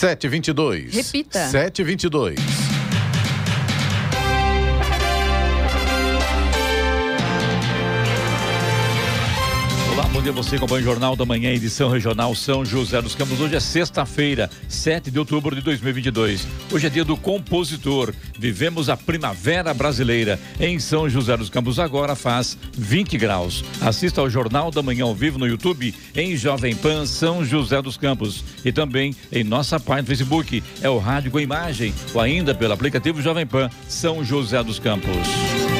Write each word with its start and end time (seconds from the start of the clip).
722. 0.00 0.88
Repita. 0.94 1.50
722. 1.50 2.69
Bom 10.20 10.24
dia 10.24 10.32
você 10.32 10.56
acompanha 10.56 10.82
o 10.82 10.84
Jornal 10.84 11.16
da 11.16 11.24
Manhã, 11.24 11.50
edição 11.50 11.88
regional 11.88 12.34
São 12.34 12.62
José 12.62 13.00
dos 13.00 13.14
Campos. 13.14 13.40
Hoje 13.40 13.56
é 13.56 13.60
sexta-feira, 13.60 14.50
7 14.68 15.10
de 15.10 15.18
outubro 15.18 15.56
de 15.56 15.62
2022. 15.62 16.46
Hoje 16.70 16.86
é 16.86 16.90
dia 16.90 17.06
do 17.06 17.16
compositor. 17.16 18.12
Vivemos 18.38 18.90
a 18.90 18.98
primavera 18.98 19.72
brasileira. 19.72 20.38
Em 20.60 20.78
São 20.78 21.08
José 21.08 21.38
dos 21.38 21.48
Campos 21.48 21.78
agora 21.78 22.14
faz 22.14 22.58
20 22.76 23.16
graus. 23.16 23.64
Assista 23.80 24.20
ao 24.20 24.28
Jornal 24.28 24.70
da 24.70 24.82
Manhã 24.82 25.04
ao 25.04 25.14
vivo 25.14 25.38
no 25.38 25.46
YouTube 25.46 25.94
em 26.14 26.36
Jovem 26.36 26.76
Pan 26.76 27.06
São 27.06 27.42
José 27.42 27.80
dos 27.80 27.96
Campos 27.96 28.44
e 28.62 28.70
também 28.70 29.16
em 29.32 29.42
nossa 29.42 29.80
página 29.80 30.02
no 30.02 30.08
Facebook. 30.08 30.62
É 30.82 30.90
o 30.90 30.98
Rádio 30.98 31.30
com 31.30 31.40
Imagem 31.40 31.94
ou 32.12 32.20
ainda 32.20 32.54
pelo 32.54 32.74
aplicativo 32.74 33.22
Jovem 33.22 33.46
Pan 33.46 33.70
São 33.88 34.22
José 34.22 34.62
dos 34.62 34.78
Campos. 34.78 35.79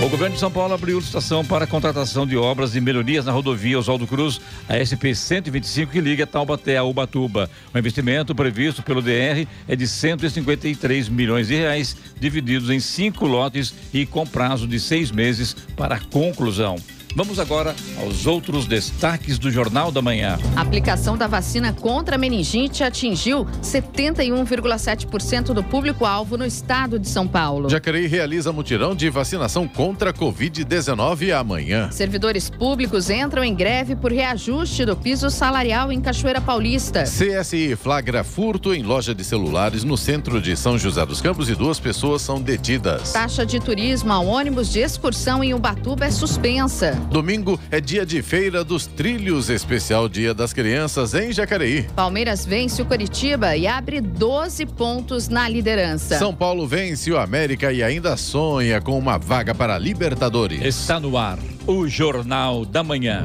O 0.00 0.08
governo 0.08 0.34
de 0.34 0.40
São 0.40 0.50
Paulo 0.50 0.72
abriu 0.72 1.00
licitação 1.00 1.44
para 1.44 1.64
a 1.64 1.66
contratação 1.66 2.24
de 2.24 2.36
obras 2.36 2.76
e 2.76 2.80
melhorias 2.80 3.24
na 3.24 3.32
rodovia 3.32 3.76
Oswaldo 3.76 4.06
Cruz, 4.06 4.40
a 4.68 4.78
SP 4.78 5.10
125, 5.12 5.90
que 5.90 6.00
liga 6.00 6.24
Taubaté 6.24 6.76
a 6.76 6.84
Ubatuba. 6.84 7.50
O 7.74 7.78
investimento 7.78 8.32
previsto 8.32 8.80
pelo 8.80 9.02
DR 9.02 9.44
é 9.66 9.74
de 9.74 9.88
153 9.88 11.08
milhões 11.08 11.48
de 11.48 11.56
reais, 11.56 11.96
divididos 12.18 12.70
em 12.70 12.78
cinco 12.78 13.26
lotes 13.26 13.74
e 13.92 14.06
com 14.06 14.24
prazo 14.24 14.68
de 14.68 14.78
seis 14.78 15.10
meses 15.10 15.54
para 15.76 15.98
conclusão. 15.98 16.76
Vamos 17.14 17.38
agora 17.38 17.74
aos 18.00 18.26
outros 18.26 18.66
destaques 18.66 19.38
do 19.38 19.50
Jornal 19.50 19.90
da 19.90 20.00
Manhã. 20.00 20.38
A 20.54 20.60
aplicação 20.60 21.16
da 21.16 21.26
vacina 21.26 21.72
contra 21.72 22.14
a 22.16 22.18
meningite 22.18 22.84
atingiu 22.84 23.46
71,7% 23.62 25.52
do 25.52 25.64
público-alvo 25.64 26.36
no 26.36 26.44
estado 26.44 26.98
de 26.98 27.08
São 27.08 27.26
Paulo. 27.26 27.68
Jacareí 27.68 28.06
realiza 28.06 28.52
mutirão 28.52 28.94
de 28.94 29.08
vacinação 29.10 29.66
contra 29.66 30.10
a 30.10 30.12
Covid-19 30.12 31.32
amanhã. 31.36 31.90
Servidores 31.90 32.50
públicos 32.50 33.10
entram 33.10 33.42
em 33.42 33.54
greve 33.54 33.96
por 33.96 34.12
reajuste 34.12 34.84
do 34.84 34.96
piso 34.96 35.30
salarial 35.30 35.90
em 35.90 36.00
Cachoeira 36.00 36.40
Paulista. 36.40 37.04
CSI 37.04 37.74
flagra 37.74 38.22
furto 38.22 38.74
em 38.74 38.82
loja 38.82 39.14
de 39.14 39.24
celulares 39.24 39.82
no 39.82 39.96
centro 39.96 40.40
de 40.40 40.56
São 40.56 40.78
José 40.78 41.04
dos 41.04 41.20
Campos 41.20 41.48
e 41.48 41.54
duas 41.54 41.80
pessoas 41.80 42.22
são 42.22 42.40
detidas. 42.40 43.12
Taxa 43.12 43.44
de 43.44 43.58
turismo 43.58 44.12
a 44.12 44.20
ônibus 44.20 44.70
de 44.70 44.80
excursão 44.80 45.42
em 45.42 45.54
Ubatuba 45.54 46.04
é 46.04 46.10
suspensa. 46.10 46.97
Domingo 47.10 47.58
é 47.70 47.80
dia 47.80 48.04
de 48.04 48.22
feira 48.22 48.62
dos 48.62 48.86
trilhos, 48.86 49.48
especial 49.48 50.08
Dia 50.08 50.34
das 50.34 50.52
Crianças 50.52 51.14
em 51.14 51.32
Jacareí. 51.32 51.84
Palmeiras 51.94 52.44
vence 52.44 52.80
o 52.82 52.86
Curitiba 52.86 53.56
e 53.56 53.66
abre 53.66 54.00
12 54.00 54.66
pontos 54.66 55.28
na 55.28 55.48
liderança. 55.48 56.18
São 56.18 56.34
Paulo 56.34 56.66
vence 56.66 57.10
o 57.10 57.18
América 57.18 57.72
e 57.72 57.82
ainda 57.82 58.16
sonha 58.16 58.80
com 58.80 58.98
uma 58.98 59.18
vaga 59.18 59.54
para 59.54 59.74
a 59.74 59.78
Libertadores. 59.78 60.62
Está 60.62 61.00
no 61.00 61.16
ar 61.16 61.38
o 61.66 61.86
Jornal 61.86 62.64
da 62.64 62.82
Manhã. 62.82 63.24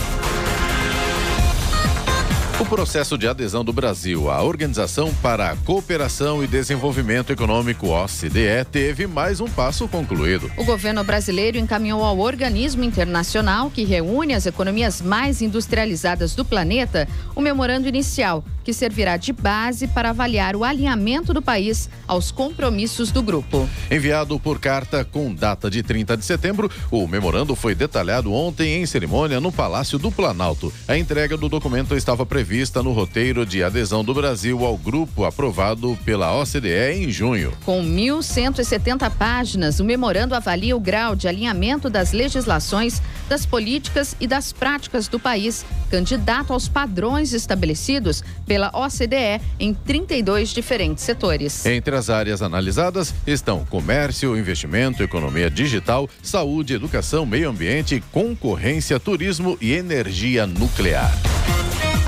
processo 2.71 3.17
de 3.17 3.27
adesão 3.27 3.65
do 3.65 3.73
Brasil 3.73 4.31
à 4.31 4.41
Organização 4.41 5.13
para 5.15 5.51
a 5.51 5.57
Cooperação 5.57 6.41
e 6.41 6.47
Desenvolvimento 6.47 7.29
Econômico, 7.29 7.89
OCDE, 7.89 8.63
teve 8.71 9.05
mais 9.05 9.41
um 9.41 9.47
passo 9.49 9.89
concluído. 9.89 10.49
O 10.55 10.63
governo 10.63 11.03
brasileiro 11.03 11.57
encaminhou 11.57 12.01
ao 12.01 12.17
organismo 12.19 12.85
internacional 12.85 13.69
que 13.69 13.83
reúne 13.83 14.33
as 14.33 14.45
economias 14.45 15.01
mais 15.01 15.41
industrializadas 15.41 16.33
do 16.33 16.45
planeta 16.45 17.09
o 17.35 17.41
memorando 17.41 17.89
inicial, 17.89 18.41
que 18.63 18.71
servirá 18.71 19.17
de 19.17 19.33
base 19.33 19.85
para 19.87 20.11
avaliar 20.11 20.55
o 20.55 20.63
alinhamento 20.63 21.33
do 21.33 21.41
país 21.41 21.89
aos 22.07 22.31
compromissos 22.31 23.11
do 23.11 23.21
grupo. 23.21 23.67
Enviado 23.89 24.39
por 24.39 24.59
carta 24.59 25.03
com 25.03 25.33
data 25.33 25.69
de 25.69 25.83
30 25.83 26.15
de 26.15 26.23
setembro, 26.23 26.71
o 26.89 27.05
memorando 27.05 27.53
foi 27.53 27.75
detalhado 27.75 28.31
ontem 28.31 28.81
em 28.81 28.85
cerimônia 28.85 29.41
no 29.41 29.51
Palácio 29.51 29.99
do 29.99 30.09
Planalto. 30.09 30.71
A 30.87 30.97
entrega 30.97 31.35
do 31.35 31.49
documento 31.49 31.97
estava 31.97 32.25
prevista 32.25 32.60
no 32.61 32.91
roteiro 32.91 33.43
de 33.43 33.63
adesão 33.63 34.03
do 34.03 34.13
Brasil 34.13 34.63
ao 34.63 34.77
grupo 34.77 35.25
aprovado 35.25 35.97
pela 36.05 36.31
OCDE 36.39 36.93
em 36.93 37.09
junho. 37.09 37.51
Com 37.65 37.83
1.170 37.83 39.09
páginas, 39.17 39.79
o 39.79 39.83
memorando 39.83 40.35
avalia 40.35 40.75
o 40.75 40.79
grau 40.79 41.15
de 41.15 41.27
alinhamento 41.27 41.89
das 41.89 42.11
legislações, 42.11 43.01
das 43.27 43.47
políticas 43.47 44.15
e 44.19 44.27
das 44.27 44.53
práticas 44.53 45.07
do 45.07 45.19
país, 45.19 45.65
candidato 45.89 46.53
aos 46.53 46.67
padrões 46.67 47.33
estabelecidos 47.33 48.23
pela 48.45 48.69
OCDE 48.75 49.41
em 49.59 49.73
32 49.73 50.49
diferentes 50.49 51.03
setores. 51.03 51.65
Entre 51.65 51.95
as 51.95 52.11
áreas 52.11 52.43
analisadas 52.43 53.13
estão 53.25 53.65
comércio, 53.65 54.37
investimento, 54.37 55.01
economia 55.01 55.49
digital, 55.49 56.07
saúde, 56.21 56.75
educação, 56.75 57.25
meio 57.25 57.49
ambiente, 57.49 58.03
concorrência, 58.11 58.99
turismo 58.99 59.57
e 59.59 59.73
energia 59.73 60.45
nuclear. 60.45 61.11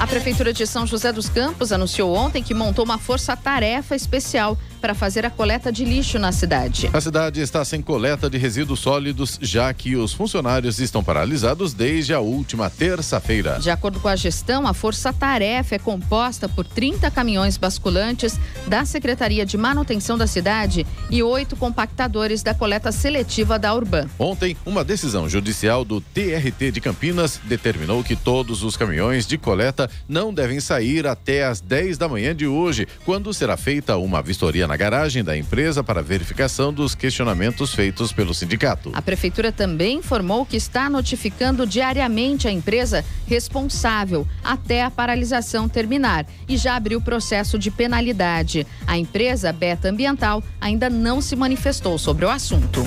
A 0.03 0.05
Prefeitura 0.05 0.51
de 0.51 0.67
São 0.67 0.85
José 0.85 1.13
dos 1.13 1.29
Campos 1.29 1.71
anunciou 1.71 2.13
ontem 2.13 2.43
que 2.43 2.53
montou 2.53 2.83
uma 2.83 2.97
força-tarefa 2.97 3.95
especial 3.95 4.57
para 4.83 4.93
fazer 4.93 5.25
a 5.25 5.29
coleta 5.29 5.71
de 5.71 5.85
lixo 5.85 6.19
na 6.19 6.33
cidade. 6.33 6.89
A 6.91 6.99
cidade 6.99 7.39
está 7.39 7.63
sem 7.63 7.81
coleta 7.81 8.29
de 8.29 8.37
resíduos 8.37 8.81
sólidos, 8.81 9.39
já 9.41 9.73
que 9.73 9.95
os 9.95 10.11
funcionários 10.11 10.77
estão 10.77 11.01
paralisados 11.01 11.73
desde 11.73 12.13
a 12.13 12.19
última 12.19 12.69
terça-feira. 12.69 13.59
De 13.61 13.69
acordo 13.69 14.01
com 14.01 14.09
a 14.09 14.15
gestão, 14.17 14.67
a 14.67 14.73
força-tarefa 14.73 15.75
é 15.75 15.79
composta 15.79 16.49
por 16.49 16.65
30 16.65 17.09
caminhões 17.11 17.55
basculantes 17.55 18.37
da 18.67 18.83
Secretaria 18.83 19.45
de 19.45 19.57
Manutenção 19.57 20.17
da 20.17 20.27
cidade 20.27 20.85
e 21.09 21.23
oito 21.23 21.55
compactadores 21.55 22.43
da 22.43 22.53
coleta 22.53 22.91
seletiva 22.91 23.57
da 23.57 23.73
Urban. 23.73 24.09
Ontem, 24.19 24.57
uma 24.65 24.83
decisão 24.83 25.29
judicial 25.29 25.85
do 25.85 26.01
TRT 26.01 26.71
de 26.73 26.81
Campinas 26.81 27.39
determinou 27.45 28.03
que 28.03 28.17
todos 28.17 28.63
os 28.63 28.75
caminhões 28.75 29.25
de 29.25 29.37
coleta 29.37 29.89
não 30.09 30.33
devem 30.33 30.59
sair 30.59 31.07
até 31.07 31.45
às 31.45 31.61
10 31.61 31.97
da 31.97 32.09
manhã 32.09 32.35
de 32.35 32.45
hoje, 32.45 32.85
quando 33.05 33.33
será 33.33 33.55
feita 33.55 33.95
uma 33.95 34.21
vistoria 34.21 34.67
na 34.67 34.72
garagem 34.77 35.23
da 35.23 35.37
empresa 35.37 35.83
para 35.83 36.01
verificação 36.01 36.73
dos 36.73 36.95
questionamentos 36.95 37.73
feitos 37.73 38.11
pelo 38.11 38.33
sindicato. 38.33 38.91
A 38.93 39.01
prefeitura 39.01 39.51
também 39.51 39.97
informou 39.97 40.45
que 40.45 40.57
está 40.57 40.89
notificando 40.89 41.65
diariamente 41.65 42.47
a 42.47 42.51
empresa 42.51 43.03
responsável 43.27 44.27
até 44.43 44.83
a 44.83 44.91
paralisação 44.91 45.67
terminar 45.69 46.25
e 46.47 46.57
já 46.57 46.75
abriu 46.75 47.01
processo 47.01 47.57
de 47.57 47.71
penalidade. 47.71 48.65
A 48.85 48.97
empresa 48.97 49.51
Beta 49.51 49.89
Ambiental 49.89 50.43
ainda 50.59 50.89
não 50.89 51.21
se 51.21 51.35
manifestou 51.35 51.97
sobre 51.97 52.25
o 52.25 52.29
assunto. 52.29 52.83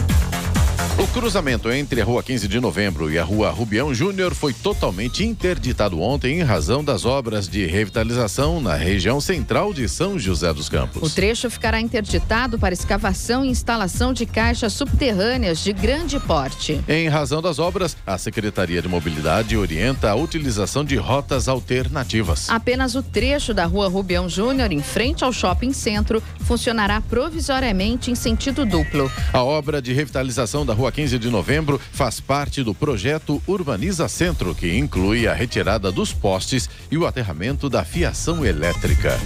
O 0.98 1.06
cruzamento 1.08 1.70
entre 1.70 2.00
a 2.00 2.04
Rua 2.06 2.22
15 2.22 2.48
de 2.48 2.58
Novembro 2.58 3.10
e 3.10 3.18
a 3.18 3.22
Rua 3.22 3.50
Rubião 3.50 3.92
Júnior 3.92 4.34
foi 4.34 4.54
totalmente 4.54 5.22
interditado 5.26 6.00
ontem 6.00 6.40
em 6.40 6.42
razão 6.42 6.82
das 6.82 7.04
obras 7.04 7.46
de 7.46 7.66
revitalização 7.66 8.62
na 8.62 8.74
região 8.74 9.20
central 9.20 9.74
de 9.74 9.86
São 9.90 10.18
José 10.18 10.54
dos 10.54 10.70
Campos. 10.70 11.02
O 11.02 11.14
trecho 11.14 11.50
ficará 11.50 11.82
interditado 11.82 12.58
para 12.58 12.72
escavação 12.72 13.44
e 13.44 13.50
instalação 13.50 14.14
de 14.14 14.24
caixas 14.24 14.72
subterrâneas 14.72 15.58
de 15.58 15.70
grande 15.74 16.18
porte. 16.18 16.80
Em 16.88 17.08
razão 17.08 17.42
das 17.42 17.58
obras, 17.58 17.94
a 18.06 18.16
Secretaria 18.16 18.80
de 18.80 18.88
Mobilidade 18.88 19.54
orienta 19.54 20.10
a 20.10 20.14
utilização 20.14 20.82
de 20.82 20.96
rotas 20.96 21.46
alternativas. 21.46 22.48
Apenas 22.48 22.94
o 22.94 23.02
trecho 23.02 23.52
da 23.52 23.66
Rua 23.66 23.86
Rubião 23.86 24.30
Júnior, 24.30 24.72
em 24.72 24.82
frente 24.82 25.22
ao 25.22 25.32
shopping 25.32 25.74
centro, 25.74 26.22
funcionará 26.40 27.02
provisoriamente 27.02 28.10
em 28.10 28.14
sentido 28.14 28.64
duplo. 28.64 29.12
A 29.30 29.44
obra 29.44 29.82
de 29.82 29.92
revitalização 29.92 30.64
da 30.64 30.72
Rua 30.72 30.85
15 30.90 31.18
de 31.18 31.30
Novembro 31.30 31.80
faz 31.92 32.20
parte 32.20 32.62
do 32.62 32.74
projeto 32.74 33.42
Urbaniza 33.46 34.08
Centro, 34.08 34.54
que 34.54 34.76
inclui 34.76 35.26
a 35.26 35.34
retirada 35.34 35.90
dos 35.92 36.12
postes 36.12 36.68
e 36.90 36.96
o 36.98 37.06
aterramento 37.06 37.68
da 37.68 37.84
fiação 37.84 38.44
elétrica. 38.44 39.18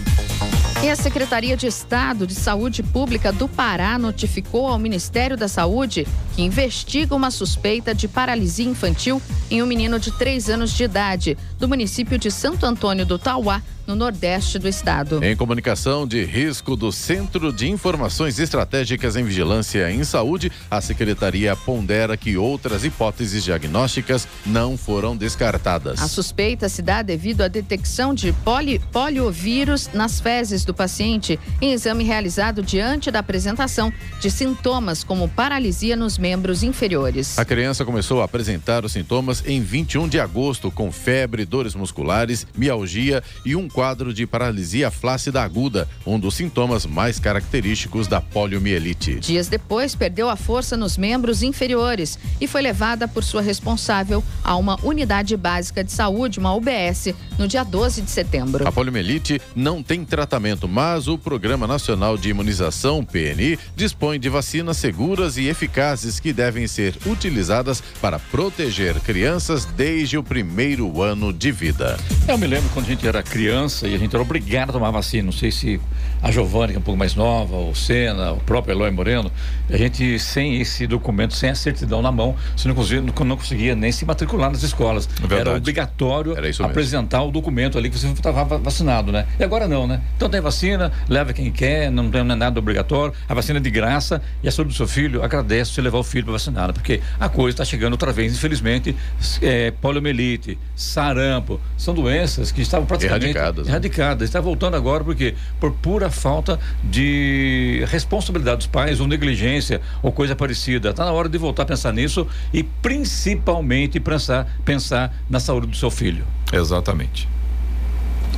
E 0.83 0.89
a 0.89 0.97
Secretaria 0.97 1.59
de 1.59 1.67
Estado 1.67 2.27
de 2.27 2.35
Saúde 2.35 2.83
Pública 2.83 3.31
do 3.31 3.47
Pará 3.47 3.99
notificou 3.99 4.67
ao 4.67 4.79
Ministério 4.79 5.37
da 5.37 5.47
Saúde 5.47 6.07
que 6.35 6.41
investiga 6.41 7.15
uma 7.15 7.31
suspeita 7.31 7.95
de 7.95 8.09
paralisia 8.09 8.65
infantil 8.65 9.21
em 9.51 9.63
um 9.63 9.67
menino 9.67 10.01
de 10.01 10.11
três 10.11 10.49
anos 10.49 10.73
de 10.73 10.85
idade 10.85 11.37
do 11.59 11.69
município 11.69 12.17
de 12.17 12.31
Santo 12.31 12.65
Antônio 12.65 13.05
do 13.05 13.19
Tauá, 13.19 13.63
no 13.91 13.97
nordeste 13.97 14.57
do 14.57 14.69
estado. 14.69 15.23
Em 15.23 15.35
comunicação 15.35 16.07
de 16.07 16.25
risco 16.25 16.77
do 16.77 16.93
Centro 16.93 17.53
de 17.53 17.69
Informações 17.69 18.39
Estratégicas 18.39 19.17
em 19.17 19.25
Vigilância 19.25 19.91
em 19.91 20.05
Saúde, 20.05 20.53
a 20.71 20.81
secretaria 20.81 21.57
pondera 21.57 22.17
que 22.17 22.37
outras 22.37 22.85
hipóteses 22.85 23.43
diagnósticas 23.43 24.29
não 24.47 24.79
foram 24.79 25.17
descartadas. 25.17 26.01
A 26.01 26.07
suspeita 26.07 26.69
se 26.69 26.83
dá 26.83 27.03
devido 27.03 27.43
à 27.43 27.49
detecção 27.49 28.15
de 28.15 28.33
poli, 28.45 28.79
poliovírus 28.93 29.91
nas 29.93 30.21
fezes 30.21 30.65
do 30.65 30.73
paciente 30.73 31.37
em 31.61 31.73
exame 31.73 32.05
realizado 32.05 32.63
diante 32.63 33.11
da 33.11 33.19
apresentação 33.19 33.93
de 34.21 34.31
sintomas 34.31 35.03
como 35.03 35.29
paralisia 35.29 35.97
nos 35.97 36.17
membros 36.17 36.63
inferiores. 36.63 37.37
A 37.37 37.45
criança 37.45 37.85
começou 37.85 38.23
a 38.23 38.25
apresentar 38.25 38.85
os 38.85 38.93
sintomas 38.93 39.43
em 39.45 39.61
21 39.61 40.09
de 40.09 40.21
agosto 40.21 40.71
com 40.71 40.93
febre, 40.93 41.45
dores 41.45 41.75
musculares, 41.75 42.47
mialgia 42.57 43.21
e 43.45 43.57
um 43.57 43.69
quadro 43.69 43.80
de 44.13 44.27
paralisia 44.27 44.91
flácida 44.91 45.43
aguda, 45.43 45.89
um 46.07 46.21
dos 46.21 46.35
sintomas 46.35 46.85
mais 46.85 47.19
característicos 47.19 48.07
da 48.07 48.21
poliomielite. 48.21 49.19
Dias 49.19 49.49
depois, 49.49 49.95
perdeu 49.95 50.29
a 50.29 50.37
força 50.37 50.77
nos 50.77 50.99
membros 50.99 51.43
inferiores 51.43 52.19
e 52.39 52.47
foi 52.47 52.61
levada 52.61 53.09
por 53.09 53.25
sua 53.25 53.41
responsável 53.41 54.23
a 54.45 54.55
uma 54.55 54.79
unidade 54.85 55.35
básica 55.35 55.83
de 55.83 55.93
saúde, 55.93 56.39
uma 56.39 56.55
UBS, 56.55 57.15
no 57.39 57.49
dia 57.49 57.65
12 57.65 58.03
de 58.03 58.11
setembro. 58.11 58.69
A 58.69 58.71
poliomielite 58.71 59.41
não 59.57 59.83
tem 59.83 60.05
tratamento, 60.05 60.69
mas 60.69 61.09
o 61.09 61.17
Programa 61.17 61.67
Nacional 61.67 62.19
de 62.19 62.29
Imunização, 62.29 63.03
PNI, 63.03 63.59
dispõe 63.75 64.21
de 64.21 64.29
vacinas 64.29 64.77
seguras 64.77 65.39
e 65.39 65.47
eficazes 65.47 66.21
que 66.21 66.35
devem 66.35 66.67
ser 66.67 66.99
utilizadas 67.07 67.83
para 67.99 68.19
proteger 68.19 69.01
crianças 69.01 69.65
desde 69.65 70.19
o 70.19 70.23
primeiro 70.23 71.01
ano 71.01 71.33
de 71.33 71.51
vida. 71.51 71.99
Eu 72.29 72.37
me 72.37 72.47
lembro 72.47 72.69
quando 72.75 72.85
a 72.85 72.89
gente 72.89 73.09
era 73.09 73.23
criança 73.23 73.70
criança 73.71 73.87
e 73.87 73.95
a 73.95 73.99
gente 73.99 74.15
era 74.15 74.23
obrigado 74.23 74.71
a 74.71 74.73
tomar 74.73 74.91
vacina. 74.91 75.25
Não 75.25 75.33
sei 75.33 75.51
se 75.51 75.81
a 76.23 76.31
Giovanni, 76.31 76.73
que 76.73 76.77
é 76.77 76.79
um 76.79 76.83
pouco 76.83 76.99
mais 76.99 77.15
nova, 77.15 77.57
o 77.57 77.75
Senna, 77.75 78.33
o 78.33 78.41
próprio 78.41 78.73
Eloy 78.73 78.91
Moreno, 78.91 79.31
a 79.69 79.77
gente, 79.77 80.19
sem 80.19 80.61
esse 80.61 80.87
documento, 80.87 81.35
sem 81.35 81.51
a 81.51 81.55
certidão 81.55 82.03
na 82.03 82.13
mão, 82.13 82.37
você 82.57 82.69
não 82.69 82.75
conseguia, 82.75 83.01
não 83.03 83.37
conseguia 83.37 83.75
nem 83.75 83.91
se 83.91 84.05
matricular 84.05 84.51
nas 84.51 84.63
escolas. 84.63 85.09
É 85.31 85.35
era 85.35 85.57
obrigatório 85.57 86.37
era 86.37 86.49
apresentar 86.67 87.23
o 87.23 87.31
documento 87.31 87.79
ali 87.79 87.89
que 87.89 87.99
você 87.99 88.09
estava 88.09 88.59
vacinado, 88.59 89.11
né? 89.13 89.27
E 89.39 89.45
agora 89.45 89.67
não, 89.67 89.87
né? 89.87 90.01
Então 90.17 90.29
tem 90.29 90.41
vacina, 90.41 90.93
leva 91.09 91.33
quem 91.33 91.51
quer, 91.51 91.91
não 91.91 92.11
tem 92.11 92.23
nada 92.25 92.59
obrigatório, 92.59 93.15
a 93.29 93.35
vacina 93.35 93.59
é 93.59 93.63
de 93.63 93.71
graça 93.71 94.21
e 94.43 94.49
a 94.49 94.53
saúde 94.53 94.73
do 94.73 94.77
seu 94.77 94.87
filho 94.87 95.23
agradece 95.23 95.73
você 95.73 95.81
levar 95.81 95.99
o 95.99 96.05
filho 96.05 96.25
para 96.25 96.33
vacinar, 96.33 96.73
porque 96.73 97.01
a 97.19 97.29
coisa 97.29 97.55
está 97.55 97.65
chegando 97.65 97.93
outra 97.93 98.13
vez, 98.13 98.35
infelizmente, 98.35 98.95
é, 99.41 99.71
poliomielite, 99.71 100.59
sarampo, 100.75 101.61
são 101.77 101.95
doenças 101.95 102.53
que 102.53 102.61
estavam 102.61 102.87
praticamente 102.87 103.25
erradicadas. 103.25 103.67
Né? 103.67 103.73
Erradicadas. 103.73 104.29
Está 104.29 104.41
voltando 104.41 104.77
agora 104.77 105.03
porque 105.03 105.35
por 105.59 105.73
pura 105.73 106.10
falta 106.11 106.59
de 106.83 107.85
responsabilidade 107.89 108.59
dos 108.59 108.67
pais 108.67 109.01
ou 109.01 109.07
negligência 109.07 109.81
ou 110.03 110.13
coisa 110.13 110.35
parecida. 110.37 110.91
Está 110.91 111.05
na 111.05 111.13
hora 111.13 111.29
de 111.29 111.39
voltar 111.39 111.63
a 111.63 111.67
pensar 111.67 111.93
nisso 111.93 112.27
e 112.53 112.63
principalmente 112.63 113.99
pensar, 114.01 114.47
pensar 114.65 115.15
na 115.29 115.41
saúde 115.41 115.67
do 115.69 115.77
seu 115.77 115.91
filho. 115.91 116.25
Exatamente. 116.53 117.29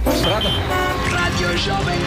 Estrada. 0.06 0.48
Rádio 1.10 1.56
Jovem 1.58 1.98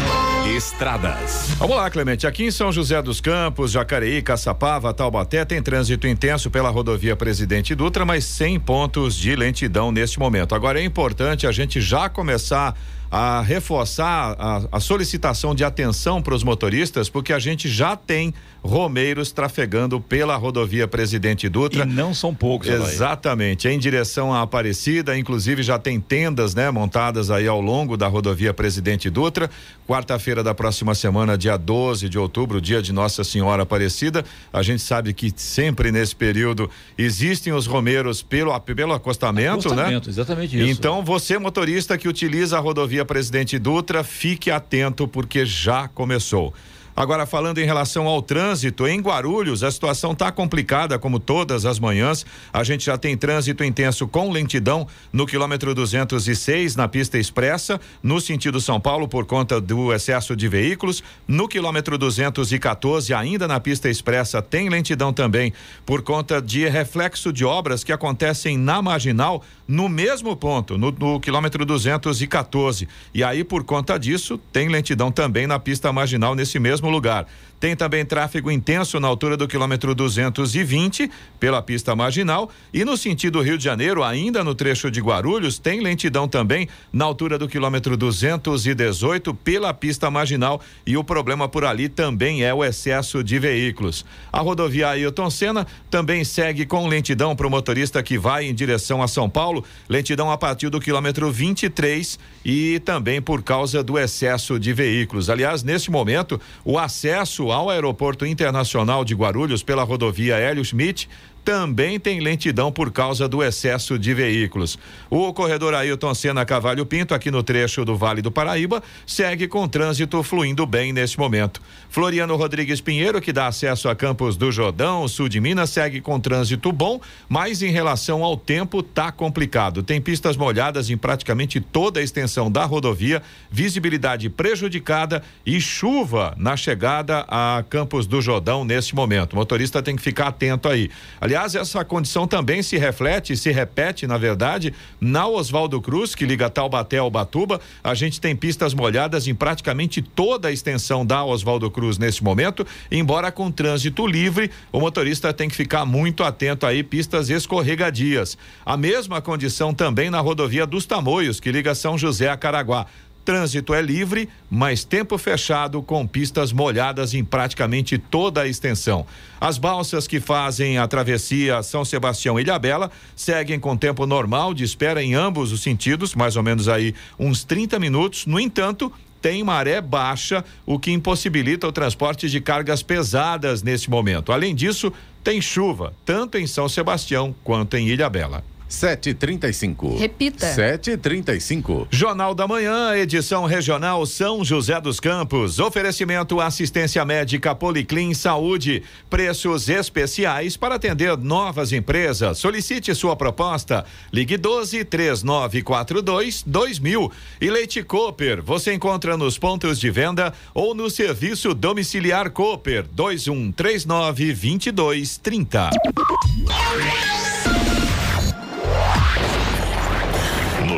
Estradas. 0.56 1.50
Vamos 1.58 1.76
lá, 1.76 1.90
Clemente. 1.90 2.28
Aqui 2.28 2.46
em 2.46 2.52
São 2.52 2.72
José 2.72 3.02
dos 3.02 3.20
Campos, 3.20 3.72
Jacareí, 3.72 4.22
Caçapava, 4.22 4.94
Taubaté, 4.94 5.44
tem 5.44 5.62
trânsito 5.62 6.08
intenso 6.08 6.52
pela 6.52 6.70
rodovia 6.70 7.16
Presidente 7.16 7.74
Dutra, 7.74 8.06
mas 8.06 8.26
sem 8.26 8.60
pontos 8.60 9.16
de 9.16 9.36
lentidão 9.36 9.92
neste 9.92 10.20
momento. 10.20 10.54
Agora 10.54 10.80
é 10.80 10.84
importante 10.84 11.48
a 11.48 11.52
gente 11.52 11.82
já 11.82 12.08
começar 12.08 12.76
a 13.10 13.42
reforçar 13.42 14.36
a, 14.40 14.68
a 14.72 14.80
solicitação 14.80 15.54
de 15.54 15.64
atenção 15.64 16.22
para 16.22 16.34
os 16.34 16.44
motoristas, 16.44 17.10
porque 17.10 17.32
a 17.34 17.40
gente 17.40 17.70
já 17.70 17.96
tem 17.96 18.34
romeiros 18.66 19.32
trafegando 19.32 20.02
pela 20.02 20.36
rodovia 20.36 20.88
Presidente 20.88 21.48
Dutra. 21.48 21.84
E 21.84 21.88
não 21.88 22.14
são 22.14 22.34
poucos, 22.34 22.68
Exatamente, 22.68 23.68
em 23.68 23.78
direção 23.78 24.34
à 24.34 24.42
Aparecida, 24.42 25.18
inclusive 25.18 25.62
já 25.62 25.78
tem 25.78 26.00
tendas, 26.00 26.56
né, 26.56 26.70
montadas 26.72 27.30
aí 27.30 27.48
ao 27.48 27.62
longo 27.62 27.96
da 27.96 28.08
rodovia 28.08 28.54
Presidente 28.54 29.10
Dutra. 29.10 29.50
Quarta-feira 29.88 30.44
da 30.44 30.54
próxima 30.54 30.96
semana, 30.96 31.38
dia 31.38 31.58
12 31.58 32.10
de 32.10 32.18
outubro, 32.18 32.60
dia 32.60 32.82
de 32.82 32.92
Nossa 32.92 33.24
Senhora 33.24 33.64
Aparecida. 33.64 34.26
A 34.52 34.64
gente 34.64 34.82
sabe 34.82 35.14
que 35.14 35.32
sempre 35.36 35.92
nesse 35.92 36.16
período 36.16 36.70
existem 36.98 37.54
os 37.54 37.68
romeiros 37.68 38.24
pelo 38.24 38.60
pelo 38.60 38.94
acostamento, 38.94 39.70
né? 39.70 39.84
acostamento 39.84 40.08
né? 40.08 40.12
Exatamente 40.12 40.58
isso. 40.58 40.70
Então, 40.70 41.04
você 41.04 41.38
motorista 41.38 41.98
que 41.98 42.08
utiliza 42.08 42.58
a 42.58 42.60
rodovia 42.60 43.06
Presidente 43.06 43.60
Dutra, 43.60 44.04
fique 44.04 44.50
atento 44.50 45.08
porque 45.08 45.46
já 45.46 45.88
começou. 45.88 46.54
Agora, 46.96 47.26
falando 47.26 47.58
em 47.58 47.66
relação 47.66 48.08
ao 48.08 48.22
trânsito, 48.22 48.88
em 48.88 49.02
Guarulhos, 49.02 49.64
a 49.64 49.72
situação 49.72 50.14
está 50.14 50.32
complicada, 50.32 50.98
como 50.98 51.20
todas 51.20 51.66
as 51.66 51.78
manhãs. 51.78 52.26
A 52.54 52.64
gente 52.64 52.86
já 52.86 52.98
tem 52.98 53.18
trânsito 53.18 53.66
intenso 53.66 54.08
com 54.08 54.32
lentidão 54.32 54.88
no 55.12 55.26
quilômetro 55.26 55.76
206, 55.76 56.78
na 56.78 56.88
pista 56.88 57.18
expressa, 57.18 57.82
no 58.02 58.22
sentido 58.22 58.62
São 58.62 58.80
Paulo, 58.80 59.10
por 59.10 59.26
conta 59.26 59.60
do 59.60 59.92
excesso 59.92 60.38
de 60.38 60.48
veículos. 60.48 61.04
No 61.28 61.50
quilômetro 61.50 61.98
214, 61.98 63.14
ainda 63.14 63.46
na 63.46 63.60
pista 63.60 63.90
expressa, 63.90 64.42
tem 64.42 64.70
lentidão 64.70 65.12
também, 65.12 65.52
por 65.86 66.02
conta 66.02 66.42
de 66.42 66.66
reflexo 66.70 67.34
de 67.34 67.44
obras 67.44 67.84
que 67.84 67.92
acontecem 67.92 68.58
na 68.58 68.82
marginal, 68.82 69.44
no 69.68 69.90
mesmo 69.90 70.36
ponto, 70.36 70.78
no, 70.78 70.92
no 70.92 71.20
quilômetro 71.20 71.66
214. 71.66 72.88
E 73.14 73.24
aí, 73.24 73.44
por 73.44 73.64
conta 73.64 73.98
disso, 73.98 74.38
tem 74.54 74.70
lentidão 74.70 75.12
também 75.12 75.48
na 75.48 75.60
pista 75.60 75.92
marginal 75.92 76.36
nesse 76.36 76.60
mesmo 76.60 76.86
mesmo 76.86 76.90
lugar. 76.90 77.28
Tem 77.66 77.76
também 77.76 78.06
tráfego 78.06 78.52
intenso 78.52 79.00
na 79.00 79.08
altura 79.08 79.36
do 79.36 79.48
quilômetro 79.48 79.96
220 79.96 81.10
pela 81.40 81.64
pista 81.64 81.96
marginal 81.96 82.52
e 82.72 82.86
no 82.86 82.96
sentido 82.96 83.42
Rio 83.42 83.58
de 83.58 83.64
Janeiro, 83.64 84.04
ainda 84.04 84.44
no 84.44 84.54
trecho 84.54 84.92
de 84.92 85.02
Guarulhos, 85.02 85.58
tem 85.58 85.82
lentidão 85.82 86.28
também 86.28 86.70
na 86.94 87.06
altura 87.06 87.40
do 87.40 87.48
quilômetro 87.48 87.98
218 87.98 89.34
pela 89.34 89.74
pista 89.74 90.12
marginal 90.12 90.62
e 90.86 90.96
o 90.96 91.04
problema 91.04 91.50
por 91.50 91.66
ali 91.66 91.90
também 91.90 92.44
é 92.44 92.54
o 92.54 92.64
excesso 92.64 93.24
de 93.24 93.40
veículos. 93.40 94.06
A 94.32 94.42
rodovia 94.42 94.90
Ailton 94.90 95.32
Senna 95.32 95.66
também 95.90 96.24
segue 96.24 96.68
com 96.68 96.88
lentidão 96.88 97.36
para 97.36 97.48
o 97.48 97.50
motorista 97.50 98.04
que 98.04 98.16
vai 98.16 98.46
em 98.46 98.54
direção 98.54 99.02
a 99.02 99.08
São 99.08 99.28
Paulo, 99.28 99.66
lentidão 99.90 100.30
a 100.30 100.38
partir 100.38 100.70
do 100.70 100.80
quilômetro 100.80 101.32
23 101.32 102.20
e 102.46 102.80
também 102.82 103.20
por 103.20 103.42
causa 103.42 103.82
do 103.82 103.98
excesso 103.98 104.60
de 104.60 104.72
veículos. 104.72 105.32
Aliás, 105.32 105.64
neste 105.64 105.90
momento, 105.90 106.40
o 106.64 106.78
acesso 106.78 107.55
ao 107.56 107.70
Aeroporto 107.70 108.26
Internacional 108.26 109.06
de 109.06 109.16
Guarulhos 109.16 109.64
pela 109.64 109.82
rodovia 109.82 110.36
Hélio 110.36 110.66
Schmidt 110.66 111.08
também 111.46 112.00
tem 112.00 112.20
lentidão 112.20 112.72
por 112.72 112.92
causa 112.92 113.28
do 113.28 113.44
excesso 113.44 114.00
de 114.00 114.16
veículos. 114.16 114.80
O 115.12 115.32
corredor 115.32 115.76
Ailton 115.76 116.16
Senna 116.16 116.44
Cavalho 116.44 116.88
Pinto, 116.88 117.14
aqui 117.14 117.30
no 117.30 117.44
trecho 117.44 117.86
do 117.86 117.96
Vale 117.96 118.20
do 118.20 118.32
Paraíba, 118.32 118.82
segue 119.06 119.48
com 119.48 119.68
trânsito 119.68 120.24
fluindo 120.24 120.66
bem 120.66 120.92
neste 120.92 121.20
momento. 121.20 121.62
Floriano 121.88 122.36
Rodrigues 122.36 122.82
Pinheiro, 122.82 123.22
que 123.22 123.32
dá 123.32 123.46
acesso 123.46 123.88
a 123.88 123.96
Campos 123.96 124.36
do 124.36 124.52
Jordão, 124.52 125.08
sul 125.08 125.30
de 125.30 125.40
Minas, 125.40 125.70
segue 125.70 126.02
com 126.02 126.20
trânsito 126.20 126.72
bom, 126.72 127.00
mas 127.30 127.62
em 127.62 127.70
relação 127.70 128.24
ao 128.24 128.36
tempo 128.36 128.82
tá 128.82 129.12
complicado. 129.12 129.84
Tem 129.84 130.02
pistas 130.02 130.36
molhadas 130.36 130.90
em 130.90 130.98
praticamente 130.98 131.62
toda 131.62 132.00
a 132.00 132.04
extensão 132.04 132.52
da 132.52 132.66
rodovia, 132.66 133.22
visibilidade 133.52 134.32
prejudicada 134.32 135.22
e 135.46 135.62
chuva 135.62 136.34
na 136.38 136.58
chegada 136.58 137.24
a 137.28 137.64
Campos 137.70 138.08
do 138.08 138.20
Jordão 138.20 138.66
neste 138.66 138.96
momento. 138.96 139.34
O 139.34 139.36
motorista 139.36 139.84
tem 139.84 139.96
que 139.96 140.02
ficar 140.02 140.30
atento 140.30 140.68
aí. 140.68 140.90
Aliás, 141.22 141.35
Aliás, 141.36 141.54
essa 141.54 141.84
condição 141.84 142.26
também 142.26 142.64
se 142.64 142.78
reflete, 142.78 143.36
se 143.36 143.52
repete, 143.52 144.08
na 144.08 144.18
verdade, 144.18 144.74
na 145.02 145.28
Oswaldo 145.28 145.82
Cruz, 145.82 146.16
que 146.16 146.26
liga 146.26 146.50
Taubaté 146.50 146.98
ao 147.00 147.12
Batuba. 147.12 147.60
A 147.84 147.94
gente 147.94 148.22
tem 148.22 148.34
pistas 148.34 148.74
molhadas 148.74 149.28
em 149.28 149.36
praticamente 149.36 150.02
toda 150.02 150.48
a 150.48 150.52
extensão 150.54 151.06
da 151.06 151.26
Oswaldo 151.26 151.70
Cruz 151.70 151.98
nesse 151.98 152.24
momento, 152.24 152.66
embora 152.90 153.34
com 153.34 153.52
trânsito 153.52 154.08
livre, 154.08 154.50
o 154.72 154.80
motorista 154.80 155.34
tem 155.34 155.50
que 155.50 155.58
ficar 155.58 155.84
muito 155.84 156.24
atento 156.24 156.66
aí, 156.66 156.82
pistas 156.82 157.30
escorregadias. 157.30 158.38
A 158.66 158.78
mesma 158.78 159.22
condição 159.22 159.74
também 159.74 160.10
na 160.10 160.22
rodovia 160.22 160.66
dos 160.66 160.86
Tamoios, 160.86 161.42
que 161.42 161.52
liga 161.52 161.76
São 161.76 161.98
José 161.98 162.30
a 162.30 162.38
Caraguá. 162.38 162.86
Trânsito 163.26 163.74
é 163.74 163.82
livre, 163.82 164.30
mas 164.50 164.84
tempo 164.84 165.18
fechado 165.18 165.82
com 165.82 166.06
pistas 166.06 166.54
molhadas 166.54 167.16
em 167.16 167.26
praticamente 167.26 167.98
toda 167.98 168.42
a 168.42 168.48
extensão. 168.48 169.06
As 169.42 169.58
balsas 169.58 170.08
que 170.08 170.20
fazem 170.20 170.78
a 170.78 170.88
travessia 170.88 171.64
São 171.64 171.84
Sebastião 171.84 172.40
e 172.40 172.44
Ilhabela 172.44 172.92
seguem 173.16 173.60
com 173.60 173.76
tempo 173.76 174.06
normal 174.06 174.54
de 174.54 174.64
espera 174.64 175.02
em 175.02 175.16
ambos 175.16 175.52
os 175.52 175.64
sentidos, 175.64 176.14
mais 176.14 176.36
ou 176.36 176.44
menos 176.44 176.70
aí 176.70 176.94
uns 177.20 177.44
30 177.44 177.80
minutos. 177.80 178.28
No 178.28 178.40
entanto, 178.40 178.94
tem 179.20 179.44
maré 179.44 179.82
baixa, 179.82 180.46
o 180.64 180.78
que 180.78 180.92
impossibilita 180.92 181.68
o 181.68 181.72
transporte 181.72 182.30
de 182.30 182.40
cargas 182.40 182.84
pesadas 182.84 183.64
neste 183.64 183.90
momento. 183.90 184.32
Além 184.32 184.54
disso, 184.54 184.94
tem 185.24 185.42
chuva, 185.42 185.96
tanto 186.06 186.38
em 186.38 186.46
São 186.46 186.70
Sebastião 186.70 187.34
quanto 187.44 187.76
em 187.76 187.88
Ilha 187.88 188.08
Bela. 188.08 188.44
7h35. 188.70 189.98
Repita. 189.98 190.46
7h35. 190.46 191.88
Jornal 191.90 192.34
da 192.34 192.48
Manhã, 192.48 192.96
edição 192.96 193.46
regional 193.46 194.06
São 194.06 194.44
José 194.44 194.80
dos 194.82 195.00
Campos. 195.00 195.60
Oferecimento 195.60 196.40
assistência 196.40 197.04
médica 197.06 197.56
Policlin 197.56 198.14
Saúde. 198.14 198.84
Preços 199.10 199.70
especiais 199.70 200.58
para 200.58 200.76
atender 200.76 201.18
novas 201.18 201.72
empresas. 201.72 202.38
Solicite 202.38 202.94
sua 202.96 203.16
proposta. 203.16 203.86
Ligue 204.12 204.38
12 204.38 204.84
3942 204.86 206.44
2000. 206.46 207.12
E 207.42 207.50
Leite 207.50 207.84
Cooper. 207.84 208.42
Você 208.44 208.74
encontra 208.74 209.18
nos 209.18 209.38
pontos 209.38 209.80
de 209.80 209.90
venda 209.90 210.34
ou 210.54 210.74
no 210.74 210.90
serviço 210.90 211.54
domiciliar 211.54 212.30
Cooper 212.32 212.86
2139 212.92 214.34
2230. 214.34 215.70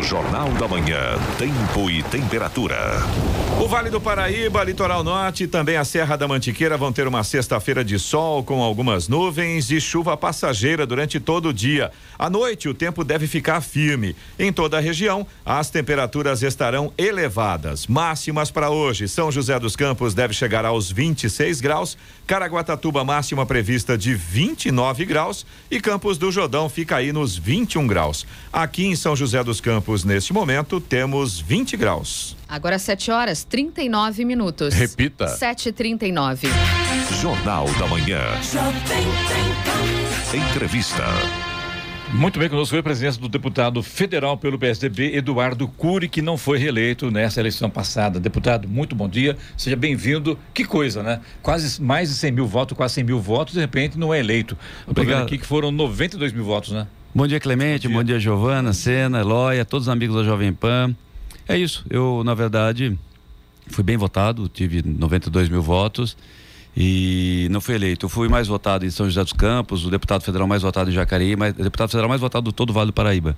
Jornal 0.08 0.48
da 0.54 0.70
Manhã, 0.70 1.20
tempo 1.38 1.92
e 1.92 2.02
temperatura. 2.02 2.78
O 3.60 3.68
Vale 3.68 3.90
do 3.90 4.00
Paraíba, 4.00 4.64
Litoral 4.64 5.04
Norte 5.04 5.46
e 5.46 5.48
também 5.48 5.78
a 5.78 5.84
Serra 5.84 6.16
da 6.16 6.28
Mantiqueira 6.28 6.78
vão 6.78 6.94
ter 6.94 7.08
uma 7.08 7.24
sexta-feira 7.24 7.84
de 7.84 7.98
sol 7.98 8.44
com 8.44 8.62
algumas 8.62 9.08
nuvens 9.08 9.72
e 9.72 9.82
chuva 9.82 10.16
passageira 10.16 10.86
durante 10.86 11.20
todo 11.20 11.50
o 11.50 11.54
dia. 11.54 11.92
À 12.20 12.30
noite, 12.30 12.70
o 12.70 12.74
tempo 12.74 13.04
deve 13.04 13.26
ficar 13.26 13.60
firme. 13.62 14.16
Em 14.38 14.54
toda 14.54 14.78
a 14.78 14.80
região, 14.80 15.26
as 15.44 15.72
temperaturas 15.72 16.44
estarão 16.44 16.94
elevadas. 17.00 17.88
Máximas 17.88 18.52
para 18.52 18.70
hoje: 18.70 19.08
São 19.08 19.32
José 19.32 19.60
dos 19.60 19.76
Campos 19.76 20.14
deve 20.14 20.36
chegar 20.36 20.64
aos 20.64 20.92
26 20.92 21.60
graus, 21.60 21.98
Caraguatatuba 22.28 23.04
máxima 23.04 23.44
prevista 23.44 23.98
de 23.98 24.14
29 24.14 25.04
graus 25.04 25.48
e 25.72 25.82
Campos 25.82 26.20
do 26.20 26.32
Jordão 26.32 26.70
fica 26.70 26.98
aí 26.98 27.12
nos 27.12 27.36
21 27.36 27.88
graus. 27.88 28.26
Aqui 28.54 28.86
em 28.86 28.96
São 28.96 29.16
José 29.16 29.44
dos 29.44 29.60
Campos, 29.60 30.04
neste 30.04 30.32
momento, 30.32 30.80
temos 30.80 31.40
20 31.40 31.76
graus. 31.76 32.37
Agora 32.48 32.80
7 32.80 33.12
horas 33.12 33.44
39 33.44 34.24
minutos. 34.24 34.74
Repita. 34.74 35.26
7h39. 35.26 36.48
Jornal 37.22 37.66
da 37.74 37.88
Manhã. 37.88 38.22
Entrevista. 40.34 41.04
Muito 42.14 42.40
bem, 42.40 42.48
conosco 42.48 42.70
foi 42.70 42.80
a 42.80 42.84
presença 42.84 43.20
do 43.20 43.28
deputado 43.28 43.84
federal 43.84 44.38
pelo 44.38 44.58
PSDB, 44.58 45.18
Eduardo 45.18 45.68
Cury, 45.68 46.08
que 46.08 46.22
não 46.22 46.38
foi 46.38 46.58
reeleito 46.58 47.12
nessa 47.12 47.42
eleição 47.42 47.70
passada. 47.70 48.18
Deputado, 48.18 48.66
muito 48.66 48.96
bom 48.96 49.10
dia, 49.10 49.36
seja 49.58 49.76
bem-vindo. 49.76 50.40
Que 50.54 50.64
coisa, 50.64 51.04
né? 51.04 51.20
Quase 51.42 51.82
mais 51.82 52.08
de 52.08 52.16
100 52.16 52.32
mil 52.32 52.48
votos, 52.48 52.78
quase 52.78 52.94
100 52.96 53.04
mil 53.04 53.20
votos, 53.20 53.56
de 53.56 53.60
repente 53.60 54.00
não 54.00 54.14
é 54.14 54.20
eleito. 54.20 54.58
Obrigado. 54.88 55.24
aqui 55.24 55.38
que 55.38 55.46
foram 55.46 55.70
92 55.70 56.32
mil 56.32 56.46
votos, 56.46 56.72
né? 56.72 56.88
Bom 57.14 57.28
dia, 57.28 57.42
Clemente. 57.42 57.88
Bom 57.88 57.90
dia, 57.90 57.98
bom 57.98 58.04
dia 58.06 58.20
Giovana, 58.20 58.72
Sena, 58.72 59.20
Eloia, 59.20 59.66
todos 59.66 59.88
os 59.88 59.90
amigos 59.92 60.16
da 60.16 60.24
Jovem 60.24 60.54
Pan. 60.54 60.96
É 61.48 61.58
isso. 61.58 61.86
Eu, 61.90 62.24
na 62.26 62.34
verdade, 62.34 62.98
fui 63.68 63.84
bem 63.84 63.98
votado, 63.98 64.50
tive 64.50 64.84
92 64.84 65.50
mil 65.50 65.62
votos 65.62 66.18
e 66.76 67.48
não 67.50 67.62
fui 67.62 67.76
eleito. 67.76 68.06
Eu 68.06 68.10
fui 68.10 68.28
mais 68.28 68.48
votado 68.48 68.86
em 68.86 68.90
São 68.90 69.08
José 69.08 69.24
dos 69.24 69.34
Campos, 69.34 69.86
o 69.86 69.90
deputado 69.90 70.22
federal 70.22 70.48
mais 70.48 70.62
votado 70.62 70.90
em 70.90 70.94
Jacareí, 70.94 71.36
mas 71.36 71.56
o 71.58 71.64
deputado 71.64 71.90
federal 71.90 72.10
mais 72.10 72.22
votado 72.22 72.44
do 72.44 72.52
todo 72.52 72.70
o 72.70 72.74
Vale 72.74 72.88
do 72.88 72.94
Paraíba. 72.94 73.36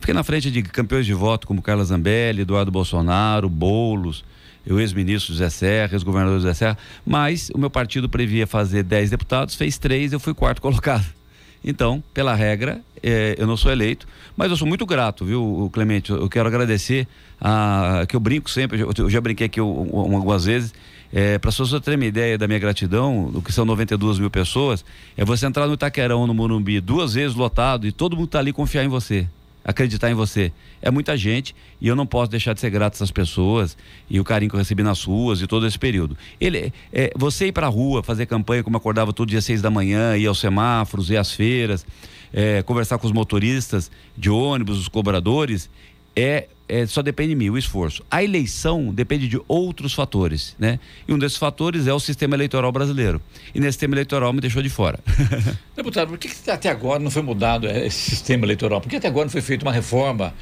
Fiquei 0.00 0.12
na 0.12 0.22
frente 0.22 0.50
de 0.50 0.62
campeões 0.62 1.06
de 1.06 1.14
voto 1.14 1.46
como 1.46 1.62
Carla 1.62 1.84
Zambelli, 1.84 2.42
Eduardo 2.42 2.70
Bolsonaro, 2.70 3.48
Boulos, 3.48 4.24
o 4.68 4.78
ex-ministro 4.78 5.32
José 5.32 5.48
Serra, 5.50 5.94
ex-governador 5.94 6.38
José 6.38 6.54
Serra, 6.54 6.78
mas 7.04 7.50
o 7.54 7.58
meu 7.58 7.70
partido 7.70 8.08
previa 8.08 8.46
fazer 8.46 8.82
10 8.82 9.10
deputados, 9.10 9.54
fez 9.54 9.78
três, 9.78 10.12
eu 10.12 10.20
fui 10.20 10.34
quarto 10.34 10.60
colocado. 10.60 11.21
Então, 11.64 12.02
pela 12.12 12.34
regra, 12.34 12.80
é, 13.02 13.34
eu 13.38 13.46
não 13.46 13.56
sou 13.56 13.70
eleito, 13.70 14.06
mas 14.36 14.50
eu 14.50 14.56
sou 14.56 14.66
muito 14.66 14.84
grato, 14.86 15.24
viu, 15.24 15.70
Clemente? 15.72 16.10
Eu 16.10 16.28
quero 16.28 16.48
agradecer 16.48 17.06
a, 17.40 18.04
que 18.08 18.16
eu 18.16 18.20
brinco 18.20 18.50
sempre, 18.50 18.80
eu 18.80 19.10
já 19.10 19.20
brinquei 19.20 19.46
aqui 19.46 19.60
algumas 19.60 20.44
vezes. 20.44 20.74
É, 21.12 21.38
para 21.38 21.50
você 21.50 21.78
ter 21.78 21.94
uma 21.94 22.06
ideia 22.06 22.38
da 22.38 22.46
minha 22.46 22.58
gratidão, 22.58 23.30
do 23.30 23.42
que 23.42 23.52
são 23.52 23.66
92 23.66 24.18
mil 24.18 24.30
pessoas, 24.30 24.82
é 25.14 25.24
você 25.24 25.44
entrar 25.44 25.66
no 25.66 25.74
Itaquerão, 25.74 26.26
no 26.26 26.32
Morumbi, 26.32 26.80
duas 26.80 27.12
vezes 27.12 27.36
lotado 27.36 27.86
e 27.86 27.92
todo 27.92 28.16
mundo 28.16 28.28
tá 28.28 28.38
ali 28.38 28.52
confiar 28.52 28.82
em 28.82 28.88
você 28.88 29.26
acreditar 29.64 30.10
em 30.10 30.14
você. 30.14 30.52
É 30.80 30.90
muita 30.90 31.16
gente 31.16 31.54
e 31.80 31.88
eu 31.88 31.96
não 31.96 32.06
posso 32.06 32.30
deixar 32.30 32.52
de 32.52 32.60
ser 32.60 32.70
grato 32.70 32.94
a 32.94 32.96
essas 32.96 33.10
pessoas 33.10 33.76
e 34.08 34.18
o 34.18 34.24
carinho 34.24 34.50
que 34.50 34.56
eu 34.56 34.58
recebi 34.58 34.82
nas 34.82 35.04
ruas 35.04 35.40
e 35.40 35.46
todo 35.46 35.66
esse 35.66 35.78
período. 35.78 36.16
Ele, 36.40 36.72
é, 36.92 37.12
você 37.16 37.46
ir 37.46 37.52
para 37.52 37.66
a 37.66 37.70
rua, 37.70 38.02
fazer 38.02 38.26
campanha 38.26 38.62
como 38.62 38.76
acordava 38.76 39.12
todo 39.12 39.28
dia 39.28 39.40
seis 39.40 39.62
da 39.62 39.70
manhã, 39.70 40.16
ir 40.16 40.26
aos 40.26 40.40
semáforos, 40.40 41.10
ir 41.10 41.16
às 41.16 41.32
feiras, 41.32 41.86
é, 42.32 42.62
conversar 42.62 42.98
com 42.98 43.06
os 43.06 43.12
motoristas 43.12 43.90
de 44.16 44.30
ônibus, 44.30 44.78
os 44.78 44.88
cobradores, 44.88 45.70
é, 46.16 46.48
é, 46.72 46.86
só 46.86 47.02
depende 47.02 47.30
de 47.30 47.36
mim, 47.36 47.50
o 47.50 47.58
esforço. 47.58 48.02
A 48.10 48.24
eleição 48.24 48.94
depende 48.94 49.28
de 49.28 49.38
outros 49.46 49.92
fatores, 49.92 50.56
né? 50.58 50.78
E 51.06 51.12
um 51.12 51.18
desses 51.18 51.36
fatores 51.36 51.86
é 51.86 51.92
o 51.92 52.00
sistema 52.00 52.34
eleitoral 52.34 52.72
brasileiro. 52.72 53.20
E 53.54 53.60
nesse 53.60 53.72
sistema 53.72 53.94
eleitoral 53.94 54.32
me 54.32 54.40
deixou 54.40 54.62
de 54.62 54.70
fora. 54.70 54.98
Deputado, 55.76 56.08
por 56.08 56.16
que, 56.16 56.28
que 56.28 56.50
até 56.50 56.70
agora 56.70 56.98
não 56.98 57.10
foi 57.10 57.20
mudado 57.20 57.66
esse 57.66 58.10
sistema 58.10 58.46
eleitoral? 58.46 58.80
Por 58.80 58.88
que 58.88 58.96
até 58.96 59.06
agora 59.06 59.26
não 59.26 59.30
foi 59.30 59.42
feita 59.42 59.66
uma 59.66 59.72
reforma 59.72 60.32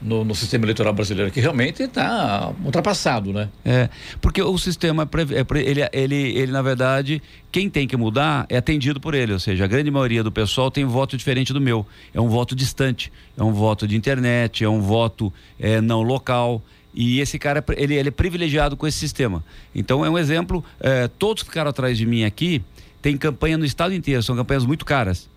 no, 0.00 0.24
no, 0.24 0.34
sistema 0.34 0.64
eleitoral 0.64 0.92
brasileiro, 0.92 1.30
que 1.30 1.40
realmente 1.40 1.82
está 1.82 2.52
ultrapassado, 2.64 3.32
né? 3.32 3.48
É, 3.64 3.88
porque 4.20 4.42
o 4.42 4.56
sistema, 4.58 5.02
é 5.04 5.58
ele, 5.60 5.80
ele, 5.92 6.38
ele, 6.38 6.52
na 6.52 6.62
verdade, 6.62 7.22
quem 7.52 7.68
tem 7.68 7.86
que 7.86 7.96
mudar 7.96 8.46
é 8.48 8.56
atendido 8.56 9.00
por 9.00 9.14
ele, 9.14 9.32
ou 9.32 9.38
seja, 9.38 9.64
a 9.64 9.66
grande 9.66 9.90
maioria 9.90 10.22
do 10.22 10.32
pessoal 10.32 10.70
tem 10.70 10.84
um 10.84 10.88
voto 10.88 11.16
diferente 11.16 11.52
do 11.52 11.60
meu. 11.60 11.86
É 12.14 12.20
um 12.20 12.28
voto 12.28 12.54
distante, 12.54 13.12
é 13.36 13.42
um 13.42 13.52
voto 13.52 13.86
de 13.86 13.96
internet, 13.96 14.64
é 14.64 14.68
um 14.68 14.80
voto 14.80 15.32
é, 15.58 15.80
não 15.80 16.02
local. 16.02 16.62
E 16.92 17.20
esse 17.20 17.38
cara, 17.38 17.64
ele, 17.76 17.94
ele 17.94 18.08
é 18.08 18.12
privilegiado 18.12 18.76
com 18.76 18.86
esse 18.86 18.98
sistema. 18.98 19.44
Então, 19.74 20.04
é 20.04 20.10
um 20.10 20.18
exemplo, 20.18 20.64
é, 20.80 21.08
todos 21.08 21.42
que 21.42 21.48
ficaram 21.48 21.70
atrás 21.70 21.96
de 21.96 22.06
mim 22.06 22.24
aqui, 22.24 22.62
tem 23.00 23.16
campanha 23.16 23.56
no 23.56 23.64
estado 23.64 23.94
inteiro, 23.94 24.22
são 24.22 24.36
campanhas 24.36 24.64
muito 24.64 24.84
caras. 24.84 25.28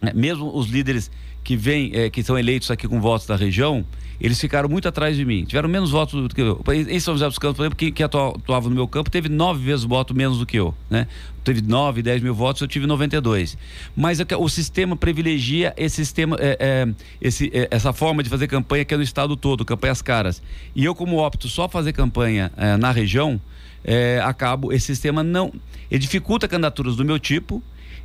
É, 0.00 0.12
mesmo 0.12 0.54
os 0.54 0.68
líderes 0.68 1.10
que 1.44 1.56
vêm, 1.56 1.90
é, 1.94 2.10
que 2.10 2.22
são 2.22 2.38
eleitos 2.38 2.70
aqui 2.70 2.88
com 2.88 3.00
votos 3.00 3.26
da 3.26 3.36
região, 3.36 3.84
eles 4.20 4.40
ficaram 4.40 4.68
muito 4.68 4.88
atrás 4.88 5.16
de 5.16 5.24
mim. 5.24 5.44
Tiveram 5.44 5.68
menos 5.68 5.90
votos 5.90 6.22
do 6.22 6.34
que 6.34 6.40
eu. 6.40 6.60
Em 6.72 6.98
São 6.98 7.14
José 7.14 7.26
dos 7.26 7.38
Campos, 7.38 7.56
por 7.56 7.62
exemplo, 7.64 7.76
que, 7.76 7.92
que 7.92 8.02
atuava 8.02 8.68
no 8.68 8.74
meu 8.74 8.88
campo, 8.88 9.10
teve 9.10 9.28
nove 9.28 9.62
vezes 9.62 9.84
voto 9.84 10.14
menos 10.14 10.38
do 10.38 10.46
que 10.46 10.56
eu, 10.56 10.74
né? 10.88 11.06
Teve 11.42 11.60
nove, 11.60 12.00
dez 12.00 12.22
mil 12.22 12.34
votos, 12.34 12.62
eu 12.62 12.68
tive 12.68 12.86
92. 12.86 13.58
Mas 13.94 14.18
é 14.18 14.24
o 14.38 14.48
sistema 14.48 14.96
privilegia 14.96 15.74
esse 15.76 15.96
sistema, 15.96 16.36
é, 16.40 16.56
é, 16.58 16.94
esse, 17.20 17.50
é, 17.52 17.68
essa 17.70 17.92
forma 17.92 18.22
de 18.22 18.30
fazer 18.30 18.46
campanha 18.46 18.84
que 18.84 18.94
é 18.94 18.96
no 18.96 19.02
estado 19.02 19.36
todo, 19.36 19.64
campanhas 19.64 20.00
caras. 20.00 20.42
E 20.74 20.84
eu, 20.84 20.94
como 20.94 21.18
opto 21.18 21.48
só 21.48 21.68
fazer 21.68 21.92
campanha 21.92 22.50
é, 22.56 22.76
na 22.78 22.90
região, 22.90 23.38
é, 23.84 24.20
acabo, 24.24 24.72
esse 24.72 24.86
sistema 24.86 25.22
não. 25.22 25.52
Ele 25.90 26.00
dificulta 26.00 26.48
candidaturas 26.48 26.96
do 26.96 27.04
meu 27.04 27.18
tipo, 27.18 27.62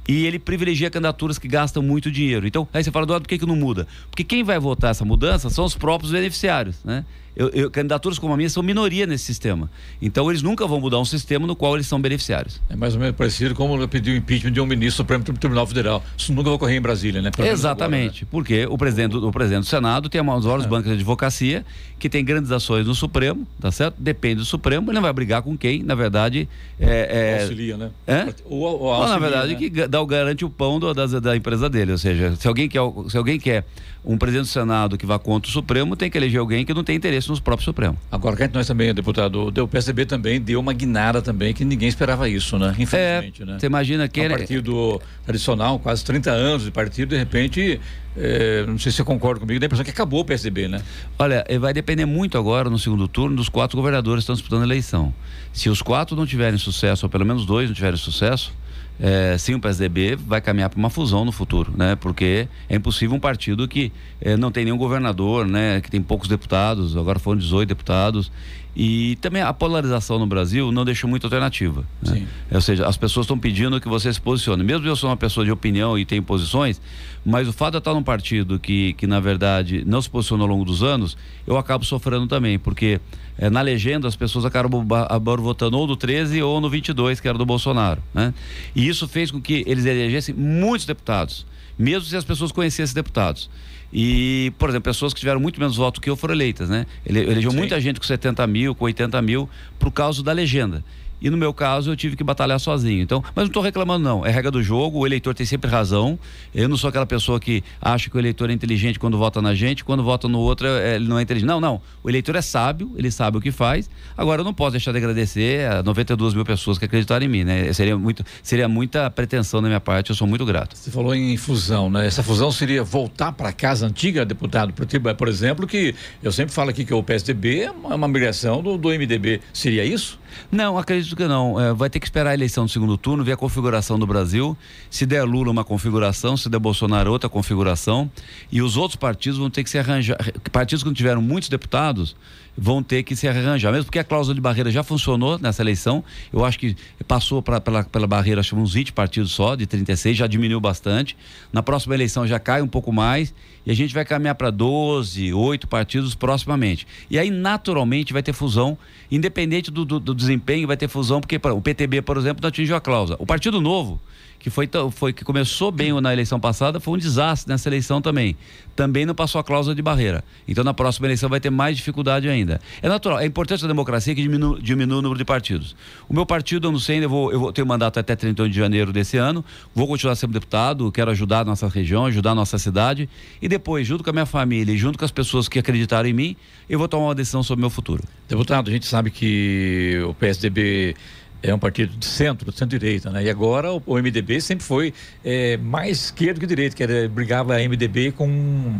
e 0.09 0.25
ele 0.25 0.39
privilegia 0.39 0.89
candidaturas 0.89 1.37
que 1.37 1.47
gastam 1.47 1.83
muito 1.83 2.09
dinheiro. 2.09 2.47
Então, 2.47 2.67
aí 2.73 2.83
você 2.83 2.89
fala, 2.89 3.05
Eduardo, 3.05 3.25
por 3.25 3.29
que, 3.29 3.37
que 3.37 3.45
não 3.45 3.55
muda? 3.55 3.85
Porque 4.09 4.23
quem 4.23 4.43
vai 4.43 4.57
votar 4.57 4.89
essa 4.89 5.05
mudança 5.05 5.51
são 5.51 5.63
os 5.63 5.75
próprios 5.75 6.11
beneficiários, 6.11 6.83
né? 6.83 7.05
Eu, 7.39 7.47
eu, 7.53 7.71
candidaturas 7.71 8.19
como 8.19 8.33
a 8.33 8.37
minha 8.37 8.49
são 8.49 8.61
minoria 8.61 9.07
nesse 9.07 9.23
sistema. 9.23 9.71
Então 10.01 10.29
eles 10.29 10.41
nunca 10.41 10.67
vão 10.67 10.81
mudar 10.81 10.99
um 10.99 11.05
sistema 11.05 11.47
no 11.47 11.55
qual 11.55 11.75
eles 11.75 11.87
são 11.87 12.01
beneficiários. 12.01 12.61
É 12.69 12.75
mais 12.75 12.95
ou 12.95 12.99
menos 12.99 13.15
parecido 13.15 13.55
como 13.55 13.87
pedir 13.87 14.11
o 14.11 14.15
impeachment 14.17 14.51
de 14.51 14.59
um 14.59 14.65
ministro 14.65 15.05
do 15.05 15.07
Supremo 15.07 15.23
Tribunal 15.23 15.65
Federal. 15.65 16.03
Isso 16.17 16.33
nunca 16.33 16.49
vai 16.49 16.55
ocorrer 16.55 16.75
em 16.75 16.81
Brasília, 16.81 17.21
né? 17.21 17.31
Exatamente, 17.39 18.03
agora, 18.03 18.19
né? 18.23 18.27
porque 18.29 18.65
o 18.65 18.77
presidente, 18.77 19.15
o 19.15 19.31
presidente 19.31 19.61
do 19.61 19.67
Senado 19.67 20.09
tem 20.09 20.19
das 20.21 20.43
maiores 20.43 20.65
é. 20.65 20.67
bancas 20.67 20.91
de 20.91 20.97
advocacia, 20.97 21.65
que 21.97 22.09
tem 22.09 22.25
grandes 22.25 22.51
ações 22.51 22.85
no 22.85 22.93
Supremo, 22.93 23.47
tá 23.57 23.71
certo? 23.71 23.95
Depende 23.97 24.35
do 24.35 24.45
Supremo, 24.45 24.89
ele 24.89 24.95
não 24.95 25.01
vai 25.01 25.13
brigar 25.13 25.41
com 25.41 25.57
quem, 25.57 25.81
na 25.81 25.95
verdade. 25.95 26.45
É, 26.77 27.37
é... 27.37 27.41
Auxilia, 27.43 27.77
né? 27.77 27.91
É? 28.05 28.33
Ou, 28.43 28.81
ou 28.81 28.91
auxilia, 28.91 29.13
na 29.13 29.19
verdade, 29.19 29.53
né? 29.53 29.59
que 29.59 29.87
dá 29.87 30.01
o 30.01 30.05
garante 30.05 30.43
o 30.43 30.49
pão 30.49 30.77
do, 30.77 30.93
da, 30.93 31.05
da 31.05 31.37
empresa 31.37 31.69
dele. 31.69 31.93
Ou 31.93 31.97
seja, 31.97 32.35
se 32.35 32.49
alguém 32.49 32.67
quer, 32.67 32.81
se 33.07 33.17
alguém 33.17 33.39
quer 33.39 33.63
um 34.03 34.17
presidente 34.17 34.45
do 34.45 34.49
Senado 34.49 34.97
que 34.97 35.05
vá 35.05 35.19
contra 35.19 35.49
o 35.49 35.51
Supremo, 35.51 35.95
tem 35.95 36.09
que 36.09 36.17
eleger 36.17 36.39
alguém 36.39 36.65
que 36.65 36.73
não 36.73 36.83
tem 36.83 36.95
interesse 36.95 37.29
nos 37.29 37.39
próprios 37.39 37.65
Supremo. 37.65 37.97
Agora, 38.11 38.35
que 38.35 38.53
nós 38.53 38.65
também, 38.65 38.93
deputado, 38.93 39.47
o 39.47 39.67
PSDB 39.67 40.05
também 40.05 40.39
deu 40.39 40.59
uma 40.59 40.73
guinada 40.73 41.21
também, 41.21 41.53
que 41.53 41.65
ninguém 41.65 41.89
esperava 41.89 42.29
isso, 42.29 42.57
né? 42.57 42.75
Infelizmente, 42.79 43.43
é, 43.43 43.45
né? 43.45 43.57
Você 43.59 43.65
imagina 43.65 44.07
que... 44.07 44.25
Um 44.25 44.29
partido 44.29 45.01
tradicional, 45.25 45.77
quase 45.79 46.03
30 46.05 46.31
anos 46.31 46.63
de 46.63 46.71
partido, 46.71 47.09
de 47.09 47.17
repente, 47.17 47.79
é, 48.17 48.65
não 48.65 48.77
sei 48.79 48.91
se 48.91 48.97
você 48.97 49.03
concorda 49.03 49.41
comigo, 49.41 49.59
dá 49.59 49.65
a 49.65 49.67
impressão 49.67 49.83
que 49.85 49.91
acabou 49.91 50.21
o 50.21 50.25
PSDB, 50.25 50.67
né? 50.67 50.81
Olha, 51.17 51.43
eh, 51.47 51.59
vai 51.59 51.73
depender 51.73 52.05
muito 52.05 52.37
agora, 52.37 52.69
no 52.69 52.79
segundo 52.79 53.07
turno, 53.07 53.35
dos 53.35 53.49
quatro 53.49 53.77
governadores 53.77 54.21
que 54.21 54.23
estão 54.23 54.35
disputando 54.35 54.61
a 54.61 54.65
eleição. 54.65 55.13
Se 55.53 55.69
os 55.69 55.81
quatro 55.81 56.15
não 56.15 56.25
tiverem 56.25 56.57
sucesso, 56.57 57.05
ou 57.05 57.09
pelo 57.09 57.25
menos 57.25 57.45
dois 57.45 57.67
não 57.69 57.75
tiverem 57.75 57.97
sucesso, 57.97 58.53
é, 58.99 59.37
sim, 59.37 59.55
o 59.55 59.59
PSDB 59.59 60.17
vai 60.17 60.41
caminhar 60.41 60.69
para 60.69 60.77
uma 60.77 60.89
fusão 60.89 61.23
no 61.23 61.31
futuro, 61.31 61.73
né? 61.75 61.95
Porque 61.95 62.47
é 62.67 62.75
impossível 62.75 63.15
um 63.15 63.19
partido 63.19 63.65
que 63.67 63.93
é, 64.19 64.35
não 64.35 64.51
tem 64.51 64.65
nenhum 64.65 64.77
governador, 64.77 65.47
né? 65.47 65.79
Que 65.79 65.89
tem 65.89 66.01
poucos 66.01 66.27
deputados, 66.27 66.97
agora 66.97 67.17
foram 67.17 67.39
18 67.39 67.69
deputados, 67.69 68.29
E 68.75 69.17
também 69.19 69.41
a 69.41 69.51
polarização 69.51 70.19
no 70.19 70.27
Brasil 70.27 70.71
não 70.71 70.85
deixa 70.85 71.07
muita 71.07 71.27
alternativa. 71.27 71.83
Né? 72.01 72.25
Ou 72.51 72.61
seja, 72.61 72.87
as 72.87 72.95
pessoas 72.95 73.25
estão 73.25 73.37
pedindo 73.37 73.79
que 73.81 73.89
você 73.89 74.13
se 74.13 74.21
posicione. 74.21 74.63
Mesmo 74.63 74.87
eu 74.87 74.95
sou 74.95 75.09
uma 75.09 75.17
pessoa 75.17 75.45
de 75.45 75.51
opinião 75.51 75.97
e 75.97 76.05
tenho 76.05 76.21
posições, 76.23 76.79
mas 77.25 77.47
o 77.47 77.53
fato 77.53 77.71
de 77.71 77.77
eu 77.77 77.79
estar 77.79 77.93
num 77.93 78.03
partido 78.03 78.59
que, 78.59 78.93
que 78.93 79.07
na 79.07 79.19
verdade, 79.19 79.83
não 79.85 80.01
se 80.01 80.09
posicionou 80.09 80.45
ao 80.45 80.51
longo 80.53 80.65
dos 80.65 80.83
anos, 80.83 81.17
eu 81.47 81.57
acabo 81.57 81.83
sofrendo 81.83 82.27
também, 82.27 82.59
porque 82.59 83.01
é, 83.37 83.49
na 83.49 83.61
legenda 83.61 84.07
as 84.07 84.15
pessoas 84.15 84.45
acabam, 84.45 84.85
acabam 84.93 85.41
votando 85.41 85.77
ou 85.77 85.87
no 85.87 85.95
13 85.95 86.41
ou 86.43 86.61
no 86.61 86.69
22, 86.69 87.19
que 87.19 87.27
era 87.27 87.37
do 87.37 87.45
Bolsonaro. 87.45 88.01
Né? 88.13 88.33
E 88.75 88.87
isso 88.87 89.07
fez 89.07 89.31
com 89.31 89.41
que 89.41 89.63
eles 89.65 89.85
elegessem 89.85 90.35
muitos 90.35 90.85
deputados, 90.85 91.45
mesmo 91.77 92.07
se 92.07 92.15
as 92.15 92.23
pessoas 92.23 92.51
conhecessem 92.51 92.93
deputados. 92.93 93.49
E, 93.91 94.53
por 94.57 94.69
exemplo, 94.69 94.83
pessoas 94.83 95.13
que 95.13 95.19
tiveram 95.19 95.39
muito 95.39 95.59
menos 95.59 95.75
votos 95.75 95.99
que 95.99 96.09
eu 96.09 96.15
foram 96.15 96.33
eleitas, 96.33 96.69
né? 96.69 96.85
Ele 97.05 97.19
elegeu 97.19 97.51
Sim. 97.51 97.57
muita 97.57 97.81
gente 97.81 97.99
com 97.99 98.05
70 98.05 98.45
mil, 98.45 98.75
com 98.75 98.85
80 98.85 99.21
mil, 99.21 99.49
por 99.79 99.91
causa 99.91 100.23
da 100.23 100.31
legenda. 100.31 100.83
E 101.21 101.29
no 101.29 101.37
meu 101.37 101.53
caso, 101.53 101.91
eu 101.91 101.95
tive 101.95 102.15
que 102.15 102.23
batalhar 102.23 102.59
sozinho. 102.59 103.01
Então, 103.01 103.23
mas 103.35 103.43
não 103.43 103.47
estou 103.47 103.61
reclamando, 103.61 104.03
não. 104.03 104.25
É 104.25 104.31
regra 104.31 104.51
do 104.51 104.63
jogo, 104.63 104.99
o 104.99 105.05
eleitor 105.05 105.33
tem 105.33 105.45
sempre 105.45 105.69
razão. 105.69 106.17
Eu 106.53 106.69
não 106.69 106.77
sou 106.77 106.89
aquela 106.89 107.05
pessoa 107.05 107.39
que 107.39 107.63
acha 107.81 108.09
que 108.09 108.15
o 108.15 108.19
eleitor 108.19 108.49
é 108.49 108.53
inteligente 108.53 108.99
quando 108.99 109.17
vota 109.17 109.41
na 109.41 109.53
gente, 109.53 109.83
quando 109.83 110.03
vota 110.03 110.27
no 110.27 110.39
outro, 110.39 110.67
é, 110.67 110.95
ele 110.95 111.07
não 111.07 111.19
é 111.19 111.21
inteligente. 111.21 111.47
Não, 111.47 111.59
não. 111.59 111.81
O 112.03 112.09
eleitor 112.09 112.35
é 112.35 112.41
sábio, 112.41 112.91
ele 112.95 113.11
sabe 113.11 113.37
o 113.37 113.41
que 113.41 113.51
faz. 113.51 113.89
Agora, 114.17 114.41
eu 114.41 114.45
não 114.45 114.53
posso 114.53 114.71
deixar 114.71 114.91
de 114.91 114.97
agradecer 114.97 115.69
a 115.69 115.83
92 115.83 116.33
mil 116.33 116.45
pessoas 116.45 116.77
que 116.77 116.85
acreditaram 116.85 117.25
em 117.25 117.29
mim, 117.29 117.43
né? 117.43 117.71
Seria, 117.73 117.97
muito, 117.97 118.23
seria 118.41 118.67
muita 118.67 119.09
pretensão 119.09 119.61
da 119.61 119.67
minha 119.67 119.79
parte, 119.79 120.09
eu 120.09 120.15
sou 120.15 120.27
muito 120.27 120.45
grato. 120.45 120.75
Você 120.77 120.91
falou 120.91 121.13
em 121.13 121.35
fusão, 121.37 121.89
né? 121.89 122.05
Essa 122.05 122.23
fusão 122.23 122.51
seria 122.51 122.83
voltar 122.83 123.31
para 123.31 123.49
a 123.49 123.53
casa 123.53 123.85
antiga, 123.85 124.25
deputado, 124.25 124.73
por 125.17 125.27
exemplo, 125.27 125.67
que 125.67 125.93
eu 126.21 126.31
sempre 126.31 126.53
falo 126.53 126.69
aqui 126.69 126.85
que 126.85 126.93
o 126.93 127.03
PSDB 127.03 127.61
é 127.61 127.71
uma 127.71 128.07
migração 128.07 128.61
do, 128.61 128.77
do 128.77 128.89
MDB. 128.89 129.41
Seria 129.53 129.85
isso? 129.85 130.19
Não, 130.51 130.77
acredito 130.77 131.15
que 131.15 131.27
não. 131.27 131.59
É, 131.59 131.73
vai 131.73 131.89
ter 131.89 131.99
que 131.99 132.05
esperar 132.05 132.31
a 132.31 132.33
eleição 132.33 132.65
do 132.65 132.71
segundo 132.71 132.97
turno, 132.97 133.23
ver 133.23 133.33
a 133.33 133.37
configuração 133.37 133.97
do 133.99 134.07
Brasil. 134.07 134.57
Se 134.89 135.05
der 135.05 135.23
Lula 135.23 135.51
uma 135.51 135.63
configuração, 135.63 136.35
se 136.35 136.49
der 136.49 136.59
Bolsonaro 136.59 137.11
outra 137.11 137.29
configuração. 137.29 138.09
E 138.51 138.61
os 138.61 138.77
outros 138.77 138.95
partidos 138.95 139.39
vão 139.39 139.49
ter 139.49 139.63
que 139.63 139.69
se 139.69 139.77
arranjar. 139.77 140.17
Partidos 140.51 140.83
que 140.83 140.89
não 140.89 140.93
tiveram 140.93 141.21
muitos 141.21 141.49
deputados 141.49 142.15
vão 142.59 142.83
ter 142.83 143.03
que 143.03 143.15
se 143.15 143.27
arranjar, 143.27 143.71
mesmo 143.71 143.85
porque 143.85 143.99
a 143.99 144.03
cláusula 144.03 144.35
de 144.35 144.41
barreira 144.41 144.69
já 144.69 144.83
funcionou 144.83 145.39
nessa 145.39 145.61
eleição. 145.61 146.03
Eu 146.31 146.43
acho 146.43 146.59
que 146.59 146.75
passou 147.07 147.41
pra, 147.41 147.61
pela, 147.61 147.83
pela 147.83 148.05
barreira, 148.05 148.41
acho 148.41 148.55
uns 148.55 148.73
20 148.73 148.91
partidos 148.91 149.31
só, 149.31 149.55
de 149.55 149.65
36, 149.65 150.17
já 150.17 150.27
diminuiu 150.27 150.59
bastante. 150.59 151.15
Na 151.53 151.63
próxima 151.63 151.95
eleição 151.95 152.27
já 152.27 152.39
cai 152.39 152.61
um 152.61 152.67
pouco 152.67 152.91
mais 152.91 153.33
e 153.65 153.71
a 153.71 153.75
gente 153.75 153.93
vai 153.93 154.03
caminhar 154.03 154.35
para 154.35 154.49
12, 154.49 155.33
8 155.33 155.67
partidos 155.67 156.15
proximamente. 156.15 156.85
E 157.09 157.17
aí, 157.17 157.29
naturalmente, 157.31 158.11
vai 158.11 158.21
ter 158.21 158.33
fusão, 158.33 158.77
independente 159.09 159.71
do, 159.71 159.85
do, 159.85 159.99
do 159.99 160.13
desempenho, 160.13 160.67
vai 160.67 160.77
ter 160.77 160.87
fusão, 160.87 161.21
porque 161.21 161.37
o 161.37 161.61
PTB, 161.61 162.01
por 162.01 162.17
exemplo, 162.17 162.41
não 162.41 162.49
atingiu 162.49 162.75
a 162.75 162.81
cláusula. 162.81 163.17
O 163.21 163.25
Partido 163.25 163.61
Novo 163.61 163.99
que 164.39 164.49
foi, 164.49 164.69
foi 164.91 165.11
que 165.11 165.25
começou 165.25 165.69
bem 165.69 165.99
na 166.01 166.13
eleição 166.13 166.39
passada, 166.39 166.79
foi 166.79 166.93
um 166.93 166.97
desastre 166.97 167.51
nessa 167.51 167.67
eleição 167.67 168.01
também. 168.01 168.37
Também 168.75 169.05
não 169.05 169.13
passou 169.13 169.39
a 169.39 169.43
cláusula 169.43 169.75
de 169.75 169.81
barreira. 169.81 170.23
Então 170.47 170.63
na 170.63 170.73
próxima 170.73 171.07
eleição 171.07 171.27
vai 171.27 171.41
ter 171.41 171.49
mais 171.49 171.75
dificuldade 171.75 172.29
ainda. 172.29 172.61
É 172.81 172.87
natural, 172.87 173.19
é 173.19 173.25
importante 173.25 173.65
a 173.65 173.67
democracia 173.67 174.15
que 174.15 174.21
diminua, 174.21 174.57
diminua 174.61 174.99
o 174.99 175.01
número 175.01 175.17
de 175.17 175.25
partidos. 175.25 175.75
O 176.07 176.13
meu 176.13 176.25
partido, 176.25 176.67
eu 176.67 176.71
não 176.71 176.79
sei, 176.79 177.03
eu 177.03 177.09
vou, 177.09 177.31
eu 177.31 177.39
vou 177.39 177.51
ter 177.51 177.61
um 177.61 177.65
mandato 177.65 177.99
até 177.99 178.15
31 178.15 178.47
de 178.47 178.55
janeiro 178.55 178.93
desse 178.93 179.17
ano, 179.17 179.43
vou 179.75 179.85
continuar 179.85 180.15
sendo 180.15 180.31
deputado, 180.31 180.89
quero 180.91 181.11
ajudar 181.11 181.41
a 181.41 181.45
nossa 181.45 181.67
região, 181.67 182.05
ajudar 182.05 182.31
a 182.31 182.35
nossa 182.35 182.57
cidade 182.57 183.09
e 183.41 183.49
depois, 183.49 183.85
junto 183.85 184.03
com 184.03 184.09
a 184.09 184.13
minha 184.13 184.25
família 184.25 184.71
e 184.71 184.77
junto 184.77 184.97
com 184.97 185.03
as 185.03 185.11
pessoas 185.11 185.49
que 185.49 185.59
acreditaram 185.59 186.07
em 186.07 186.13
mim, 186.13 186.35
eu 186.69 186.79
vou 186.79 186.87
tomar 186.87 187.07
uma 187.07 187.15
decisão 187.15 187.43
sobre 187.43 187.59
o 187.59 187.63
meu 187.63 187.69
futuro. 187.69 188.03
Deputado, 188.29 188.69
a 188.69 188.71
gente 188.71 188.85
sabe 188.85 189.11
que 189.11 190.01
o 190.07 190.13
PSDB 190.13 190.95
é 191.41 191.53
um 191.53 191.59
partido 191.59 191.95
de 191.97 192.05
centro, 192.05 192.51
centro-direita, 192.51 193.09
né? 193.09 193.23
E 193.23 193.29
agora 193.29 193.71
o, 193.71 193.95
MDB 193.95 194.41
sempre 194.41 194.65
foi 194.65 194.93
é, 195.23 195.57
mais 195.57 196.05
esquerdo 196.05 196.39
que 196.39 196.45
direito, 196.45 196.75
que 196.75 196.83
era, 196.83 197.07
brigava 197.07 197.55
a 197.55 197.59
MDB 197.59 198.11
com, 198.11 198.79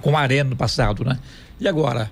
com 0.00 0.16
a 0.16 0.20
Arena 0.20 0.50
no 0.50 0.56
passado, 0.56 1.04
né? 1.04 1.18
E 1.60 1.68
agora? 1.68 2.10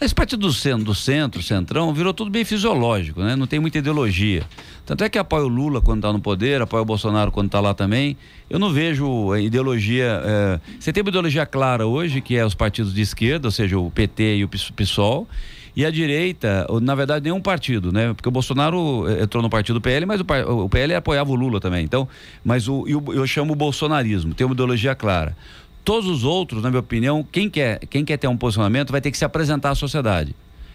Esse 0.00 0.14
partido 0.14 0.46
do 0.46 0.52
centro, 0.52 0.84
do 0.84 0.94
centro, 0.94 1.42
centrão, 1.42 1.92
virou 1.92 2.12
tudo 2.14 2.30
bem 2.30 2.44
fisiológico, 2.44 3.20
né? 3.20 3.34
Não 3.34 3.46
tem 3.46 3.58
muita 3.58 3.78
ideologia. 3.78 4.44
Tanto 4.84 5.02
é 5.02 5.08
que 5.08 5.18
apoia 5.18 5.44
o 5.44 5.48
Lula 5.48 5.80
quando 5.80 5.98
está 5.98 6.12
no 6.12 6.20
poder, 6.20 6.60
apoia 6.60 6.82
o 6.82 6.84
Bolsonaro 6.84 7.32
quando 7.32 7.46
está 7.46 7.58
lá 7.58 7.72
também. 7.72 8.16
Eu 8.50 8.58
não 8.58 8.70
vejo 8.70 9.34
ideologia. 9.36 10.20
É... 10.24 10.60
Você 10.78 10.92
tem 10.92 11.02
uma 11.02 11.08
ideologia 11.08 11.46
clara 11.46 11.86
hoje, 11.86 12.20
que 12.20 12.36
é 12.36 12.44
os 12.44 12.54
partidos 12.54 12.94
de 12.94 13.00
esquerda, 13.00 13.48
ou 13.48 13.52
seja, 13.52 13.78
o 13.78 13.90
PT 13.90 14.36
e 14.36 14.44
o 14.44 14.48
PSOL 14.48 15.26
e 15.74 15.86
a 15.86 15.90
direita, 15.90 16.66
na 16.82 16.94
verdade, 16.94 17.24
nenhum 17.24 17.40
partido, 17.40 17.90
né? 17.90 18.12
Porque 18.12 18.28
o 18.28 18.32
Bolsonaro 18.32 19.08
eh, 19.08 19.22
entrou 19.22 19.42
no 19.42 19.48
partido 19.48 19.80
PL, 19.80 20.04
mas 20.04 20.20
o, 20.20 20.24
o 20.64 20.68
PL 20.68 20.94
apoiava 20.94 21.30
o 21.30 21.34
Lula 21.34 21.60
também. 21.60 21.82
Então, 21.82 22.06
mas 22.44 22.68
o, 22.68 22.86
eu, 22.86 23.02
eu 23.14 23.26
chamo 23.26 23.54
o 23.54 23.56
bolsonarismo, 23.56 24.34
tem 24.34 24.46
uma 24.46 24.52
ideologia 24.52 24.94
clara. 24.94 25.36
Todos 25.84 26.08
os 26.08 26.24
outros, 26.24 26.62
na 26.62 26.68
minha 26.68 26.80
opinião, 26.80 27.26
quem 27.30 27.48
quer, 27.48 27.80
quem 27.86 28.04
quer 28.04 28.18
ter 28.18 28.28
um 28.28 28.36
posicionamento 28.36 28.92
vai 28.92 29.00
ter 29.00 29.10
que 29.10 29.18
se 29.18 29.24
apresentar 29.24 29.70
à 29.70 29.74
sociedade. 29.74 30.34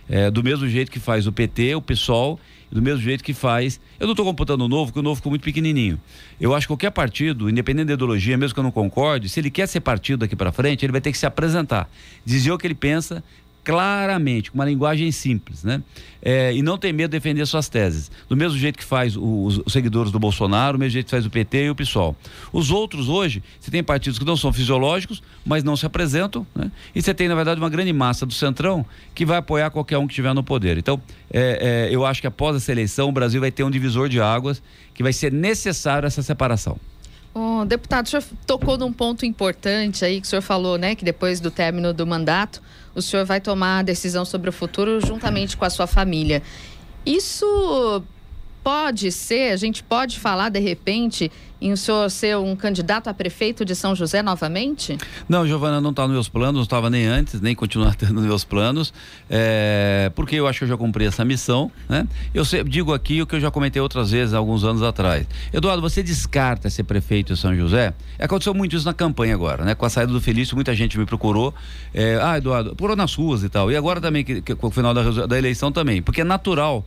É, 0.09 0.31
do 0.31 0.43
mesmo 0.43 0.67
jeito 0.67 0.89
que 0.89 0.99
faz 0.99 1.27
o 1.27 1.31
PT, 1.31 1.75
o 1.75 1.81
PSOL, 1.81 2.39
do 2.71 2.81
mesmo 2.81 3.01
jeito 3.01 3.23
que 3.23 3.33
faz. 3.33 3.79
Eu 3.99 4.07
não 4.07 4.13
estou 4.13 4.25
computando 4.25 4.65
o 4.65 4.67
novo, 4.67 4.87
porque 4.87 4.99
o 4.99 5.03
novo 5.03 5.15
ficou 5.15 5.29
muito 5.29 5.43
pequenininho. 5.43 5.99
Eu 6.39 6.53
acho 6.53 6.65
que 6.65 6.69
qualquer 6.69 6.91
partido, 6.91 7.49
independente 7.49 7.87
da 7.87 7.93
ideologia, 7.93 8.37
mesmo 8.37 8.53
que 8.53 8.59
eu 8.59 8.63
não 8.63 8.71
concorde, 8.71 9.29
se 9.29 9.39
ele 9.39 9.49
quer 9.49 9.67
ser 9.67 9.79
partido 9.81 10.19
daqui 10.19 10.35
para 10.35 10.51
frente, 10.51 10.85
ele 10.85 10.91
vai 10.91 11.01
ter 11.01 11.11
que 11.11 11.17
se 11.17 11.25
apresentar, 11.25 11.89
dizer 12.25 12.51
o 12.51 12.57
que 12.57 12.67
ele 12.67 12.75
pensa, 12.75 13.23
claramente, 13.67 14.49
com 14.49 14.57
uma 14.57 14.63
linguagem 14.63 15.11
simples, 15.11 15.61
né? 15.61 15.83
É, 16.21 16.53
e 16.53 16.61
não 16.61 16.77
tem 16.77 16.93
medo 16.93 17.11
de 17.11 17.17
defender 17.17 17.45
suas 17.45 17.67
teses. 17.67 18.09
Do 18.29 18.37
mesmo 18.37 18.57
jeito 18.57 18.77
que 18.77 18.83
faz 18.83 19.17
os, 19.17 19.61
seguidores 19.67 20.09
do 20.09 20.17
Bolsonaro, 20.17 20.77
do 20.77 20.79
mesmo 20.79 20.91
jeito 20.91 21.07
que 21.07 21.11
faz 21.11 21.25
o 21.25 21.29
PT 21.29 21.65
e 21.65 21.69
o 21.69 21.75
PSOL. 21.75 22.15
Os 22.53 22.71
outros 22.71 23.09
hoje, 23.09 23.43
você 23.59 23.69
tem 23.69 23.83
partidos 23.83 24.17
que 24.17 24.23
não 24.23 24.37
são 24.37 24.53
fisiológicos, 24.53 25.21
mas 25.45 25.65
não 25.65 25.75
se 25.75 25.85
apresentam, 25.85 26.47
né? 26.55 26.71
E 26.95 27.01
você 27.01 27.13
tem, 27.13 27.27
na 27.27 27.35
verdade, 27.35 27.59
uma 27.59 27.69
grande 27.69 27.91
massa 27.91 28.25
do 28.25 28.33
Centrão 28.33 28.85
que 29.13 29.25
vai 29.25 29.35
apoiar 29.35 29.69
qualquer 29.69 29.97
um 29.97 30.07
que 30.07 30.13
estiver 30.13 30.33
no 30.33 30.43
poder. 30.43 30.77
Então, 30.77 31.01
é, 31.29 31.89
é, 31.89 31.93
eu 31.93 32.05
acho 32.05 32.21
que 32.21 32.27
após 32.27 32.55
essa 32.55 32.71
eleição, 32.71 33.09
o 33.09 33.11
Brasil 33.11 33.41
vai 33.41 33.51
ter 33.51 33.65
um 33.65 33.69
divisor 33.69 34.07
de 34.07 34.21
águas 34.21 34.63
que 34.93 35.03
vai 35.03 35.11
ser 35.11 35.29
necessário 35.29 36.07
essa 36.07 36.23
separação. 36.23 36.79
Oh, 37.39 37.63
deputado, 37.65 38.07
o 38.07 38.09
senhor 38.09 38.23
tocou 38.47 38.79
num 38.79 38.91
ponto 38.91 39.23
importante 39.23 40.03
aí 40.03 40.19
que 40.19 40.25
o 40.25 40.29
senhor 40.29 40.41
falou, 40.41 40.75
né? 40.75 40.95
Que 40.95 41.05
depois 41.05 41.39
do 41.39 41.51
término 41.51 41.93
do 41.93 42.07
mandato, 42.07 42.63
o 42.97 43.01
senhor 43.01 43.25
vai 43.25 43.39
tomar 43.39 43.79
a 43.79 43.81
decisão 43.83 44.25
sobre 44.25 44.49
o 44.49 44.53
futuro 44.53 44.99
juntamente 44.99 45.55
com 45.55 45.63
a 45.63 45.69
sua 45.69 45.85
família. 45.85 46.41
Isso 47.05 48.03
pode 48.67 49.13
ser, 49.13 49.53
a 49.53 49.55
gente 49.55 49.81
pode 49.81 50.19
falar 50.19 50.49
de 50.49 50.59
repente 50.59 51.31
em 51.61 51.71
o 51.71 51.77
senhor 51.77 52.11
ser 52.11 52.35
um 52.35 52.53
candidato 52.53 53.07
a 53.07 53.13
prefeito 53.13 53.63
de 53.63 53.73
São 53.73 53.95
José 53.95 54.21
novamente? 54.21 54.97
Não, 55.29 55.47
Giovana, 55.47 55.79
não 55.79 55.91
está 55.91 56.03
nos 56.03 56.11
meus 56.11 56.27
planos, 56.27 56.55
não 56.55 56.63
estava 56.63 56.89
nem 56.89 57.05
antes, 57.05 57.39
nem 57.39 57.55
continuar 57.55 57.95
tendo 57.95 58.15
nos 58.15 58.25
meus 58.25 58.43
planos, 58.43 58.93
é, 59.29 60.11
porque 60.13 60.35
eu 60.35 60.45
acho 60.45 60.59
que 60.59 60.65
eu 60.65 60.67
já 60.67 60.75
cumpri 60.75 61.05
essa 61.05 61.23
missão, 61.23 61.71
né? 61.87 62.05
Eu 62.33 62.43
digo 62.65 62.93
aqui 62.93 63.21
o 63.21 63.25
que 63.25 63.35
eu 63.35 63.39
já 63.39 63.49
comentei 63.49 63.81
outras 63.81 64.11
vezes, 64.11 64.33
alguns 64.33 64.65
anos 64.65 64.83
atrás. 64.83 65.25
Eduardo, 65.53 65.81
você 65.81 66.03
descarta 66.03 66.69
ser 66.69 66.83
prefeito 66.83 67.35
de 67.35 67.39
São 67.39 67.55
José? 67.55 67.93
Aconteceu 68.19 68.53
muito 68.53 68.75
isso 68.75 68.85
na 68.85 68.93
campanha 68.93 69.33
agora, 69.33 69.63
né? 69.63 69.75
Com 69.75 69.85
a 69.85 69.89
saída 69.89 70.11
do 70.11 70.19
Felício, 70.19 70.55
muita 70.55 70.75
gente 70.75 70.99
me 70.99 71.05
procurou, 71.05 71.53
é, 71.93 72.19
ah, 72.21 72.37
Eduardo, 72.37 72.75
procurou 72.75 72.97
nas 72.97 73.15
ruas 73.15 73.43
e 73.43 73.49
tal, 73.49 73.71
e 73.71 73.77
agora 73.77 74.01
também, 74.01 74.25
que, 74.25 74.41
que, 74.41 74.55
com 74.55 74.67
o 74.67 74.71
final 74.71 74.93
da, 74.93 75.25
da 75.25 75.37
eleição 75.37 75.71
também, 75.71 76.01
porque 76.01 76.19
é 76.19 76.25
natural 76.25 76.85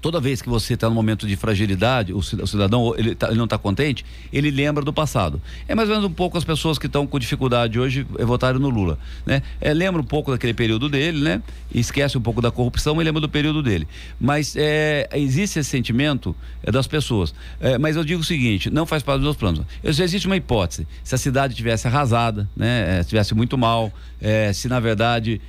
toda 0.00 0.20
vez 0.20 0.40
que 0.40 0.48
você 0.48 0.74
está 0.74 0.88
no 0.88 0.94
momento 0.94 1.26
de 1.26 1.36
fragilidade, 1.36 2.12
o 2.12 2.22
cidadão 2.22 2.94
ele, 2.96 3.14
tá, 3.14 3.28
ele 3.28 3.36
não 3.36 3.44
está 3.44 3.58
contente, 3.58 4.04
ele 4.32 4.50
lembra 4.50 4.84
do 4.84 4.92
passado. 4.92 5.40
É 5.68 5.74
mais 5.74 5.88
ou 5.88 5.94
menos 5.94 6.10
um 6.10 6.12
pouco 6.12 6.38
as 6.38 6.44
pessoas 6.44 6.78
que 6.78 6.86
estão 6.86 7.06
com 7.06 7.18
dificuldade 7.18 7.78
hoje 7.78 8.06
é, 8.18 8.24
votaram 8.24 8.58
no 8.58 8.68
Lula, 8.68 8.98
né? 9.26 9.42
É, 9.60 9.72
lembra 9.74 10.00
um 10.00 10.04
pouco 10.04 10.30
daquele 10.30 10.54
período 10.54 10.88
dele, 10.88 11.20
né? 11.20 11.42
esquece 11.72 12.18
um 12.18 12.20
pouco 12.20 12.40
da 12.40 12.50
corrupção 12.50 13.00
e 13.00 13.04
lembra 13.04 13.20
do 13.20 13.28
período 13.28 13.62
dele. 13.62 13.86
Mas 14.18 14.56
é, 14.56 15.08
existe 15.14 15.58
esse 15.58 15.70
sentimento 15.70 16.34
é, 16.62 16.70
das 16.70 16.86
pessoas. 16.86 17.34
Mas 17.80 17.96
eu 17.96 18.04
digo 18.04 18.20
o 18.20 18.24
seguinte, 18.24 18.70
não 18.70 18.86
faz 18.86 19.02
parte 19.02 19.18
dos 19.18 19.24
meus 19.24 19.36
planos. 19.36 19.64
existe 19.84 20.26
uma 20.26 20.36
hipótese, 20.36 20.86
se 21.04 21.14
a 21.14 21.18
cidade 21.18 21.54
tivesse 21.54 21.86
arrasada, 21.86 22.48
né? 22.56 23.00
Estivesse 23.00 23.34
muito 23.34 23.56
mal, 23.56 23.92
se 24.52 24.68
na 24.68 24.80
verdade 24.80 25.40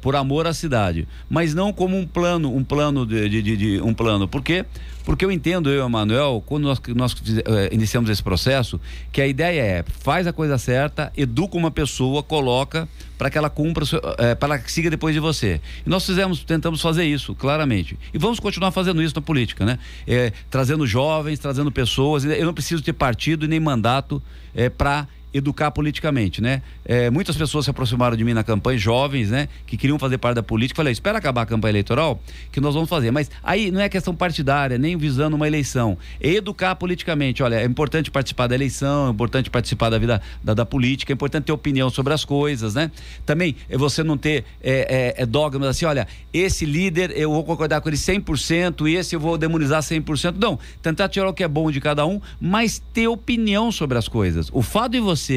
por 0.00 0.14
amor 0.14 0.46
à 0.46 0.52
cidade, 0.52 1.08
mas 1.28 1.54
não 1.54 1.72
como 1.72 1.96
um 1.96 2.06
plano, 2.06 2.54
um 2.54 2.62
plano 2.62 3.06
de, 3.06 3.28
de, 3.28 3.56
de 3.56 3.77
um 3.80 3.94
plano. 3.94 4.28
Por 4.28 4.42
quê? 4.42 4.64
Porque 5.04 5.24
eu 5.24 5.32
entendo, 5.32 5.70
eu 5.70 5.78
e 5.78 5.80
o 5.80 5.88
Manuel, 5.88 6.42
quando 6.44 6.64
nós, 6.64 6.78
nós 6.94 7.16
eh, 7.46 7.70
iniciamos 7.72 8.10
esse 8.10 8.22
processo, 8.22 8.78
que 9.10 9.22
a 9.22 9.26
ideia 9.26 9.62
é 9.62 9.84
faz 10.00 10.26
a 10.26 10.34
coisa 10.34 10.58
certa, 10.58 11.10
educa 11.16 11.56
uma 11.56 11.70
pessoa, 11.70 12.22
coloca 12.22 12.86
para 13.16 13.30
que 13.30 13.38
ela 13.38 13.48
cumpra, 13.48 13.86
eh, 14.18 14.34
para 14.34 14.56
ela 14.56 14.64
siga 14.66 14.90
depois 14.90 15.14
de 15.14 15.20
você. 15.20 15.62
E 15.86 15.88
nós 15.88 16.04
fizemos, 16.04 16.44
tentamos 16.44 16.82
fazer 16.82 17.06
isso, 17.06 17.34
claramente. 17.34 17.98
E 18.12 18.18
vamos 18.18 18.38
continuar 18.38 18.70
fazendo 18.70 19.02
isso 19.02 19.14
na 19.14 19.22
política, 19.22 19.64
né? 19.64 19.78
É, 20.06 20.30
trazendo 20.50 20.86
jovens, 20.86 21.38
trazendo 21.38 21.72
pessoas. 21.72 22.26
Eu 22.26 22.44
não 22.44 22.52
preciso 22.52 22.82
ter 22.82 22.92
partido 22.92 23.46
e 23.46 23.48
nem 23.48 23.58
mandato 23.58 24.22
é, 24.54 24.68
para 24.68 25.08
educar 25.32 25.70
politicamente, 25.70 26.40
né? 26.40 26.62
É, 26.84 27.10
muitas 27.10 27.36
pessoas 27.36 27.64
se 27.64 27.70
aproximaram 27.70 28.16
de 28.16 28.24
mim 28.24 28.32
na 28.32 28.42
campanha, 28.42 28.78
jovens, 28.78 29.30
né? 29.30 29.48
Que 29.66 29.76
queriam 29.76 29.98
fazer 29.98 30.18
parte 30.18 30.36
da 30.36 30.42
política. 30.42 30.76
Falei, 30.76 30.92
espera 30.92 31.18
acabar 31.18 31.42
a 31.42 31.46
campanha 31.46 31.72
eleitoral 31.72 32.20
que 32.50 32.60
nós 32.60 32.74
vamos 32.74 32.88
fazer. 32.88 33.10
Mas 33.10 33.30
aí 33.42 33.70
não 33.70 33.80
é 33.80 33.88
questão 33.88 34.14
partidária, 34.14 34.78
nem 34.78 34.96
visando 34.96 35.36
uma 35.36 35.46
eleição. 35.46 35.98
É 36.20 36.30
educar 36.30 36.74
politicamente. 36.76 37.42
Olha, 37.42 37.56
é 37.56 37.64
importante 37.64 38.10
participar 38.10 38.46
da 38.46 38.54
eleição, 38.54 39.08
é 39.08 39.10
importante 39.10 39.50
participar 39.50 39.90
da 39.90 39.98
vida 39.98 40.20
da, 40.42 40.54
da 40.54 40.66
política, 40.66 41.12
é 41.12 41.14
importante 41.14 41.44
ter 41.44 41.52
opinião 41.52 41.90
sobre 41.90 42.12
as 42.14 42.24
coisas, 42.24 42.74
né? 42.74 42.90
Também 43.26 43.54
é 43.68 43.76
você 43.76 44.02
não 44.02 44.16
ter 44.16 44.44
é, 44.62 45.14
é, 45.18 45.22
é 45.22 45.26
dogmas 45.26 45.68
assim, 45.68 45.84
olha, 45.84 46.06
esse 46.32 46.64
líder 46.64 47.12
eu 47.16 47.30
vou 47.30 47.44
concordar 47.44 47.80
com 47.80 47.88
ele 47.88 47.96
100% 47.96 48.88
e 48.88 48.96
esse 48.96 49.14
eu 49.14 49.20
vou 49.20 49.36
demonizar 49.36 49.82
100%. 49.82 50.36
Não, 50.38 50.58
tentar 50.82 51.08
tirar 51.08 51.28
o 51.28 51.34
que 51.34 51.44
é 51.44 51.48
bom 51.48 51.70
de 51.70 51.80
cada 51.80 52.06
um, 52.06 52.20
mas 52.40 52.82
ter 52.92 53.08
opinião 53.08 53.70
sobre 53.70 53.98
as 53.98 54.08
coisas. 54.08 54.48
O 54.52 54.62
fato 54.62 54.92
de 54.92 55.00
você 55.00 55.27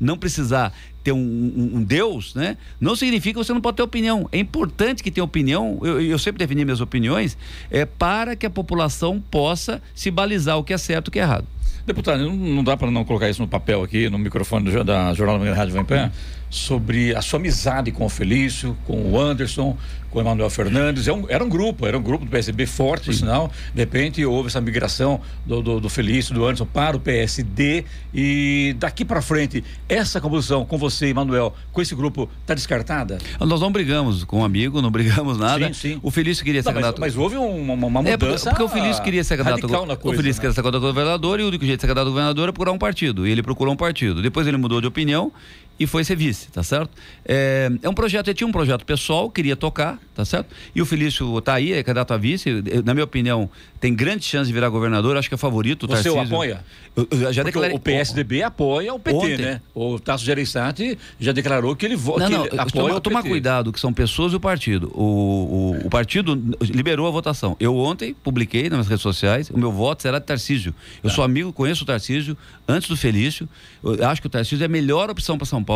não 0.00 0.16
precisar 0.16 0.72
ter 1.02 1.12
um, 1.12 1.18
um, 1.18 1.70
um, 1.76 1.82
Deus, 1.82 2.34
né? 2.34 2.56
Não 2.80 2.94
significa 2.94 3.38
que 3.38 3.46
você 3.46 3.52
não 3.52 3.60
pode 3.60 3.76
ter 3.76 3.82
opinião. 3.82 4.28
É 4.30 4.38
importante 4.38 5.02
que 5.02 5.10
tenha 5.10 5.24
opinião. 5.24 5.78
Eu, 5.82 6.00
eu 6.00 6.18
sempre 6.18 6.38
defini 6.38 6.64
minhas 6.64 6.80
opiniões 6.80 7.36
é 7.70 7.86
para 7.86 8.36
que 8.36 8.44
a 8.44 8.50
população 8.50 9.22
possa 9.30 9.80
se 9.94 10.10
balizar 10.10 10.58
o 10.58 10.64
que 10.64 10.72
é 10.72 10.78
certo 10.78 11.06
e 11.06 11.10
o 11.10 11.12
que 11.12 11.18
é 11.18 11.22
errado. 11.22 11.46
Deputado, 11.86 12.22
não, 12.22 12.36
não 12.36 12.62
dá 12.62 12.76
para 12.76 12.90
não 12.90 13.02
colocar 13.02 13.30
isso 13.30 13.40
no 13.40 13.48
papel 13.48 13.82
aqui, 13.82 14.10
no 14.10 14.18
microfone 14.18 14.70
do, 14.70 14.84
da 14.84 15.14
Jornal 15.14 15.38
da 15.38 15.54
Rádio 15.54 15.72
Vempan, 15.72 16.12
sobre 16.50 17.14
a 17.14 17.22
sua 17.22 17.38
amizade 17.38 17.90
com 17.90 18.04
o 18.04 18.10
Felício, 18.10 18.76
com 18.84 19.12
o 19.12 19.18
Anderson, 19.18 19.74
com 20.10 20.18
o 20.18 20.22
Emanuel 20.22 20.50
Fernandes. 20.50 21.06
É 21.06 21.12
um, 21.12 21.26
era 21.28 21.42
um 21.44 21.48
grupo, 21.48 21.86
era 21.86 21.96
um 21.98 22.02
grupo 22.02 22.24
do 22.24 22.30
PSB 22.30 22.66
forte, 22.66 23.06
por 23.06 23.14
sinal. 23.14 23.50
De 23.74 23.80
repente 23.80 24.24
houve 24.24 24.48
essa 24.48 24.60
migração 24.60 25.20
do, 25.44 25.62
do, 25.62 25.80
do 25.80 25.88
Felício, 25.88 26.34
do 26.34 26.44
Anderson 26.44 26.66
para 26.66 26.96
o 26.96 27.00
PSD. 27.00 27.84
E 28.12 28.74
daqui 28.78 29.04
para 29.04 29.20
frente, 29.20 29.62
essa 29.88 30.20
composição 30.20 30.64
com 30.64 30.78
você, 30.78 31.06
Emanuel, 31.06 31.54
com 31.72 31.80
esse 31.80 31.94
grupo, 31.94 32.28
está 32.40 32.54
descartada? 32.54 33.18
Nós 33.40 33.60
não 33.60 33.70
brigamos 33.70 34.24
com 34.24 34.40
um 34.40 34.44
amigo, 34.44 34.80
não 34.80 34.90
brigamos 34.90 35.38
nada. 35.38 35.66
Sim, 35.68 35.94
sim. 35.94 36.00
O 36.02 36.10
Felício 36.10 36.44
queria 36.44 36.62
ser 36.62 36.68
não, 36.68 36.74
candidato. 36.74 37.00
Mas, 37.00 37.14
mas, 37.14 37.22
houve 37.22 37.36
uma, 37.36 37.74
uma 37.74 38.02
mudança. 38.02 38.10
É 38.10 38.16
porque, 38.16 38.48
porque 38.50 38.62
o 38.62 38.68
Felício 38.68 39.02
queria 39.02 39.24
ser 39.24 39.36
candidato. 39.36 39.68
Coisa, 39.68 39.98
o 40.02 40.10
Felício 40.10 40.24
né? 40.24 40.40
queria 40.40 40.52
ser 40.52 40.62
candidato 40.62 40.84
a 40.84 40.88
governador 40.88 41.40
e 41.40 41.42
o 41.42 41.48
único 41.48 41.64
jeito 41.64 41.78
de 41.78 41.80
ser 41.82 41.86
candidato 41.86 42.08
a 42.08 42.10
governador 42.10 42.48
é 42.48 42.52
procurar 42.52 42.72
um 42.72 42.78
partido. 42.78 43.26
E 43.26 43.30
ele 43.30 43.42
procurou 43.42 43.74
um 43.74 43.76
partido. 43.76 44.22
Depois 44.22 44.46
ele 44.46 44.56
mudou 44.56 44.80
de 44.80 44.86
opinião 44.86 45.32
e 45.78 45.86
foi 45.86 46.02
ser 46.02 46.16
vice, 46.16 46.48
tá 46.50 46.62
certo? 46.62 46.90
É, 47.24 47.70
é 47.82 47.88
um 47.88 47.94
projeto, 47.94 48.28
ele 48.28 48.34
tinha 48.34 48.48
um 48.48 48.52
projeto 48.52 48.84
pessoal, 48.84 49.30
queria 49.30 49.54
tocar, 49.54 49.98
tá 50.14 50.24
certo? 50.24 50.54
E 50.74 50.82
o 50.82 50.86
Felício 50.86 51.40
tá 51.40 51.54
aí, 51.54 51.72
é 51.72 51.82
candidato 51.82 52.12
a 52.12 52.16
vice, 52.16 52.50
na 52.84 52.94
minha 52.94 53.04
opinião, 53.04 53.48
tem 53.80 53.94
grande 53.94 54.24
chance 54.24 54.48
de 54.48 54.52
virar 54.52 54.68
governador, 54.70 55.16
acho 55.16 55.28
que 55.28 55.36
é 55.36 55.38
favorito. 55.38 55.84
O 55.84 55.86
Você 55.86 56.10
o 56.10 56.18
apoia? 56.18 56.64
Eu, 56.96 57.06
eu 57.10 57.32
já 57.32 57.44
declarei. 57.44 57.76
O 57.76 57.78
PSDB 57.78 58.42
apoia 58.42 58.92
o 58.92 58.98
PT, 58.98 59.16
ontem. 59.16 59.36
né? 59.36 59.60
O 59.72 60.00
Tasso 60.00 60.24
Gereissati 60.24 60.98
já 61.20 61.30
declarou 61.30 61.76
que 61.76 61.86
ele 61.86 61.94
vota. 61.94 62.28
Não, 62.28 62.38
não, 62.38 62.44
apoia 62.60 62.88
toma, 62.88 63.00
tomar 63.00 63.22
cuidado, 63.22 63.72
que 63.72 63.78
são 63.78 63.92
pessoas 63.92 64.32
e 64.32 64.36
o 64.36 64.40
partido. 64.40 64.90
O, 64.94 65.76
o, 65.82 65.86
o, 65.86 65.90
partido 65.90 66.34
liberou 66.60 67.06
a 67.06 67.10
votação. 67.10 67.56
Eu 67.60 67.76
ontem 67.76 68.14
publiquei 68.14 68.64
nas 68.64 68.72
minhas 68.72 68.88
redes 68.88 69.02
sociais, 69.02 69.48
o 69.48 69.56
meu 69.56 69.70
voto 69.70 70.02
será 70.02 70.18
de 70.18 70.26
Tarcísio. 70.26 70.74
Eu 71.04 71.10
tá. 71.10 71.14
sou 71.14 71.22
amigo, 71.22 71.52
conheço 71.52 71.84
o 71.84 71.86
Tarcísio 71.86 72.36
antes 72.66 72.88
do 72.88 72.96
Felício. 72.96 73.48
Eu 73.84 74.08
acho 74.08 74.20
que 74.20 74.26
o 74.26 74.30
Tarcísio 74.30 74.64
é 74.64 74.66
a 74.66 74.68
melhor 74.68 75.08
opção 75.08 75.38
para 75.38 75.46
São 75.46 75.62
Paulo 75.62 75.67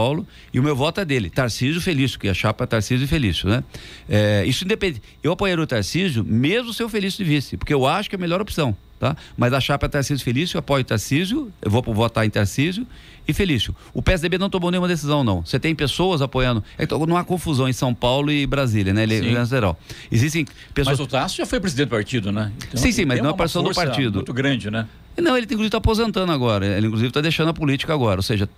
e 0.53 0.59
o 0.59 0.63
meu 0.63 0.75
voto 0.75 1.01
é 1.01 1.05
dele. 1.05 1.29
Tarcísio 1.29 1.81
Felício, 1.81 2.19
que 2.19 2.29
a 2.29 2.35
chapa 2.35 2.65
é 2.65 2.67
Tarcísio 2.67 3.07
Felício, 3.07 3.49
né? 3.49 3.63
É, 4.09 4.45
isso 4.47 4.65
independe. 4.65 5.03
Eu 5.23 5.33
apoiaria 5.33 5.63
o 5.63 5.67
Tarcísio, 5.67 6.25
mesmo 6.25 6.73
ser 6.73 6.85
o 6.85 6.89
Felício 6.89 7.25
de 7.25 7.31
vice, 7.31 7.57
porque 7.57 7.75
eu 7.75 7.87
acho 7.87 8.09
que 8.09 8.17
é 8.17 8.19
a 8.19 8.21
melhor 8.21 8.41
opção. 8.41 8.77
Tá? 9.03 9.17
Mas 9.37 9.53
a 9.53 9.59
chapa 9.59 9.87
é 9.87 9.89
Tarcísio 9.89 10.25
Felício, 10.25 10.57
eu 10.57 10.61
apoio 10.61 10.85
Tarcísio, 10.85 11.53
eu 11.61 11.69
vou 11.69 11.83
votar 11.83 12.25
em 12.25 12.31
Tarcísio 12.31 12.87
e 13.27 13.33
Felício. 13.33 13.75
O 13.93 14.01
PSDB 14.01 14.39
não 14.39 14.49
tomou 14.49 14.71
nenhuma 14.71 14.87
decisão, 14.87 15.25
não. 15.25 15.45
Você 15.45 15.59
tem 15.59 15.75
pessoas 15.75 16.23
apoiando. 16.23 16.63
Então, 16.79 17.05
não 17.05 17.17
há 17.17 17.25
confusão 17.25 17.69
em 17.69 17.73
São 17.73 17.93
Paulo 17.93 18.31
e 18.31 18.47
Brasília, 18.47 18.95
né? 18.95 19.03
Ele 19.03 19.35
é 19.35 19.45
geral. 19.45 19.77
Existem 20.09 20.47
pessoas. 20.73 21.01
Mas 21.01 21.05
o 21.05 21.11
Tasso 21.11 21.37
já 21.37 21.45
foi 21.45 21.59
presidente 21.59 21.89
do 21.89 21.91
partido, 21.91 22.31
né? 22.31 22.53
Então, 22.59 22.81
sim, 22.81 22.93
sim, 22.93 23.05
mas 23.05 23.21
não 23.21 23.31
é 23.31 23.33
partição 23.33 23.65
do 23.65 23.75
partido. 23.75 24.15
Muito 24.19 24.33
grande, 24.33 24.71
né? 24.71 24.87
Não, 25.21 25.37
ele 25.37 25.47
inclusive 25.47 25.67
está 25.67 25.79
aposentando 25.79 26.31
agora. 26.31 26.65
Ele 26.65 26.87
inclusive 26.87 27.09
está 27.09 27.21
deixando 27.21 27.49
a 27.49 27.53
política 27.53 27.93
agora. 27.93 28.21
Ou 28.21 28.23
seja, 28.23 28.49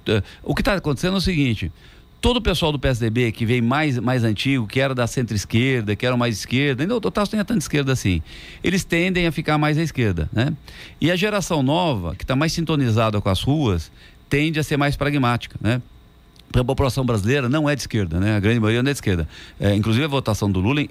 o 0.43 0.55
que 0.55 0.61
está 0.61 0.75
acontecendo 0.75 1.15
é 1.15 1.17
o 1.17 1.23
seguinte: 1.23 1.73
todo 2.25 2.39
o 2.39 2.41
pessoal 2.41 2.73
do 2.73 2.79
PSDB 2.79 3.33
que 3.33 3.45
vem 3.45 3.61
mais, 3.61 3.99
mais 3.99 4.25
antigo, 4.25 4.67
que 4.67 4.81
era 4.81 4.95
da 4.95 5.07
centro-esquerda, 5.07 5.95
que 5.95 6.07
era 6.07 6.17
mais 6.17 6.39
esquerda, 6.39 6.83
ainda 6.83 6.97
o 6.97 7.11
Tasso 7.11 7.33
nem 7.33 7.41
é 7.43 7.45
tanto 7.45 7.61
esquerda 7.61 7.93
assim, 7.93 8.23
eles 8.63 8.83
tendem 8.83 9.27
a 9.27 9.33
ficar 9.33 9.59
mais 9.59 9.77
à 9.77 9.83
esquerda, 9.83 10.27
né? 10.33 10.55
E 10.99 11.11
a 11.11 11.17
geração 11.17 11.63
nova, 11.63 12.17
que 12.17 12.25
está 12.25 12.35
mais 12.35 12.51
sintonizada 12.55 13.21
com 13.21 13.29
as 13.29 13.43
ruas, 13.43 13.93
tende 14.27 14.59
a 14.59 14.63
ser 14.63 14.79
mais 14.79 14.97
pragmática, 14.97 15.59
né? 15.61 15.83
A 16.61 16.65
população 16.65 17.05
brasileira 17.05 17.49
não 17.49 17.69
é 17.69 17.75
de 17.75 17.83
esquerda, 17.83 18.21
né? 18.21 18.37
A 18.37 18.41
grande 18.41 18.61
maioria 18.61 18.83
não 18.83 18.91
é 18.91 18.93
de 18.93 18.99
esquerda. 18.99 19.29
É, 19.59 19.75
inclusive 19.75 20.05
a 20.05 20.09
votação 20.09 20.51
do 20.51 20.61
Lula, 20.61 20.83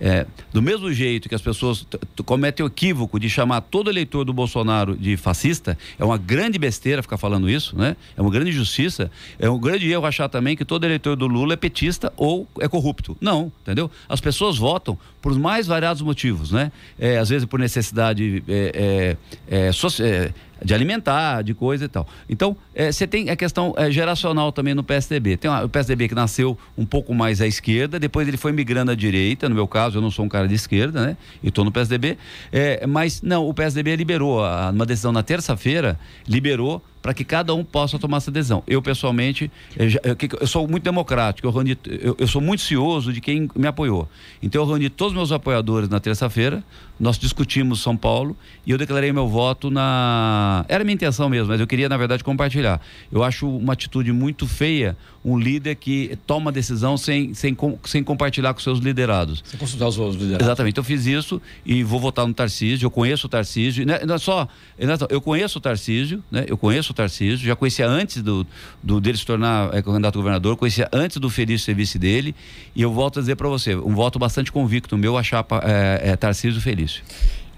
é, 0.00 0.26
do 0.52 0.62
mesmo 0.62 0.92
jeito 0.92 1.28
que 1.28 1.34
as 1.34 1.42
pessoas 1.42 1.86
cometem 2.24 2.64
o 2.64 2.68
equívoco 2.68 3.18
de 3.18 3.28
chamar 3.28 3.60
todo 3.60 3.90
eleitor 3.90 4.24
do 4.24 4.32
Bolsonaro 4.32 4.96
de 4.96 5.16
fascista, 5.16 5.76
é 5.98 6.04
uma 6.04 6.18
grande 6.18 6.58
besteira 6.58 7.02
ficar 7.02 7.16
falando 7.16 7.48
isso, 7.48 7.76
né? 7.76 7.96
É 8.16 8.20
uma 8.20 8.30
grande 8.30 8.50
injustiça. 8.50 9.10
É 9.38 9.48
um 9.48 9.58
grande 9.58 9.90
erro 9.90 10.06
achar 10.06 10.28
também 10.28 10.56
que 10.56 10.64
todo 10.64 10.84
eleitor 10.84 11.16
do 11.16 11.26
Lula 11.26 11.54
é 11.54 11.56
petista 11.56 12.12
ou 12.16 12.46
é 12.60 12.68
corrupto. 12.68 13.16
Não, 13.20 13.52
entendeu? 13.62 13.90
As 14.08 14.20
pessoas 14.20 14.56
votam 14.56 14.98
por 15.20 15.36
mais 15.38 15.66
variados 15.66 16.02
motivos, 16.02 16.50
né? 16.50 16.70
É, 16.98 17.18
às 17.18 17.28
vezes 17.28 17.46
por 17.46 17.58
necessidade 17.58 18.42
é, 18.48 19.16
é, 19.48 19.66
é, 19.66 19.68
é 19.68 20.32
de 20.64 20.74
alimentar, 20.74 21.42
de 21.42 21.52
coisa 21.52 21.84
e 21.84 21.88
tal. 21.88 22.08
Então, 22.28 22.56
é, 22.74 22.90
você 22.90 23.04
é, 23.04 23.06
tem 23.06 23.30
a 23.30 23.36
questão 23.36 23.74
é, 23.76 23.90
geracional 23.90 24.50
também 24.50 24.74
no 24.74 24.82
PSDB. 24.82 25.36
Tem 25.36 25.50
uma, 25.50 25.64
o 25.64 25.68
PSDB 25.68 26.08
que 26.08 26.14
nasceu 26.14 26.58
um 26.76 26.86
pouco 26.86 27.14
mais 27.14 27.40
à 27.40 27.46
esquerda, 27.46 28.00
depois 28.00 28.26
ele 28.26 28.38
foi 28.38 28.50
migrando 28.50 28.90
à 28.90 28.94
direita. 28.94 29.48
No 29.48 29.54
meu 29.54 29.68
caso, 29.68 29.98
eu 29.98 30.02
não 30.02 30.10
sou 30.10 30.24
um 30.24 30.28
cara 30.28 30.48
de 30.48 30.54
esquerda, 30.54 31.06
né? 31.06 31.16
E 31.42 31.48
estou 31.48 31.64
no 31.64 31.70
PSDB. 31.70 32.16
É, 32.50 32.86
mas, 32.86 33.20
não, 33.20 33.46
o 33.46 33.52
PSDB 33.52 33.94
liberou, 33.96 34.42
a, 34.42 34.70
uma 34.70 34.86
decisão 34.86 35.12
na 35.12 35.22
terça-feira, 35.22 35.98
liberou 36.26 36.82
para 37.04 37.12
que 37.12 37.22
cada 37.22 37.54
um 37.54 37.62
possa 37.62 37.98
tomar 37.98 38.16
essa 38.16 38.30
decisão. 38.30 38.62
Eu, 38.66 38.80
pessoalmente, 38.80 39.50
eu, 39.76 39.86
eu, 40.02 40.16
eu 40.40 40.46
sou 40.46 40.66
muito 40.66 40.84
democrático, 40.84 41.46
eu, 41.46 41.52
reuni, 41.52 41.76
eu, 41.86 42.16
eu, 42.18 42.26
sou 42.26 42.40
muito 42.40 42.62
cioso 42.62 43.12
de 43.12 43.20
quem 43.20 43.46
me 43.54 43.66
apoiou. 43.66 44.08
Então, 44.42 44.62
eu 44.62 44.66
reuni 44.66 44.88
todos 44.88 45.12
os 45.12 45.16
meus 45.18 45.30
apoiadores 45.30 45.86
na 45.90 46.00
terça-feira, 46.00 46.64
nós 46.98 47.18
discutimos 47.18 47.82
São 47.82 47.94
Paulo 47.94 48.34
e 48.64 48.70
eu 48.70 48.78
declarei 48.78 49.12
meu 49.12 49.28
voto 49.28 49.68
na. 49.70 50.64
Era 50.66 50.82
minha 50.82 50.94
intenção 50.94 51.28
mesmo, 51.28 51.48
mas 51.48 51.60
eu 51.60 51.66
queria, 51.66 51.90
na 51.90 51.96
verdade, 51.98 52.24
compartilhar. 52.24 52.80
Eu 53.12 53.22
acho 53.22 53.46
uma 53.54 53.74
atitude 53.74 54.10
muito 54.10 54.46
feia 54.46 54.96
um 55.24 55.38
líder 55.38 55.74
que 55.76 56.18
toma 56.26 56.52
decisão 56.52 56.98
sem, 56.98 57.32
sem, 57.32 57.56
sem 57.84 58.04
compartilhar 58.04 58.52
com 58.52 58.60
seus 58.60 58.78
liderados. 58.78 59.42
Sem 59.44 59.58
consultar 59.58 59.88
os 59.88 59.98
outros 59.98 60.20
liderados. 60.20 60.46
Exatamente. 60.46 60.76
Eu 60.76 60.84
fiz 60.84 61.06
isso 61.06 61.40
e 61.64 61.82
vou 61.82 61.98
votar 61.98 62.26
no 62.26 62.34
Tarcísio. 62.34 62.84
Eu 62.84 62.90
conheço 62.90 63.26
o 63.26 63.30
Tarcísio. 63.30 63.86
Não 63.86 63.94
é, 63.94 64.04
não 64.04 64.14
é 64.16 64.18
só. 64.18 64.46
Não 64.78 64.92
é 64.92 64.96
só 64.98 65.06
eu 65.08 65.20
conheço 65.20 65.58
o 65.58 65.60
Tarcísio, 65.60 66.22
né? 66.30 66.44
Eu 66.46 66.58
conheço 66.58 66.92
o 66.92 66.94
Tarcísio, 66.94 67.46
já 67.46 67.56
conhecia 67.56 67.88
antes 67.88 68.22
do, 68.22 68.46
do 68.82 69.00
dele 69.00 69.16
se 69.16 69.24
tornar 69.24 69.74
é, 69.74 69.80
candidato 69.80 70.16
a 70.16 70.18
governador, 70.18 70.56
conhecia 70.56 70.88
antes 70.92 71.16
do 71.16 71.30
Felício 71.30 71.64
serviço 71.64 71.98
dele. 71.98 72.34
E 72.76 72.82
eu 72.82 72.92
volto 72.92 73.18
a 73.18 73.22
dizer 73.22 73.36
para 73.36 73.48
você, 73.48 73.74
um 73.74 73.94
voto 73.94 74.18
bastante 74.18 74.52
convicto 74.52 74.98
meu, 74.98 75.16
a 75.16 75.22
chapa 75.22 75.62
é, 75.64 76.10
é 76.10 76.16
Tarcísio 76.16 76.60
Felício. 76.60 77.02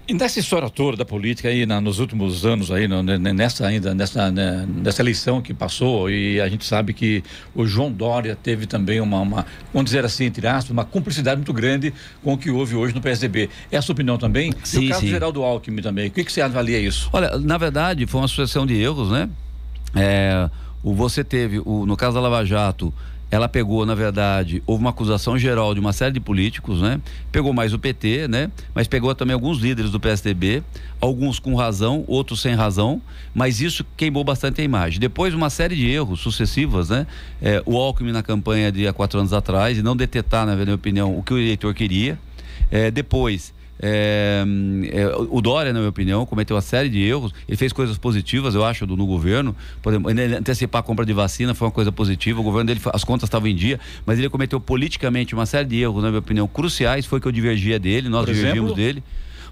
E 0.07 0.13
nessa 0.13 0.39
história 0.39 0.69
toda 0.69 0.95
da 0.95 1.03
política 1.03 1.49
aí, 1.49 1.65
na, 1.65 1.81
nos 1.81 1.99
últimos 1.99 2.45
anos 2.45 2.71
aí, 2.71 2.87
no, 2.87 3.03
nessa 3.03 3.67
ainda, 3.67 3.93
nessa, 3.93 4.31
né, 4.31 4.65
nessa 4.65 5.01
eleição 5.01 5.41
que 5.41 5.53
passou, 5.53 6.09
e 6.09 6.39
a 6.39 6.47
gente 6.47 6.63
sabe 6.63 6.93
que 6.93 7.21
o 7.53 7.67
João 7.67 7.91
Dória 7.91 8.33
teve 8.33 8.65
também 8.65 9.01
uma, 9.01 9.19
uma, 9.19 9.45
vamos 9.73 9.83
dizer 9.91 10.05
assim, 10.05 10.23
entre 10.23 10.47
aspas, 10.47 10.71
uma 10.71 10.85
cumplicidade 10.85 11.35
muito 11.35 11.51
grande 11.51 11.93
com 12.23 12.33
o 12.33 12.37
que 12.37 12.49
houve 12.49 12.73
hoje 12.73 12.95
no 12.95 13.01
PSDB. 13.01 13.49
É 13.69 13.75
a 13.75 13.81
sua 13.81 13.91
opinião 13.91 14.17
também? 14.17 14.53
Sim, 14.63 14.83
e 14.83 14.85
o 14.85 14.89
caso 14.91 15.01
sim. 15.01 15.07
geral 15.07 15.29
do 15.33 15.43
Alckmin 15.43 15.81
também. 15.81 16.07
O 16.07 16.11
que, 16.11 16.23
que 16.23 16.31
você 16.31 16.39
avalia 16.39 16.79
isso? 16.79 17.09
Olha, 17.11 17.37
na 17.37 17.57
verdade, 17.57 18.07
foi 18.07 18.21
uma 18.21 18.29
sucessão 18.29 18.65
de 18.65 18.75
erros, 18.75 19.11
né? 19.11 19.29
É, 19.93 20.49
o, 20.81 20.93
você 20.93 21.21
teve, 21.21 21.59
o, 21.65 21.85
no 21.85 21.97
caso 21.97 22.13
da 22.13 22.21
Lava 22.21 22.45
Jato, 22.45 22.93
ela 23.29 23.49
pegou, 23.49 23.85
na 23.85 23.93
verdade, 23.93 24.63
houve 24.65 24.81
uma 24.81 24.91
acusação 24.91 25.37
geral 25.37 25.73
de 25.73 25.79
uma 25.79 25.91
série 25.91 26.13
de 26.13 26.19
políticos, 26.19 26.81
né? 26.81 27.01
Pegou 27.31 27.51
mais 27.51 27.73
o 27.73 27.79
PT, 27.79 28.27
né? 28.27 28.49
Mas 28.73 28.87
pegou 28.87 29.13
também 29.13 29.33
alguns 29.33 29.59
líderes 29.59 29.91
do 29.91 29.99
PSDB, 29.99 30.63
alguns 31.01 31.37
com 31.37 31.53
razão, 31.53 32.05
outros 32.07 32.41
sem 32.41 32.55
razão, 32.55 33.01
mas 33.35 33.59
isso 33.59 33.85
queimou 33.97 34.23
bastante 34.23 34.61
a 34.61 34.63
imagem. 34.63 34.99
Depois, 34.99 35.33
uma 35.33 35.49
série 35.49 35.75
de 35.75 35.89
erros 35.89 36.21
sucessivos, 36.21 36.89
né? 36.89 37.05
É, 37.41 37.61
o 37.65 37.75
Alckmin 37.75 38.13
na 38.13 38.23
campanha 38.23 38.71
de 38.71 38.87
há 38.87 38.93
quatro 38.93 39.19
anos 39.19 39.33
atrás, 39.33 39.77
e 39.77 39.83
não 39.83 39.95
detectar, 39.95 40.45
na 40.45 40.55
minha 40.55 40.75
opinião, 40.75 41.17
o 41.17 41.21
que 41.21 41.33
o 41.33 41.37
eleitor 41.37 41.73
queria. 41.73 42.17
É, 42.71 42.89
depois, 42.89 43.53
é, 43.79 44.43
é, 44.91 45.07
o 45.29 45.41
Dória, 45.41 45.71
na 45.71 45.79
minha 45.79 45.89
opinião, 45.89 46.25
cometeu 46.25 46.55
uma 46.55 46.61
série 46.61 46.89
de 46.89 47.01
erros. 47.01 47.33
Ele 47.47 47.57
fez 47.57 47.71
coisas 47.71 47.97
positivas, 47.97 48.55
eu 48.55 48.65
acho, 48.65 48.85
do, 48.85 48.97
no 48.97 49.05
governo. 49.05 49.55
Por 49.81 49.93
exemplo, 49.93 50.11
antecipar 50.37 50.79
a 50.79 50.83
compra 50.83 51.05
de 51.05 51.13
vacina 51.13 51.53
foi 51.53 51.67
uma 51.67 51.73
coisa 51.73 51.91
positiva. 51.91 52.39
O 52.39 52.43
governo 52.43 52.67
dele, 52.67 52.81
as 52.93 53.03
contas 53.03 53.27
estavam 53.27 53.47
em 53.47 53.55
dia, 53.55 53.79
mas 54.05 54.17
ele 54.17 54.29
cometeu 54.29 54.59
politicamente 54.59 55.33
uma 55.33 55.45
série 55.45 55.67
de 55.67 55.81
erros, 55.81 56.01
na 56.01 56.09
minha 56.09 56.19
opinião, 56.19 56.47
cruciais. 56.47 57.05
Foi 57.05 57.19
que 57.19 57.27
eu 57.27 57.31
divergia 57.31 57.79
dele, 57.79 58.09
nós 58.09 58.25
divergimos 58.25 58.73
dele. 58.73 59.03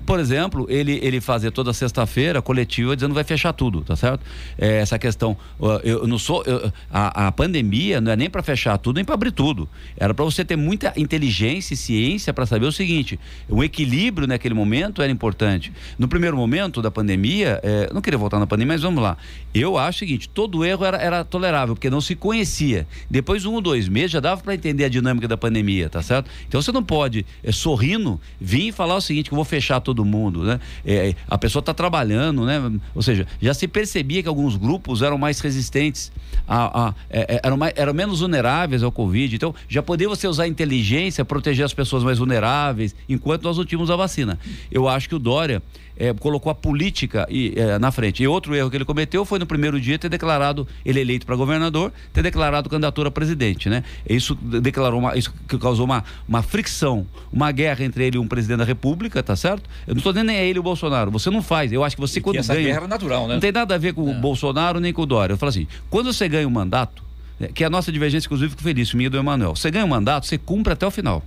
Por 0.05 0.19
exemplo, 0.19 0.65
ele, 0.69 0.99
ele 1.01 1.21
fazer 1.21 1.51
toda 1.51 1.73
sexta-feira 1.73 2.41
coletiva 2.41 2.95
dizendo 2.95 3.11
que 3.11 3.15
vai 3.15 3.23
fechar 3.23 3.53
tudo, 3.53 3.81
tá 3.81 3.95
certo? 3.95 4.25
É, 4.57 4.77
essa 4.77 4.97
questão, 4.97 5.37
eu 5.83 6.07
não 6.07 6.17
sou. 6.17 6.43
Eu, 6.45 6.71
a, 6.91 7.27
a 7.27 7.31
pandemia 7.31 8.01
não 8.01 8.11
é 8.11 8.15
nem 8.15 8.29
para 8.29 8.41
fechar 8.41 8.77
tudo, 8.77 8.95
nem 8.95 9.05
para 9.05 9.15
abrir 9.15 9.31
tudo. 9.31 9.67
Era 9.97 10.13
para 10.13 10.25
você 10.25 10.43
ter 10.43 10.55
muita 10.55 10.93
inteligência 10.97 11.73
e 11.73 11.77
ciência 11.77 12.33
para 12.33 12.45
saber 12.45 12.65
o 12.65 12.71
seguinte: 12.71 13.19
o 13.49 13.63
equilíbrio 13.63 14.27
naquele 14.27 14.53
momento 14.53 15.01
era 15.01 15.11
importante. 15.11 15.71
No 15.97 16.07
primeiro 16.07 16.35
momento 16.35 16.81
da 16.81 16.91
pandemia, 16.91 17.59
é, 17.63 17.89
não 17.93 18.01
queria 18.01 18.17
voltar 18.17 18.39
na 18.39 18.47
pandemia, 18.47 18.73
mas 18.73 18.81
vamos 18.81 19.03
lá. 19.03 19.17
Eu 19.53 19.77
acho 19.77 19.97
o 19.97 19.99
seguinte: 19.99 20.29
todo 20.29 20.65
erro 20.65 20.85
era, 20.85 20.97
era 20.97 21.23
tolerável, 21.23 21.75
porque 21.75 21.89
não 21.89 22.01
se 22.01 22.15
conhecia. 22.15 22.87
Depois, 23.09 23.45
um 23.45 23.53
ou 23.53 23.61
dois 23.61 23.87
meses, 23.87 24.11
já 24.11 24.19
dava 24.19 24.41
para 24.41 24.53
entender 24.53 24.85
a 24.85 24.89
dinâmica 24.89 25.27
da 25.27 25.37
pandemia, 25.37 25.89
tá 25.89 26.01
certo? 26.01 26.29
Então 26.47 26.61
você 26.61 26.71
não 26.71 26.83
pode, 26.83 27.25
é, 27.43 27.51
sorrindo, 27.51 28.19
vir 28.39 28.67
e 28.67 28.71
falar 28.71 28.95
o 28.95 29.01
seguinte: 29.01 29.29
que 29.29 29.33
eu 29.33 29.37
vou 29.37 29.45
fechar 29.45 29.79
todo 29.85 30.03
mundo, 30.03 30.43
né? 30.43 30.59
É, 30.85 31.13
a 31.27 31.37
pessoa 31.37 31.61
está 31.61 31.73
trabalhando, 31.73 32.43
né? 32.45 32.59
Ou 32.93 33.01
seja, 33.01 33.27
já 33.39 33.53
se 33.53 33.67
percebia 33.67 34.21
que 34.21 34.27
alguns 34.27 34.57
grupos 34.57 35.01
eram 35.01 35.17
mais 35.17 35.39
resistentes, 35.39 36.11
a, 36.47 36.87
a 36.87 36.93
é, 37.09 37.35
é 37.35 37.41
eram, 37.43 37.55
mais, 37.55 37.73
eram 37.77 37.93
menos 37.93 38.19
vulneráveis 38.19 38.81
ao 38.83 38.91
Covid. 38.91 39.35
Então, 39.35 39.53
já 39.69 39.81
poderia 39.81 40.09
você 40.09 40.27
usar 40.27 40.47
inteligência, 40.47 41.23
proteger 41.23 41.63
as 41.63 41.73
pessoas 41.73 42.03
mais 42.03 42.17
vulneráveis, 42.17 42.95
enquanto 43.07 43.43
nós 43.43 43.57
não 43.57 43.63
tínhamos 43.63 43.91
a 43.91 43.95
vacina. 43.95 44.39
Eu 44.71 44.89
acho 44.89 45.07
que 45.07 45.15
o 45.15 45.19
Dória 45.19 45.61
é, 45.97 46.13
colocou 46.13 46.51
a 46.51 46.55
política 46.55 47.25
e, 47.29 47.53
é, 47.55 47.79
na 47.79 47.91
frente. 47.91 48.23
E 48.23 48.27
outro 48.27 48.55
erro 48.55 48.69
que 48.69 48.77
ele 48.77 48.85
cometeu 48.85 49.25
foi 49.25 49.39
no 49.39 49.45
primeiro 49.45 49.79
dia 49.79 49.97
ter 49.97 50.09
declarado 50.09 50.67
ele 50.85 50.99
eleito 50.99 51.25
para 51.25 51.35
governador, 51.35 51.91
ter 52.13 52.21
declarado 52.21 52.69
candidatura 52.69 53.09
a 53.09 53.11
presidente, 53.11 53.69
né? 53.69 53.83
Isso 54.07 54.35
declarou 54.35 54.99
uma, 54.99 55.17
isso 55.17 55.33
causou 55.59 55.85
uma, 55.85 56.03
uma 56.27 56.41
fricção, 56.41 57.05
uma 57.31 57.51
guerra 57.51 57.83
entre 57.83 58.05
ele 58.05 58.17
e 58.17 58.19
um 58.19 58.27
presidente 58.27 58.59
da 58.59 58.65
República, 58.65 59.21
tá 59.23 59.35
certo? 59.35 59.69
Eu 59.87 59.93
não 59.93 59.99
estou 59.99 60.11
dizendo 60.11 60.27
nem 60.27 60.37
é 60.37 60.45
ele 60.45 60.59
o 60.59 60.63
Bolsonaro. 60.63 61.11
Você 61.11 61.29
não 61.29 61.41
faz. 61.41 61.71
Eu 61.71 61.83
acho 61.83 61.95
que 61.95 62.01
você 62.01 62.19
e 62.19 62.21
quando 62.21 62.35
que 62.35 62.39
essa 62.39 62.53
ganha, 62.53 62.67
guerra 62.67 62.85
é 62.85 62.87
natural, 62.87 63.27
né? 63.27 63.33
Não 63.35 63.41
tem 63.41 63.51
nada 63.51 63.75
a 63.75 63.77
ver 63.77 63.93
com 63.93 64.09
é. 64.09 64.11
o 64.11 64.19
Bolsonaro 64.19 64.79
nem 64.79 64.91
com 64.93 65.01
o 65.01 65.05
Dória. 65.05 65.33
Eu 65.33 65.37
falo 65.37 65.49
assim, 65.49 65.67
quando 65.89 66.11
você 66.11 66.27
ganha 66.27 66.47
um 66.47 66.51
mandato, 66.51 67.03
é, 67.39 67.47
que 67.47 67.63
é 67.63 67.67
a 67.67 67.69
nossa 67.69 67.91
divergência, 67.91 68.27
inclusive, 68.27 68.49
fico 68.51 68.63
feliz, 68.63 68.93
minha 68.93 69.09
do 69.09 69.17
Emanuel. 69.17 69.55
Você 69.55 69.69
ganha 69.71 69.85
um 69.85 69.89
mandato, 69.89 70.25
você 70.25 70.37
cumpre 70.37 70.73
até 70.73 70.85
o 70.85 70.91
final. 70.91 71.23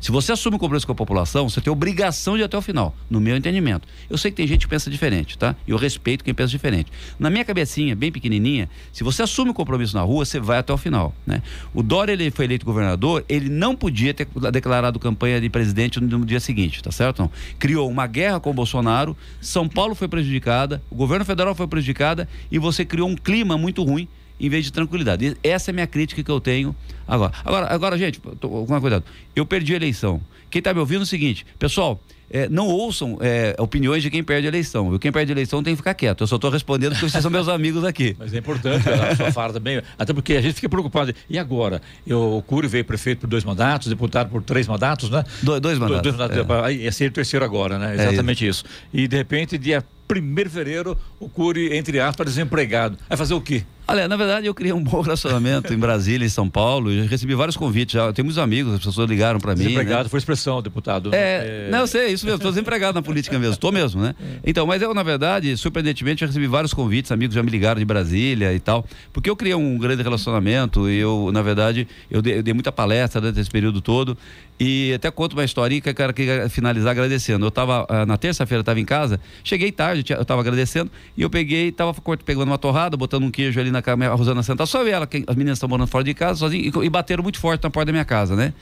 Se 0.00 0.10
você 0.10 0.32
assume 0.32 0.56
o 0.56 0.58
compromisso 0.58 0.86
com 0.86 0.92
a 0.92 0.96
população, 0.96 1.46
você 1.46 1.60
tem 1.60 1.70
obrigação 1.70 2.34
de 2.34 2.40
ir 2.40 2.44
até 2.44 2.56
o 2.56 2.62
final, 2.62 2.96
no 3.10 3.20
meu 3.20 3.36
entendimento. 3.36 3.86
Eu 4.08 4.16
sei 4.16 4.30
que 4.30 4.38
tem 4.38 4.46
gente 4.46 4.66
que 4.66 4.70
pensa 4.70 4.90
diferente, 4.90 5.36
tá? 5.36 5.54
Eu 5.68 5.76
respeito 5.76 6.24
quem 6.24 6.32
pensa 6.32 6.50
diferente. 6.50 6.90
Na 7.18 7.28
minha 7.28 7.44
cabecinha, 7.44 7.94
bem 7.94 8.10
pequenininha, 8.10 8.70
se 8.94 9.04
você 9.04 9.22
assume 9.22 9.50
o 9.50 9.54
compromisso 9.54 9.94
na 9.94 10.00
rua, 10.00 10.24
você 10.24 10.40
vai 10.40 10.56
até 10.56 10.72
o 10.72 10.78
final, 10.78 11.14
né? 11.26 11.42
O 11.74 11.82
Dória, 11.82 12.12
ele 12.12 12.30
foi 12.30 12.46
eleito 12.46 12.64
governador, 12.64 13.22
ele 13.28 13.50
não 13.50 13.76
podia 13.76 14.14
ter 14.14 14.26
declarado 14.50 14.98
campanha 14.98 15.38
de 15.38 15.50
presidente 15.50 16.00
no 16.00 16.24
dia 16.24 16.40
seguinte, 16.40 16.82
tá 16.82 16.90
certo? 16.90 17.20
Não. 17.20 17.30
Criou 17.58 17.86
uma 17.86 18.06
guerra 18.06 18.40
com 18.40 18.50
o 18.50 18.54
Bolsonaro, 18.54 19.14
São 19.38 19.68
Paulo 19.68 19.94
foi 19.94 20.08
prejudicada, 20.08 20.82
o 20.90 20.94
governo 20.94 21.26
federal 21.26 21.54
foi 21.54 21.66
prejudicada 21.66 22.26
e 22.50 22.58
você 22.58 22.86
criou 22.86 23.06
um 23.06 23.16
clima 23.16 23.58
muito 23.58 23.84
ruim 23.84 24.08
em 24.40 24.48
vez 24.48 24.64
de 24.64 24.72
tranquilidade. 24.72 25.36
Essa 25.42 25.70
é 25.70 25.72
a 25.72 25.74
minha 25.74 25.86
crítica 25.86 26.22
que 26.22 26.30
eu 26.30 26.40
tenho 26.40 26.74
agora. 27.06 27.32
Agora, 27.44 27.72
agora 27.72 27.98
gente, 27.98 28.20
com 28.20 28.80
cuidado. 28.80 29.04
Eu 29.36 29.44
perdi 29.44 29.74
a 29.74 29.76
eleição. 29.76 30.20
Quem 30.50 30.58
está 30.58 30.72
me 30.74 30.80
ouvindo 30.80 31.00
é 31.00 31.02
o 31.04 31.06
seguinte, 31.06 31.46
pessoal, 31.58 32.00
é, 32.30 32.48
não 32.48 32.68
ouçam 32.68 33.18
é, 33.20 33.56
opiniões 33.58 34.02
de 34.02 34.10
quem 34.10 34.22
perde 34.22 34.46
a 34.46 34.50
eleição. 34.50 34.96
Quem 34.98 35.10
perde 35.10 35.32
a 35.32 35.34
eleição 35.34 35.62
tem 35.62 35.74
que 35.74 35.78
ficar 35.78 35.94
quieto. 35.94 36.22
Eu 36.22 36.26
só 36.26 36.36
estou 36.36 36.50
respondendo 36.50 36.92
porque 36.92 37.08
vocês 37.08 37.22
são 37.22 37.30
meus 37.30 37.48
amigos 37.48 37.84
aqui. 37.84 38.14
Mas 38.18 38.32
é 38.32 38.38
importante 38.38 38.88
a 38.88 39.16
sua 39.16 39.32
fala 39.32 39.52
também, 39.52 39.82
até 39.98 40.12
porque 40.12 40.34
a 40.34 40.40
gente 40.40 40.54
fica 40.54 40.68
preocupado. 40.68 41.12
E 41.28 41.38
agora? 41.38 41.82
Eu, 42.06 42.36
o 42.36 42.42
Cury 42.42 42.68
veio 42.68 42.84
prefeito 42.84 43.20
por 43.20 43.26
dois 43.26 43.44
mandatos, 43.44 43.88
deputado 43.88 44.30
por 44.30 44.42
três 44.42 44.68
mandatos, 44.68 45.10
né? 45.10 45.24
Do, 45.42 45.60
dois 45.60 45.78
mandatos. 45.78 46.02
Dois, 46.02 46.16
dois 46.16 46.46
mandatos. 46.46 46.70
É. 46.70 46.74
Ia 46.74 46.92
ser 46.92 47.10
o 47.10 47.12
terceiro 47.12 47.44
agora, 47.44 47.78
né? 47.78 47.96
É 47.96 48.08
Exatamente 48.08 48.46
isso. 48.46 48.64
isso. 48.64 48.86
E 48.92 49.08
de 49.08 49.16
repente, 49.16 49.58
dia 49.58 49.84
1 50.08 50.34
de 50.34 50.42
fevereiro, 50.44 50.96
o 51.18 51.28
Cury, 51.28 51.76
entre 51.76 51.98
aspas, 51.98 52.26
desempregado. 52.26 52.96
Vai 53.08 53.18
fazer 53.18 53.34
o 53.34 53.40
quê? 53.40 53.64
Olha, 53.90 54.06
na 54.06 54.16
verdade 54.16 54.46
eu 54.46 54.54
criei 54.54 54.72
um 54.72 54.80
bom 54.80 55.00
relacionamento 55.00 55.74
em 55.74 55.76
Brasília, 55.76 56.24
em 56.24 56.28
São 56.28 56.48
Paulo. 56.48 56.92
Eu 56.92 57.06
recebi 57.06 57.34
vários 57.34 57.56
convites 57.56 57.94
já. 57.94 58.04
Eu 58.04 58.12
tenho 58.12 58.24
muitos 58.24 58.38
amigos, 58.38 58.74
as 58.74 58.84
pessoas 58.84 59.10
ligaram 59.10 59.40
para 59.40 59.56
mim. 59.56 59.64
Desempregado 59.64 60.04
né? 60.04 60.08
foi 60.08 60.18
expressão, 60.18 60.62
deputado. 60.62 61.12
É, 61.12 61.66
é... 61.66 61.68
Não, 61.72 61.80
eu 61.80 61.86
sei, 61.88 62.12
isso 62.12 62.24
mesmo. 62.24 62.36
Estou 62.36 62.52
desempregado 62.52 62.94
na 62.94 63.02
política 63.02 63.36
mesmo. 63.36 63.54
Estou 63.54 63.72
mesmo, 63.72 64.00
né? 64.00 64.14
É. 64.20 64.48
Então, 64.48 64.64
mas 64.64 64.80
eu, 64.80 64.94
na 64.94 65.02
verdade, 65.02 65.56
surpreendentemente, 65.56 66.20
já 66.20 66.26
recebi 66.28 66.46
vários 66.46 66.72
convites. 66.72 67.10
Amigos 67.10 67.34
já 67.34 67.42
me 67.42 67.50
ligaram 67.50 67.80
de 67.80 67.84
Brasília 67.84 68.54
e 68.54 68.60
tal. 68.60 68.86
Porque 69.12 69.28
eu 69.28 69.34
criei 69.34 69.56
um 69.56 69.76
grande 69.76 70.04
relacionamento 70.04 70.88
e 70.88 70.96
eu, 70.96 71.30
na 71.32 71.42
verdade, 71.42 71.88
eu 72.08 72.22
dei, 72.22 72.38
eu 72.38 72.44
dei 72.44 72.54
muita 72.54 72.70
palestra 72.70 73.20
durante 73.20 73.40
esse 73.40 73.50
período 73.50 73.80
todo. 73.80 74.16
E 74.60 74.92
até 74.92 75.10
conto 75.10 75.32
uma 75.32 75.42
historinha 75.42 75.80
que 75.80 75.88
eu 75.88 75.94
quero 75.94 76.12
finalizar 76.50 76.90
agradecendo. 76.90 77.46
Eu 77.46 77.48
estava, 77.48 77.86
ah, 77.88 78.04
na 78.04 78.18
terça-feira, 78.18 78.60
estava 78.60 78.78
em 78.78 78.84
casa, 78.84 79.18
cheguei 79.42 79.72
tarde, 79.72 80.04
eu 80.12 80.20
estava 80.20 80.42
agradecendo, 80.42 80.90
e 81.16 81.22
eu 81.22 81.30
peguei, 81.30 81.68
estava 81.70 81.94
pegando 82.22 82.48
uma 82.48 82.58
torrada, 82.58 82.94
botando 82.94 83.22
um 83.22 83.30
queijo 83.30 83.58
ali 83.58 83.70
na 83.70 83.79
cama, 83.82 84.06
a 84.06 84.14
Rosana 84.14 84.42
Santa, 84.42 84.66
só 84.66 84.86
ela, 84.86 85.06
que 85.06 85.24
as 85.26 85.36
meninas 85.36 85.56
estão 85.56 85.68
morando 85.68 85.88
fora 85.88 86.04
de 86.04 86.14
casa, 86.14 86.38
sozinho, 86.38 86.72
e, 86.82 86.86
e, 86.86 86.90
bateram 86.90 87.22
muito 87.22 87.38
forte 87.38 87.62
na 87.62 87.70
porta 87.70 87.86
da 87.86 87.92
minha 87.92 88.04
casa, 88.04 88.36
né? 88.36 88.52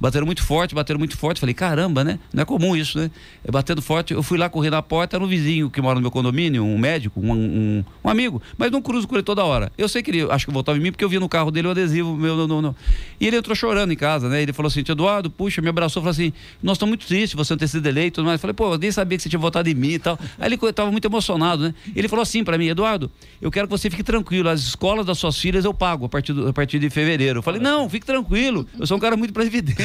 Bateram 0.00 0.26
muito 0.26 0.42
forte, 0.42 0.74
bateram 0.74 0.98
muito 0.98 1.16
forte. 1.16 1.40
Falei, 1.40 1.54
caramba, 1.54 2.04
né? 2.04 2.18
Não 2.32 2.42
é 2.42 2.44
comum 2.44 2.76
isso, 2.76 2.98
né? 2.98 3.10
Batendo 3.50 3.80
forte, 3.82 4.12
eu 4.12 4.22
fui 4.22 4.38
lá 4.38 4.48
correr 4.48 4.70
na 4.70 4.82
porta, 4.82 5.16
era 5.16 5.24
um 5.24 5.28
vizinho 5.28 5.70
que 5.70 5.80
mora 5.80 5.94
no 5.94 6.00
meu 6.00 6.10
condomínio, 6.10 6.64
um 6.64 6.78
médico, 6.78 7.20
um, 7.20 7.32
um, 7.32 7.84
um 8.04 8.08
amigo, 8.08 8.42
mas 8.56 8.70
não 8.70 8.80
cruzo 8.80 9.06
com 9.06 9.14
ele 9.14 9.22
toda 9.22 9.44
hora. 9.44 9.70
Eu 9.76 9.88
sei 9.88 10.02
que 10.02 10.10
ele, 10.10 10.22
acho 10.30 10.46
que 10.46 10.52
voltava 10.52 10.78
em 10.78 10.80
mim, 10.80 10.90
porque 10.90 11.04
eu 11.04 11.08
vi 11.08 11.18
no 11.18 11.28
carro 11.28 11.50
dele 11.50 11.68
o 11.68 11.70
adesivo 11.70 12.16
meu, 12.16 12.36
no, 12.36 12.46
no, 12.46 12.62
no. 12.62 12.76
E 13.20 13.26
ele 13.26 13.36
entrou 13.36 13.54
chorando 13.54 13.92
em 13.92 13.96
casa, 13.96 14.28
né? 14.28 14.42
Ele 14.42 14.52
falou 14.52 14.68
assim, 14.68 14.80
Eduardo, 14.86 15.30
puxa, 15.30 15.60
me 15.62 15.68
abraçou, 15.68 16.02
falou 16.02 16.12
assim, 16.12 16.32
nós 16.62 16.76
estamos 16.76 16.90
muito 16.90 17.06
tristes 17.06 17.34
você 17.34 17.52
não 17.52 17.58
ter 17.58 17.68
sido 17.68 17.86
eleito, 17.86 18.22
mas 18.24 18.40
falei, 18.40 18.54
pô, 18.54 18.72
eu 18.72 18.78
nem 18.78 18.90
sabia 18.90 19.16
que 19.16 19.22
você 19.22 19.28
tinha 19.28 19.40
votado 19.40 19.68
em 19.68 19.74
mim 19.74 19.92
e 19.92 19.98
tal. 19.98 20.18
Aí 20.38 20.46
ele 20.46 20.54
estava 20.54 20.90
muito 20.90 21.04
emocionado, 21.06 21.64
né? 21.64 21.74
Ele 21.94 22.08
falou 22.08 22.22
assim 22.22 22.44
para 22.44 22.56
mim, 22.58 22.68
Eduardo, 22.68 23.10
eu 23.40 23.50
quero 23.50 23.66
que 23.66 23.70
você 23.70 23.90
fique 23.90 24.02
tranquilo, 24.02 24.48
as 24.48 24.60
escolas 24.60 25.06
das 25.06 25.18
suas 25.18 25.38
filhas 25.38 25.64
eu 25.64 25.74
pago 25.74 26.06
a 26.06 26.08
partir, 26.08 26.32
do, 26.32 26.48
a 26.48 26.52
partir 26.52 26.78
de 26.78 26.88
fevereiro. 26.90 27.38
Eu 27.38 27.42
falei, 27.42 27.60
não, 27.60 27.88
fique 27.88 28.06
tranquilo, 28.06 28.66
eu 28.78 28.86
sou 28.86 28.96
um 28.96 29.00
cara 29.00 29.16
muito 29.16 29.32
previdente. 29.32 29.83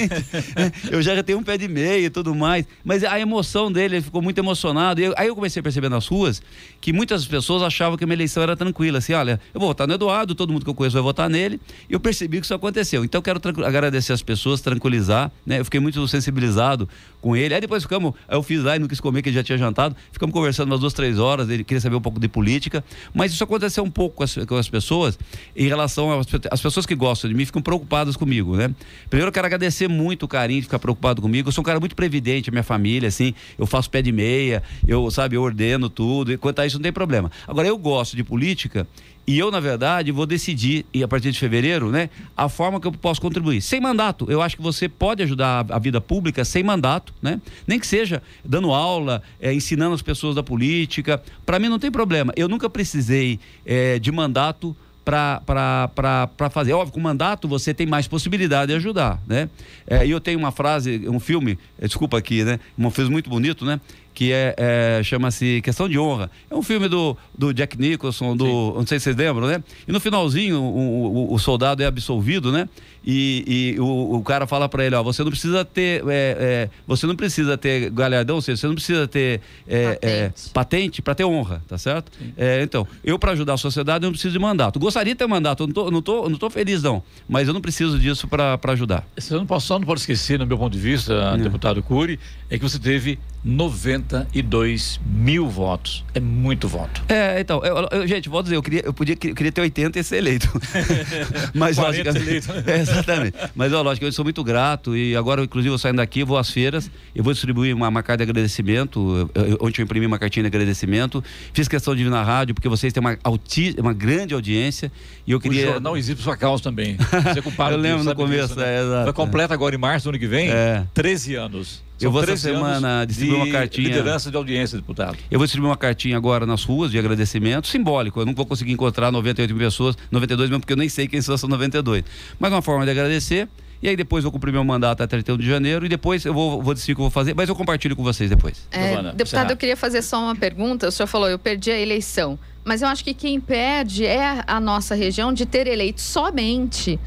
Eu 0.91 1.01
já 1.01 1.21
tenho 1.23 1.39
um 1.39 1.43
pé 1.43 1.57
de 1.57 1.67
meia 1.67 2.05
e 2.05 2.09
tudo 2.09 2.33
mais. 2.33 2.65
Mas 2.83 3.03
a 3.03 3.19
emoção 3.19 3.71
dele, 3.71 3.97
ele 3.97 4.03
ficou 4.03 4.21
muito 4.21 4.37
emocionado. 4.37 5.01
Eu, 5.01 5.13
aí 5.17 5.27
eu 5.27 5.35
comecei 5.35 5.59
a 5.59 5.63
perceber 5.63 5.89
nas 5.89 6.07
ruas 6.07 6.41
que 6.81 6.93
muitas 6.93 7.25
pessoas 7.25 7.61
achavam 7.63 7.97
que 7.97 8.03
a 8.03 8.07
minha 8.07 8.15
eleição 8.15 8.43
era 8.43 8.55
tranquila. 8.55 8.99
Assim, 8.99 9.13
olha, 9.13 9.39
eu 9.53 9.59
vou 9.59 9.69
votar 9.69 9.87
no 9.87 9.93
Eduardo, 9.93 10.35
todo 10.35 10.51
mundo 10.51 10.63
que 10.63 10.69
eu 10.69 10.75
conheço 10.75 10.93
vai 10.93 11.03
votar 11.03 11.29
nele. 11.29 11.59
E 11.89 11.93
eu 11.93 11.99
percebi 11.99 12.39
que 12.39 12.45
isso 12.45 12.53
aconteceu. 12.53 13.03
Então 13.03 13.19
eu 13.19 13.23
quero 13.23 13.39
agradecer 13.65 14.13
as 14.13 14.21
pessoas, 14.21 14.61
tranquilizar. 14.61 15.31
Né? 15.45 15.59
Eu 15.59 15.65
fiquei 15.65 15.79
muito 15.79 16.07
sensibilizado 16.07 16.87
com 17.21 17.35
ele. 17.35 17.53
Aí 17.53 17.61
depois 17.61 17.83
ficamos, 17.83 18.13
eu 18.29 18.41
fiz 18.41 18.63
lá 18.63 18.75
e 18.75 18.79
não 18.79 18.87
quis 18.87 18.99
comer, 18.99 19.21
que 19.21 19.29
ele 19.29 19.35
já 19.35 19.43
tinha 19.43 19.57
jantado. 19.57 19.95
Ficamos 20.11 20.33
conversando 20.33 20.71
umas 20.71 20.79
duas, 20.79 20.93
três 20.93 21.19
horas. 21.19 21.49
Ele 21.49 21.63
queria 21.63 21.81
saber 21.81 21.95
um 21.95 22.01
pouco 22.01 22.19
de 22.19 22.27
política. 22.27 22.83
Mas 23.13 23.31
isso 23.31 23.43
aconteceu 23.43 23.83
um 23.83 23.91
pouco 23.91 24.17
com 24.17 24.23
as, 24.23 24.35
com 24.35 24.55
as 24.55 24.69
pessoas 24.69 25.17
em 25.55 25.67
relação 25.67 26.17
às 26.17 26.27
as 26.51 26.61
pessoas 26.61 26.85
que 26.85 26.95
gostam 26.95 27.29
de 27.29 27.35
mim 27.35 27.45
ficam 27.45 27.61
preocupadas 27.61 28.15
comigo, 28.15 28.55
né? 28.55 28.73
Primeiro 29.09 29.29
eu 29.29 29.33
quero 29.33 29.45
agradecer 29.45 29.87
muito 29.87 30.23
o 30.23 30.27
carinho 30.27 30.61
de 30.61 30.67
ficar 30.67 30.79
preocupado 30.79 31.21
comigo. 31.21 31.49
Eu 31.49 31.51
sou 31.51 31.61
um 31.61 31.65
cara 31.65 31.79
muito 31.79 31.95
previdente, 31.95 32.51
minha 32.51 32.63
família, 32.63 33.09
assim, 33.09 33.33
eu 33.57 33.65
faço 33.65 33.89
pé 33.89 34.01
de 34.01 34.11
meia, 34.11 34.63
eu, 34.87 35.09
sabe, 35.11 35.35
eu 35.35 35.41
ordeno 35.41 35.89
tudo, 35.89 36.31
e 36.31 36.37
quanto 36.37 36.59
a 36.59 36.65
isso 36.65 36.77
não 36.77 36.83
tem 36.83 36.93
problema. 36.93 37.31
Agora, 37.47 37.67
eu 37.67 37.77
gosto 37.77 38.15
de 38.15 38.23
política 38.23 38.87
e 39.29 39.37
eu, 39.37 39.51
na 39.51 39.59
verdade, 39.59 40.11
vou 40.11 40.25
decidir, 40.25 40.87
e 40.91 41.03
a 41.03 41.07
partir 41.07 41.31
de 41.31 41.37
fevereiro, 41.37 41.91
né, 41.91 42.09
a 42.35 42.49
forma 42.49 42.81
que 42.81 42.87
eu 42.87 42.91
posso 42.91 43.21
contribuir. 43.21 43.61
Sem 43.61 43.79
mandato. 43.79 44.25
Eu 44.27 44.41
acho 44.41 44.55
que 44.55 44.61
você 44.63 44.89
pode 44.89 45.21
ajudar 45.21 45.67
a, 45.69 45.77
vida 45.77 46.01
pública 46.01 46.43
sem 46.43 46.63
mandato, 46.63 47.13
né? 47.21 47.39
Nem 47.67 47.79
que 47.79 47.85
seja 47.85 48.23
dando 48.43 48.73
aula, 48.73 49.21
é, 49.39 49.53
ensinando 49.53 49.93
as 49.93 50.01
pessoas 50.01 50.33
da 50.33 50.41
política. 50.41 51.21
Para 51.45 51.59
mim 51.59 51.69
não 51.69 51.77
tem 51.77 51.91
problema. 51.91 52.33
Eu 52.35 52.47
nunca 52.47 52.67
precisei 52.71 53.39
é, 53.67 53.99
de 53.99 54.11
mandato 54.11 54.75
para 55.05 56.49
fazer. 56.51 56.73
Óbvio, 56.73 56.93
com 56.93 56.99
mandato 56.99 57.47
você 57.47 57.71
tem 57.71 57.85
mais 57.85 58.07
possibilidade 58.07 58.71
de 58.71 58.77
ajudar, 58.77 59.21
né? 59.27 59.47
É, 59.85 60.07
e 60.07 60.09
eu 60.09 60.19
tenho 60.19 60.39
uma 60.39 60.51
frase, 60.51 61.07
um 61.07 61.19
filme, 61.19 61.57
desculpa 61.79 62.17
aqui, 62.17 62.43
né? 62.43 62.59
Um 62.75 62.89
filme 62.89 63.11
muito 63.11 63.29
bonito, 63.29 63.63
né? 63.63 63.79
Que 64.19 64.33
é, 64.33 64.53
é 64.57 65.01
chama-se 65.01 65.61
Questão 65.61 65.87
de 65.87 65.97
Honra. 65.97 66.29
É 66.51 66.53
um 66.53 66.61
filme 66.61 66.89
do, 66.89 67.15
do 67.37 67.53
Jack 67.53 67.79
Nicholson, 67.79 68.35
do, 68.35 68.45
Sim. 68.45 68.73
não 68.75 68.85
sei 68.85 68.99
se 68.99 69.05
vocês 69.05 69.15
lembram, 69.15 69.47
né? 69.47 69.63
E 69.87 69.93
no 69.93 69.99
finalzinho 70.01 70.61
o, 70.61 71.29
o, 71.29 71.33
o 71.33 71.39
soldado 71.39 71.81
é 71.81 71.85
absolvido, 71.85 72.51
né? 72.51 72.67
E, 73.05 73.75
e 73.75 73.79
o, 73.79 74.15
o, 74.15 74.23
cara 74.23 74.45
fala 74.45 74.67
para 74.67 74.85
ele, 74.85 74.95
ó, 74.95 75.03
você 75.03 75.23
não 75.23 75.31
precisa 75.31 75.63
ter, 75.63 76.03
é, 76.07 76.37
é, 76.39 76.69
você 76.85 77.07
não 77.07 77.15
precisa 77.15 77.57
ter 77.57 77.89
galhardão, 77.89 78.35
ou 78.35 78.41
seja, 78.41 78.57
você 78.57 78.67
não 78.67 78.75
precisa 78.75 79.07
ter 79.07 79.41
é, 79.67 79.99
é 80.01 80.31
patente, 80.53 81.01
para 81.01 81.15
ter 81.15 81.23
honra, 81.23 81.61
tá 81.67 81.77
certo? 81.77 82.11
É, 82.37 82.61
então, 82.61 82.87
eu 83.03 83.17
para 83.17 83.31
ajudar 83.31 83.53
a 83.53 83.57
sociedade 83.57 84.03
eu 84.03 84.07
não 84.07 84.13
preciso 84.13 84.33
de 84.33 84.39
mandato. 84.39 84.79
Gostaria 84.79 85.13
de 85.13 85.17
ter 85.17 85.27
mandato, 85.27 85.63
eu 85.63 85.67
não 85.67 85.73
tô, 85.73 85.91
não 85.91 86.01
tô, 86.01 86.29
não 86.29 86.37
tô 86.37 86.49
feliz 86.49 86.83
não, 86.83 87.01
mas 87.27 87.47
eu 87.47 87.53
não 87.53 87.61
preciso 87.61 87.97
disso 87.97 88.27
para 88.27 88.59
ajudar. 88.67 89.07
Você 89.17 89.33
não 89.33 89.45
pode, 89.45 89.63
só 89.63 89.79
não 89.79 89.85
pode 89.85 90.01
esquecer, 90.01 90.37
no 90.37 90.45
meu 90.45 90.57
ponto 90.57 90.73
de 90.73 90.79
vista, 90.79 91.37
deputado 91.37 91.81
Cury, 91.81 92.19
é 92.49 92.57
que 92.57 92.63
você 92.63 92.79
teve 92.79 93.19
92 93.43 94.99
mil 95.05 95.47
votos. 95.47 96.03
É 96.13 96.19
muito 96.19 96.67
voto. 96.67 97.01
É, 97.07 97.39
então, 97.39 97.63
eu, 97.63 97.87
eu, 97.91 98.07
gente, 98.07 98.27
vou 98.27 98.43
dizer, 98.43 98.55
eu 98.55 98.63
queria, 98.63 98.81
eu 98.85 98.93
podia, 98.93 99.13
eu 99.13 99.35
queria 99.35 99.51
ter 99.51 99.61
80 99.61 99.99
e 99.99 100.03
ser 100.03 100.17
eleito. 100.17 100.49
Mas 101.53 101.77
40 101.77 102.09
eleito. 102.09 102.51
É, 102.65 102.85
exatamente. 102.91 103.37
Mas, 103.55 103.73
ó, 103.73 103.81
lógico, 103.81 104.05
eu 104.05 104.11
sou 104.11 104.23
muito 104.23 104.43
grato 104.43 104.95
e 104.95 105.15
agora, 105.15 105.43
inclusive, 105.43 105.73
eu 105.73 105.77
saindo 105.77 105.97
daqui, 105.97 106.23
vou 106.23 106.37
às 106.37 106.49
feiras, 106.49 106.89
eu 107.15 107.23
vou 107.23 107.33
distribuir 107.33 107.75
uma, 107.75 107.87
uma 107.87 108.03
carta 108.03 108.25
de 108.25 108.29
agradecimento, 108.29 109.29
eu, 109.35 109.43
eu, 109.45 109.57
ontem 109.61 109.81
eu 109.81 109.85
imprimi 109.85 110.05
uma 110.05 110.19
cartinha 110.19 110.43
de 110.43 110.47
agradecimento, 110.47 111.23
fiz 111.53 111.67
questão 111.67 111.95
de 111.95 112.03
vir 112.03 112.09
na 112.09 112.23
rádio, 112.23 112.53
porque 112.55 112.69
vocês 112.69 112.91
têm 112.93 113.01
uma, 113.01 113.17
alti, 113.23 113.75
uma 113.77 113.93
grande 113.93 114.33
audiência 114.33 114.91
e 115.25 115.31
eu 115.31 115.39
queria... 115.39 115.69
O 115.69 115.73
jornal 115.73 115.97
exibe 115.97 116.21
sua 116.21 116.37
causa 116.37 116.63
também. 116.63 116.97
Você 117.23 117.39
é 117.39 117.41
culpado 117.41 117.73
eu 117.73 117.77
lembro 117.77 117.99
disso, 117.99 118.09
no 118.09 118.15
começo, 118.15 118.47
disso, 118.49 118.59
né? 118.59 118.75
é, 118.77 118.81
exato. 118.81 119.13
Completa 119.13 119.53
agora 119.53 119.75
em 119.75 119.77
março 119.77 120.05
do 120.05 120.09
ano 120.09 120.19
que 120.19 120.27
vem, 120.27 120.49
É. 120.49 120.83
13 120.93 121.35
anos. 121.35 121.88
Eu 122.01 122.11
vou 122.11 122.21
essa 122.21 122.27
13 122.27 122.41
semana 122.41 123.05
distribuir 123.05 123.37
de 123.37 123.43
uma 123.43 123.51
cartinha. 123.51 123.87
Liderança 123.87 124.31
de 124.31 124.37
audiência, 124.37 124.77
deputado. 124.77 125.17
Eu 125.29 125.39
vou 125.39 125.45
distribuir 125.45 125.69
uma 125.69 125.77
cartinha 125.77 126.17
agora 126.17 126.45
nas 126.45 126.63
ruas 126.63 126.91
de 126.91 126.99
agradecimento, 126.99 127.67
simbólico. 127.67 128.19
Eu 128.19 128.25
não 128.25 128.33
vou 128.33 128.45
conseguir 128.45 128.71
encontrar 128.71 129.11
98 129.11 129.53
mil 129.53 129.65
pessoas, 129.65 129.97
92 130.11 130.49
mesmo, 130.49 130.61
porque 130.61 130.73
eu 130.73 130.77
nem 130.77 130.89
sei 130.89 131.07
quem 131.07 131.21
são 131.21 131.35
essas 131.35 131.49
92. 131.49 132.03
Mas 132.39 132.51
uma 132.51 132.61
forma 132.61 132.85
de 132.85 132.91
agradecer. 132.91 133.47
E 133.81 133.87
aí 133.87 133.95
depois 133.95 134.25
eu 134.25 134.31
cumprir 134.31 134.51
meu 134.51 134.63
mandato 134.63 135.01
até 135.01 135.07
31 135.07 135.37
de 135.37 135.47
janeiro 135.47 135.85
e 135.85 135.89
depois 135.89 136.25
eu 136.25 136.33
vou, 136.33 136.61
vou 136.61 136.73
decidir 136.73 136.91
o 136.93 136.95
que 136.95 137.01
eu 137.01 137.03
vou 137.03 137.11
fazer, 137.11 137.33
mas 137.33 137.47
eu 137.47 137.55
compartilho 137.55 137.95
com 137.95 138.03
vocês 138.03 138.29
depois. 138.29 138.67
É, 138.71 138.89
Giovana, 138.89 139.13
deputado, 139.13 139.25
encerrar. 139.25 139.51
eu 139.51 139.57
queria 139.57 139.77
fazer 139.77 140.01
só 140.01 140.21
uma 140.21 140.35
pergunta. 140.35 140.89
O 140.89 140.91
senhor 140.91 141.07
falou, 141.07 141.29
eu 141.29 141.39
perdi 141.39 141.71
a 141.71 141.79
eleição. 141.79 142.37
Mas 142.65 142.81
eu 142.81 142.89
acho 142.89 143.03
que 143.03 143.13
quem 143.13 143.39
perde 143.39 144.05
é 144.05 144.43
a 144.45 144.59
nossa 144.59 144.95
região 144.95 145.31
de 145.31 145.45
ter 145.45 145.65
eleito 145.65 146.01
somente 146.01 146.99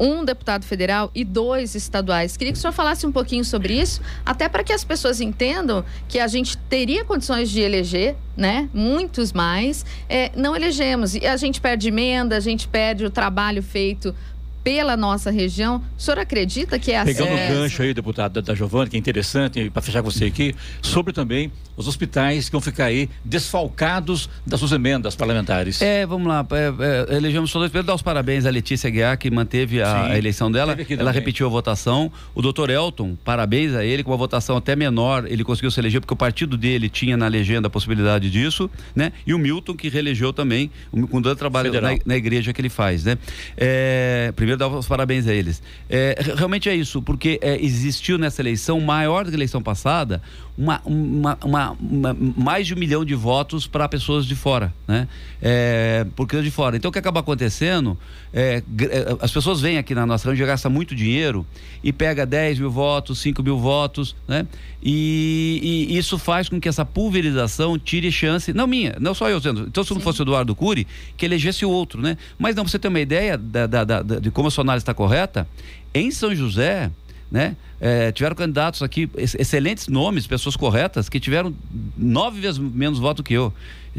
um 0.00 0.24
deputado 0.24 0.64
federal 0.64 1.10
e 1.14 1.22
dois 1.22 1.74
estaduais. 1.74 2.36
Queria 2.36 2.52
que 2.52 2.58
o 2.58 2.60
senhor 2.60 2.72
falasse 2.72 3.06
um 3.06 3.12
pouquinho 3.12 3.44
sobre 3.44 3.78
isso, 3.78 4.00
até 4.24 4.48
para 4.48 4.64
que 4.64 4.72
as 4.72 4.82
pessoas 4.82 5.20
entendam 5.20 5.84
que 6.08 6.18
a 6.18 6.26
gente 6.26 6.56
teria 6.56 7.04
condições 7.04 7.50
de 7.50 7.60
eleger, 7.60 8.16
né? 8.34 8.70
Muitos 8.72 9.32
mais. 9.32 9.84
É, 10.08 10.32
não 10.34 10.56
elegemos. 10.56 11.14
E 11.14 11.26
a 11.26 11.36
gente 11.36 11.60
perde 11.60 11.88
emenda, 11.88 12.36
a 12.36 12.40
gente 12.40 12.66
perde 12.66 13.04
o 13.04 13.10
trabalho 13.10 13.62
feito 13.62 14.14
pela 14.62 14.96
nossa 14.96 15.30
região. 15.30 15.82
O 15.96 16.00
senhor 16.00 16.18
acredita 16.18 16.78
que 16.78 16.92
é 16.92 16.98
assim? 17.00 17.14
Pegando 17.14 17.30
É. 17.36 17.50
o 17.50 17.54
gancho 17.54 17.82
aí, 17.82 17.94
deputado 17.94 18.32
da, 18.34 18.40
da 18.40 18.54
Giovana, 18.54 18.88
que 18.90 18.96
é 18.96 18.98
interessante, 18.98 19.70
para 19.70 19.82
fechar 19.82 20.02
com 20.02 20.10
você 20.10 20.26
aqui, 20.26 20.54
sobre 20.82 21.12
também 21.12 21.50
os 21.76 21.88
hospitais 21.88 22.46
que 22.46 22.52
vão 22.52 22.60
ficar 22.60 22.84
aí 22.86 23.08
desfalcados 23.24 24.28
das 24.46 24.60
suas 24.60 24.72
emendas 24.72 25.14
parlamentares. 25.16 25.80
É, 25.80 26.04
vamos 26.04 26.28
lá. 26.28 26.46
É, 26.50 27.12
é, 27.12 27.16
elegemos 27.16 27.50
só 27.50 27.58
dois. 27.58 27.70
Primeiro, 27.70 27.86
dar 27.86 27.94
os 27.94 28.02
parabéns 28.02 28.44
à 28.44 28.50
Letícia 28.50 28.90
Guiar, 28.90 29.16
que 29.16 29.30
manteve 29.30 29.80
a, 29.82 29.86
Sim, 29.86 30.12
a 30.12 30.18
eleição 30.18 30.52
dela. 30.52 30.72
Ela 30.72 30.84
também. 30.84 31.12
repetiu 31.14 31.46
a 31.46 31.48
votação. 31.48 32.12
O 32.34 32.42
doutor 32.42 32.68
Elton, 32.68 33.16
parabéns 33.24 33.74
a 33.74 33.82
ele, 33.84 34.02
com 34.02 34.10
uma 34.10 34.16
votação 34.16 34.56
até 34.58 34.76
menor, 34.76 35.24
ele 35.26 35.42
conseguiu 35.42 35.70
se 35.70 35.80
eleger, 35.80 36.00
porque 36.02 36.12
o 36.12 36.16
partido 36.16 36.56
dele 36.58 36.88
tinha 36.90 37.16
na 37.16 37.28
legenda 37.28 37.68
a 37.68 37.70
possibilidade 37.70 38.30
disso, 38.30 38.70
né? 38.94 39.12
E 39.26 39.32
o 39.32 39.38
Milton, 39.38 39.74
que 39.74 39.88
reelegeu 39.88 40.32
também, 40.34 40.70
um- 40.92 41.06
com 41.06 41.22
todo 41.22 41.32
o 41.32 41.36
trabalho 41.36 41.72
na, 41.80 41.96
na 42.04 42.16
igreja 42.16 42.52
que 42.52 42.60
ele 42.60 42.68
faz, 42.68 43.04
né? 43.04 43.16
É, 43.56 44.32
primeiro, 44.36 44.49
dar 44.56 44.68
os 44.68 44.86
parabéns 44.86 45.26
a 45.26 45.32
eles. 45.34 45.62
É, 45.88 46.16
re- 46.18 46.34
realmente 46.34 46.68
é 46.68 46.74
isso, 46.74 47.00
porque 47.02 47.38
é, 47.42 47.62
existiu 47.62 48.18
nessa 48.18 48.42
eleição, 48.42 48.80
maior 48.80 49.24
do 49.24 49.30
que 49.30 49.36
a 49.36 49.38
eleição 49.38 49.62
passada, 49.62 50.22
uma, 50.60 50.80
uma- 50.84 51.38
uma- 51.42 51.70
uma- 51.80 52.14
mais 52.36 52.66
de 52.66 52.74
um 52.74 52.76
milhão 52.76 53.02
de 53.02 53.14
votos 53.14 53.66
para 53.66 53.88
pessoas 53.88 54.26
de 54.26 54.36
fora, 54.36 54.72
né? 54.86 55.08
É, 55.40 56.06
por 56.14 56.26
causa 56.26 56.44
de 56.44 56.50
fora. 56.50 56.76
Então, 56.76 56.90
o 56.90 56.92
que 56.92 56.98
acaba 56.98 57.20
acontecendo, 57.20 57.96
é, 58.30 58.62
é, 58.82 59.16
as 59.22 59.32
pessoas 59.32 59.58
vêm 59.62 59.78
aqui 59.78 59.94
na 59.94 60.04
nossa 60.04 60.28
região, 60.28 60.46
gasta 60.46 60.68
muito 60.68 60.94
dinheiro 60.94 61.46
e 61.82 61.94
pega 61.94 62.26
10 62.26 62.58
mil 62.58 62.70
votos, 62.70 63.18
5 63.20 63.42
mil 63.42 63.58
votos, 63.58 64.14
né? 64.28 64.46
E, 64.82 65.86
e 65.90 65.96
isso 65.96 66.18
faz 66.18 66.48
com 66.48 66.60
que 66.60 66.68
essa 66.68 66.84
pulverização 66.84 67.78
tire 67.78 68.12
chance, 68.12 68.52
não 68.52 68.66
minha, 68.66 68.96
não 69.00 69.14
só 69.14 69.30
eu 69.30 69.38
dizendo, 69.38 69.62
então 69.66 69.82
se 69.82 69.94
não 69.94 70.00
fosse 70.00 70.20
o 70.20 70.24
Eduardo 70.24 70.54
Cury, 70.54 70.86
que 71.16 71.24
elegesse 71.24 71.64
o 71.64 71.70
outro, 71.70 72.02
né? 72.02 72.18
Mas 72.38 72.54
não, 72.54 72.64
pra 72.64 72.70
você 72.70 72.78
ter 72.78 72.88
uma 72.88 73.00
ideia 73.00 73.38
da- 73.38 73.66
da- 73.66 73.84
da- 73.84 74.02
de 74.02 74.30
como 74.30 74.48
a 74.48 74.50
sua 74.50 74.62
análise 74.62 74.82
está 74.82 74.92
correta, 74.92 75.48
em 75.94 76.10
São 76.10 76.34
José, 76.34 76.90
né? 77.30 77.56
É, 77.80 78.10
tiveram 78.12 78.34
candidatos 78.36 78.82
aqui, 78.82 79.08
ex- 79.16 79.34
excelentes 79.36 79.88
nomes, 79.88 80.26
pessoas 80.26 80.56
corretas, 80.56 81.08
que 81.08 81.18
tiveram 81.20 81.54
nove 81.96 82.40
vezes 82.40 82.58
menos 82.58 82.98
voto 82.98 83.22
que 83.22 83.34
eu. 83.34 83.52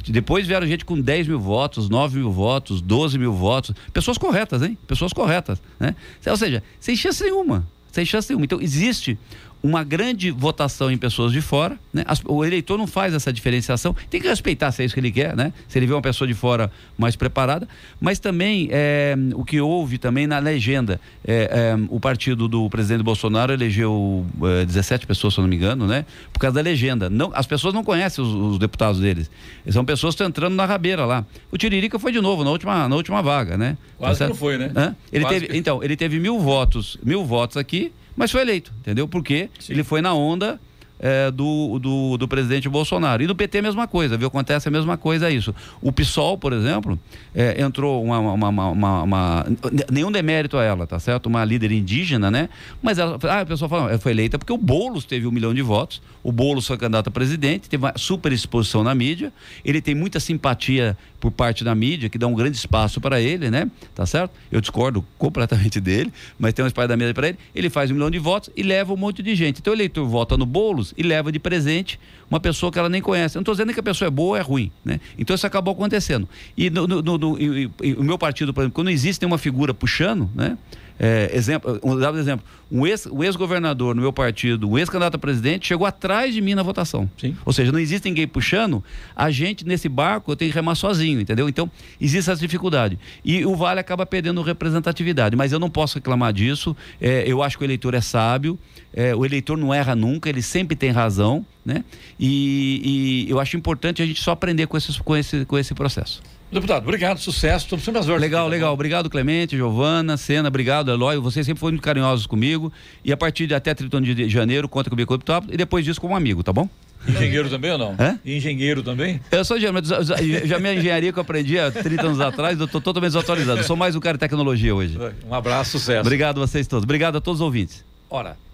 Depois 0.08 0.48
vieram 0.48 0.66
gente 0.68 0.86
com 0.86 1.00
10 1.00 1.28
mil 1.28 1.40
votos, 1.40 1.90
9 1.90 2.18
mil 2.20 2.32
votos, 2.32 2.82
12 2.82 3.18
mil 3.18 3.34
votos. 3.34 3.76
Pessoas 3.92 4.18
corretas, 4.18 4.62
hein? 4.62 4.78
Pessoas 4.88 5.12
corretas, 5.14 5.62
né? 5.80 5.96
Ou 6.28 6.38
seja, 6.38 6.64
sem 6.80 6.96
chance 6.96 7.24
nenhuma. 7.24 7.68
Sem 7.92 8.06
chance 8.06 8.30
nenhuma. 8.30 8.46
Então, 8.46 8.62
existe 8.62 9.18
uma 9.64 9.84
grande 9.84 10.32
votação 10.32 10.90
em 10.92 10.98
pessoas 10.98 11.32
de 11.32 11.40
fora, 11.42 11.78
né? 11.94 12.04
O 12.26 12.44
eleitor 12.44 12.78
não 12.78 12.88
faz 12.88 13.14
essa 13.14 13.32
diferenciação, 13.32 13.96
tem 14.10 14.20
que 14.20 14.28
respeitar 14.28 14.72
se 14.72 14.82
é 14.82 14.86
isso 14.86 14.94
que 14.94 15.00
ele 15.00 15.12
quer, 15.12 15.36
né? 15.36 15.54
Se 15.68 15.78
ele 15.78 15.86
vê 15.86 15.94
uma 15.94 16.02
pessoa 16.02 16.28
de 16.28 16.34
fora 16.34 16.72
mais 16.98 17.16
preparada, 17.16 17.68
mas 18.00 18.18
também 18.20 18.68
é, 18.72 19.16
o 19.36 19.46
que 19.46 19.62
houve 19.62 19.98
também 19.98 20.26
na 20.26 20.40
legenda, 20.40 21.00
é, 21.24 21.76
o 21.90 22.00
partido 22.00 22.48
do 22.48 22.70
presidente 22.70 23.04
Bolsonaro 23.04 23.54
elegeu 23.54 24.26
é, 24.62 24.66
17 24.66 25.06
pessoas, 25.06 25.34
se 25.36 25.40
eu 25.40 25.44
não 25.44 25.50
me 25.50 25.56
engano, 25.56 25.86
né? 25.86 26.06
Por 26.34 26.40
causa 26.40 26.56
da 26.56 26.62
legenda. 26.62 27.10
Não, 27.10 27.32
as 27.34 27.46
pessoas 27.46 27.74
não 27.74 27.84
conhecem 27.84 28.24
os, 28.24 28.34
os 28.34 28.58
deputados 28.58 29.00
deles. 29.00 29.30
São 29.70 29.86
pessoas 29.86 30.14
que 30.16 30.24
estão 30.24 30.28
entrando 30.28 30.56
na 30.56 30.66
rabeira 30.66 31.06
lá. 31.06 31.26
O 31.52 31.58
Tiririca 31.58 32.00
foi 32.00 32.12
de 32.12 32.20
novo 32.20 32.44
na 32.44 32.50
última, 32.50 32.88
na 32.90 32.96
última 32.96 33.22
vaga, 33.22 33.58
né? 33.58 33.78
Quase 33.98 34.20
Tá 34.20 34.26
que 34.26 34.30
não 34.30 34.36
foi, 34.38 34.58
né? 34.58 34.72
Hã? 34.76 34.96
Ele 35.14 35.24
Quase 35.24 35.36
teve, 35.40 35.48
que- 35.54 35.58
Então, 35.58 35.84
ele 35.84 35.96
teve 35.96 36.20
mil 36.20 36.40
votos, 36.40 36.98
mil 37.04 37.24
votos 37.24 37.58
aqui, 37.58 37.92
mas 38.16 38.32
foi 38.32 38.42
eleito, 38.42 38.74
entendeu? 38.80 39.08
Porque 39.08 39.50
Sim. 39.60 39.74
ele 39.74 39.84
foi 39.84 40.02
na 40.02 40.14
onda 40.14 40.60
é, 41.02 41.32
do, 41.32 41.80
do, 41.80 42.18
do 42.18 42.28
presidente 42.28 42.70
Bolsonaro. 42.70 43.24
E 43.24 43.28
do 43.28 43.36
PT, 43.36 43.58
a 43.58 43.62
mesma 43.64 43.88
coisa, 43.88 44.16
viu? 44.16 44.28
Acontece 44.28 44.68
a 44.68 44.72
mesma 44.72 44.98
coisa 44.98 45.30
isso. 45.32 45.54
O 45.82 45.92
PSOL, 45.92 46.38
por 46.38 46.54
exemplo, 46.54 46.98
é, 47.34 47.60
entrou 47.62 48.04
uma, 48.04 48.20
uma, 48.20 48.50
uma, 48.70 49.02
uma- 49.04 49.46
Nenhum 49.92 50.12
demérito 50.12 50.58
a 50.58 50.64
ela, 50.64 50.86
tá 50.86 51.00
certo? 51.00 51.26
Uma 51.26 51.44
líder 51.44 51.72
indígena, 51.72 52.30
né? 52.30 52.48
Mas 52.82 53.00
ela, 53.00 53.18
ah, 53.24 53.42
a 53.42 53.46
pessoa 53.46 53.68
fala, 53.68 53.90
ela 53.90 54.00
foi 54.00 54.12
eleita 54.12 54.38
porque 54.38 54.54
o 54.54 54.58
Boulos 54.58 55.04
teve 55.04 55.26
um 55.26 55.32
milhão 55.32 55.54
de 55.54 55.62
votos, 55.64 56.02
o 56.24 56.32
Boulos 56.32 56.68
foi 56.68 56.78
candidato 56.78 57.08
a 57.08 57.12
presidente, 57.12 57.68
teve 57.68 57.84
uma 57.84 57.94
super 57.98 58.32
exposição 58.32 58.84
na 58.84 58.94
mídia, 58.94 59.34
ele 59.66 59.82
tem 59.82 59.96
muita 59.96 60.20
simpatia 60.20 60.96
por 61.20 61.32
parte 61.32 61.64
da 61.64 61.74
mídia, 61.76 62.10
que 62.10 62.18
dá 62.18 62.28
um 62.28 62.34
grande 62.34 62.58
espaço 62.58 63.00
para 63.02 63.20
ele, 63.22 63.50
né? 63.50 63.70
Tá 63.96 64.06
certo? 64.06 64.32
Eu 64.52 64.60
discordo 64.62 65.04
completamente 65.18 65.80
dele, 65.80 66.12
mas 66.38 66.54
tem 66.54 66.64
um 66.64 66.68
espaço 66.68 66.88
da 66.88 66.98
mídia 66.98 67.14
para 67.14 67.30
ele. 67.30 67.38
Ele 67.56 67.70
faz 67.70 67.90
um 67.92 67.94
milhão 67.94 68.10
de 68.10 68.20
votos 68.20 68.50
e 68.56 68.64
leva 68.64 68.94
um 68.94 68.98
monte 68.98 69.22
de 69.24 69.36
gente. 69.36 69.60
Então 69.60 69.72
o 69.72 69.76
eleitor 69.76 70.06
vota 70.08 70.36
no 70.36 70.46
Boulos 70.46 70.91
e 70.98 71.04
leva 71.04 71.32
de 71.32 71.40
presente 71.40 72.00
uma 72.30 72.40
pessoa 72.40 72.72
que 72.72 72.80
ela 72.80 72.90
nem 72.90 73.02
conhece. 73.02 73.36
Eu 73.36 73.40
não 73.40 73.44
estou 73.44 73.54
dizendo 73.54 73.74
que 73.74 73.80
a 73.80 73.84
pessoa 73.84 74.08
é 74.08 74.12
boa 74.12 74.30
ou 74.30 74.38
é 74.38 74.42
ruim, 74.42 74.72
né? 74.84 75.00
Então 75.18 75.36
isso 75.36 75.46
acabou 75.46 75.74
acontecendo. 75.74 76.28
E, 76.58 76.70
no, 76.70 76.88
no- 76.88 77.02
no- 77.02 77.18
no- 77.18 77.40
e- 77.40 77.66
e- 77.84 77.88
e 77.90 77.94
o 77.94 78.04
meu 78.04 78.18
partido, 78.18 78.54
por 78.54 78.62
exemplo, 78.62 78.76
quando 78.76 78.90
existe 78.90 79.22
nenhuma 79.22 79.38
figura 79.38 79.74
puxando, 79.74 80.30
né? 80.36 80.58
É, 81.04 81.32
exemplo, 81.34 81.80
um 81.84 81.98
dado 81.98 82.20
exemplo, 82.20 82.46
um 82.72 82.86
ex- 82.86 83.08
um 83.08 83.24
ex-governador 83.24 83.96
no 83.96 84.02
meu 84.04 84.14
partido, 84.14 84.70
um 84.70 84.78
ex-candidato 84.78 85.16
a 85.16 85.18
presidente, 85.18 85.68
chegou 85.68 85.88
atrás 85.88 86.32
de 86.32 86.40
mim 86.42 86.54
na 86.54 86.62
votação. 86.62 87.10
Sim. 87.20 87.36
Ou 87.44 87.52
seja, 87.52 87.72
não 87.72 87.80
existe 87.80 88.08
ninguém 88.08 88.28
puxando, 88.28 88.84
a 89.16 89.32
gente 89.32 89.66
nesse 89.66 89.90
barco 89.90 90.32
eu 90.32 90.36
tenho 90.36 90.52
que 90.52 90.56
remar 90.56 90.76
sozinho, 90.76 91.20
entendeu? 91.20 91.50
Então, 91.50 91.72
existe 92.00 92.30
essa 92.30 92.40
dificuldade. 92.40 93.00
E 93.26 93.44
o 93.44 93.56
Vale 93.56 93.80
acaba 93.80 94.06
perdendo 94.06 94.44
representatividade, 94.44 95.36
mas 95.36 95.52
eu 95.52 95.58
não 95.58 95.72
posso 95.72 95.96
reclamar 95.96 96.32
disso. 96.34 96.78
É, 97.02 97.24
eu 97.26 97.42
acho 97.42 97.58
que 97.58 97.64
o 97.64 97.66
eleitor 97.66 97.96
é 97.96 98.02
sábio, 98.02 98.60
é, 98.94 99.16
o 99.16 99.26
eleitor 99.26 99.58
não 99.58 99.74
erra 99.74 99.96
nunca, 99.96 100.30
ele 100.30 100.44
sempre 100.44 100.76
tem 100.76 100.92
razão, 100.92 101.44
né? 101.66 101.84
E, 102.20 103.26
e 103.26 103.32
eu 103.32 103.40
acho 103.40 103.58
importante 103.58 104.04
a 104.04 104.06
gente 104.06 104.22
só 104.22 104.32
aprender 104.34 104.68
com, 104.68 104.78
esses, 104.78 105.00
com, 105.00 105.18
esse, 105.18 105.46
com 105.46 105.58
esse 105.58 105.74
processo. 105.74 106.22
Deputado, 106.52 106.84
obrigado, 106.84 107.18
sucesso. 107.20 107.66
Estamos 107.66 107.86
sempre 107.86 108.00
às 108.00 108.08
ordens. 108.08 108.22
Legal, 108.24 108.46
tá 108.46 108.50
legal. 108.50 108.74
Obrigado, 108.74 109.10
Clemente, 109.10 109.56
Giovana, 109.56 110.18
Sena, 110.18 110.50
obrigado, 110.50 110.92
Eloy. 110.92 111.18
Vocês 111.18 111.46
sempre 111.46 111.60
foram 111.60 111.74
muito 111.74 111.84
carinhosos 111.84 112.26
comigo. 112.26 112.72
E 113.06 113.12
a 113.12 113.18
partir 113.18 113.48
de 113.48 113.54
até 113.56 113.74
31 113.74 114.02
de 114.02 114.30
janeiro, 114.30 114.68
conta 114.68 114.90
comigo 114.90 115.14
deputado 115.18 115.48
e 115.52 115.56
depois 115.56 115.86
disso 115.86 116.02
como 116.02 116.16
amigo, 116.16 116.44
tá 116.44 116.52
bom? 116.52 116.68
Engenheiro 117.08 117.50
também 117.50 117.72
ou 117.72 117.78
não? 117.78 117.96
Hã? 117.98 118.20
Engenheiro 118.26 118.84
também? 118.84 119.20
Eu 119.32 119.44
sou 119.46 119.58
engenheiro, 119.58 119.74
mas 119.82 120.06
já- 120.06 120.60
minha 120.60 120.76
engenharia 120.76 121.12
que 121.12 121.18
eu 121.18 121.22
aprendi 121.22 121.58
há 121.58 121.72
30 121.72 122.06
anos 122.06 122.20
atrás, 122.20 122.60
eu 122.60 122.66
estou 122.66 122.80
totalmente 122.82 123.12
desatualizado. 123.14 123.64
Sou 123.64 123.76
mais 123.78 123.96
um 123.96 124.00
cara 124.00 124.18
de 124.18 124.20
tecnologia 124.20 124.76
hoje. 124.76 125.00
Um 125.28 125.34
abraço, 125.34 125.72
sucesso. 125.80 126.02
Obrigado 126.02 126.42
a 126.44 126.46
vocês 126.46 126.68
todos. 126.68 126.84
Obrigado 126.84 127.16
a 127.16 127.22
todos 127.22 127.40
os 127.40 127.46
ouvintes. 127.46 127.84
Ora, 128.10 128.38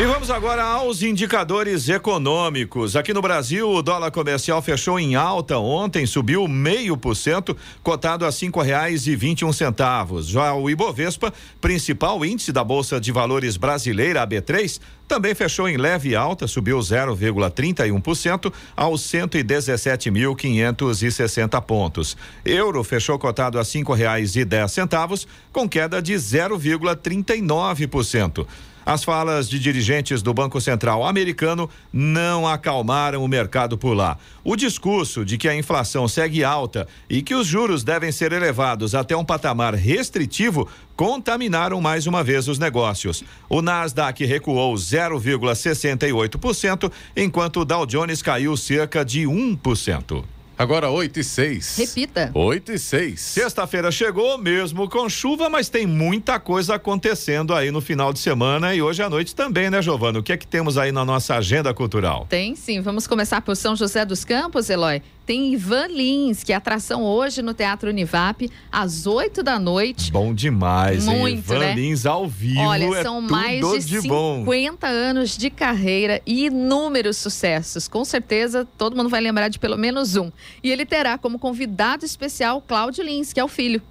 E 0.00 0.06
vamos 0.06 0.30
agora 0.30 0.62
aos 0.62 1.02
indicadores 1.02 1.88
econômicos. 1.88 2.94
Aqui 2.94 3.12
no 3.12 3.20
Brasil, 3.20 3.68
o 3.68 3.82
dólar 3.82 4.12
comercial 4.12 4.62
fechou 4.62 5.00
em 5.00 5.16
alta 5.16 5.58
ontem, 5.58 6.06
subiu 6.06 6.46
meio 6.46 6.96
por 6.96 7.16
cento, 7.16 7.56
cotado 7.82 8.24
a 8.24 8.30
cinco 8.30 8.62
reais 8.62 9.08
e 9.08 9.16
vinte 9.16 9.40
e 9.40 9.44
um 9.44 9.52
centavos. 9.52 10.28
Já 10.28 10.54
o 10.54 10.70
Ibovespa, 10.70 11.34
principal 11.60 12.24
índice 12.24 12.52
da 12.52 12.62
Bolsa 12.62 13.00
de 13.00 13.10
Valores 13.10 13.56
brasileira, 13.56 14.22
a 14.22 14.26
B3, 14.26 14.78
também 15.08 15.34
fechou 15.34 15.68
em 15.68 15.76
leve 15.76 16.14
alta, 16.14 16.46
subiu 16.46 16.78
0,31% 16.78 18.52
aos 18.76 19.02
117.560 19.02 21.60
pontos. 21.62 22.16
Euro 22.44 22.84
fechou 22.84 23.18
cotado 23.18 23.58
a 23.58 23.64
cinco 23.64 23.94
reais 23.94 24.36
e 24.36 24.44
dez 24.44 24.70
centavos, 24.70 25.26
com 25.52 25.68
queda 25.68 26.00
de 26.00 26.14
0,39%. 26.14 28.46
As 28.88 29.04
falas 29.04 29.48
de 29.50 29.58
dirigentes 29.58 30.22
do 30.22 30.32
Banco 30.32 30.58
Central 30.62 31.04
americano 31.04 31.68
não 31.92 32.48
acalmaram 32.48 33.22
o 33.22 33.28
mercado 33.28 33.76
por 33.76 33.92
lá. 33.92 34.16
O 34.42 34.56
discurso 34.56 35.26
de 35.26 35.36
que 35.36 35.46
a 35.46 35.54
inflação 35.54 36.08
segue 36.08 36.42
alta 36.42 36.88
e 37.06 37.20
que 37.20 37.34
os 37.34 37.46
juros 37.46 37.84
devem 37.84 38.10
ser 38.10 38.32
elevados 38.32 38.94
até 38.94 39.14
um 39.14 39.26
patamar 39.26 39.74
restritivo 39.74 40.66
contaminaram 40.96 41.82
mais 41.82 42.06
uma 42.06 42.24
vez 42.24 42.48
os 42.48 42.58
negócios. 42.58 43.22
O 43.46 43.60
Nasdaq 43.60 44.24
recuou 44.24 44.74
0,68%, 44.74 46.90
enquanto 47.14 47.60
o 47.60 47.64
Dow 47.66 47.84
Jones 47.84 48.22
caiu 48.22 48.56
cerca 48.56 49.04
de 49.04 49.24
1%. 49.24 50.24
Agora 50.58 50.90
8 50.90 51.20
e 51.20 51.24
6. 51.24 51.76
Repita. 51.76 52.30
8 52.34 52.72
e 52.72 52.78
6. 52.80 53.20
Sexta-feira 53.20 53.92
chegou, 53.92 54.36
mesmo 54.36 54.88
com 54.88 55.08
chuva, 55.08 55.48
mas 55.48 55.68
tem 55.68 55.86
muita 55.86 56.40
coisa 56.40 56.74
acontecendo 56.74 57.54
aí 57.54 57.70
no 57.70 57.80
final 57.80 58.12
de 58.12 58.18
semana 58.18 58.74
e 58.74 58.82
hoje 58.82 59.00
à 59.00 59.08
noite 59.08 59.36
também, 59.36 59.70
né, 59.70 59.80
Giovana? 59.80 60.18
O 60.18 60.22
que 60.22 60.32
é 60.32 60.36
que 60.36 60.46
temos 60.46 60.76
aí 60.76 60.90
na 60.90 61.04
nossa 61.04 61.36
agenda 61.36 61.72
cultural? 61.72 62.26
Tem 62.28 62.56
sim. 62.56 62.80
Vamos 62.80 63.06
começar 63.06 63.40
por 63.40 63.54
São 63.54 63.76
José 63.76 64.04
dos 64.04 64.24
Campos, 64.24 64.68
Eloy 64.68 65.00
tem 65.28 65.52
Ivan 65.52 65.88
Lins, 65.88 66.42
que 66.42 66.54
é 66.54 66.56
atração 66.56 67.02
hoje 67.02 67.42
no 67.42 67.52
Teatro 67.52 67.90
Univap, 67.90 68.50
às 68.72 69.06
8 69.06 69.42
da 69.42 69.58
noite. 69.58 70.10
Bom 70.10 70.32
demais, 70.32 71.04
Muito, 71.04 71.40
Ivan 71.40 71.58
né? 71.58 71.74
Lins 71.74 72.06
ao 72.06 72.26
vivo. 72.26 72.60
Olha, 72.60 72.86
é 72.96 73.02
são 73.02 73.20
mais 73.20 73.60
de, 73.84 73.90
de 73.90 74.00
50 74.00 74.06
bom. 74.08 74.86
anos 74.86 75.36
de 75.36 75.50
carreira 75.50 76.22
e 76.24 76.46
inúmeros 76.46 77.18
sucessos. 77.18 77.86
Com 77.86 78.06
certeza, 78.06 78.66
todo 78.78 78.96
mundo 78.96 79.10
vai 79.10 79.20
lembrar 79.20 79.48
de 79.48 79.58
pelo 79.58 79.76
menos 79.76 80.16
um. 80.16 80.32
E 80.64 80.70
ele 80.70 80.86
terá 80.86 81.18
como 81.18 81.38
convidado 81.38 82.06
especial 82.06 82.62
Cláudio 82.62 83.04
Lins, 83.04 83.30
que 83.30 83.38
é 83.38 83.44
o 83.44 83.48
filho. 83.48 83.82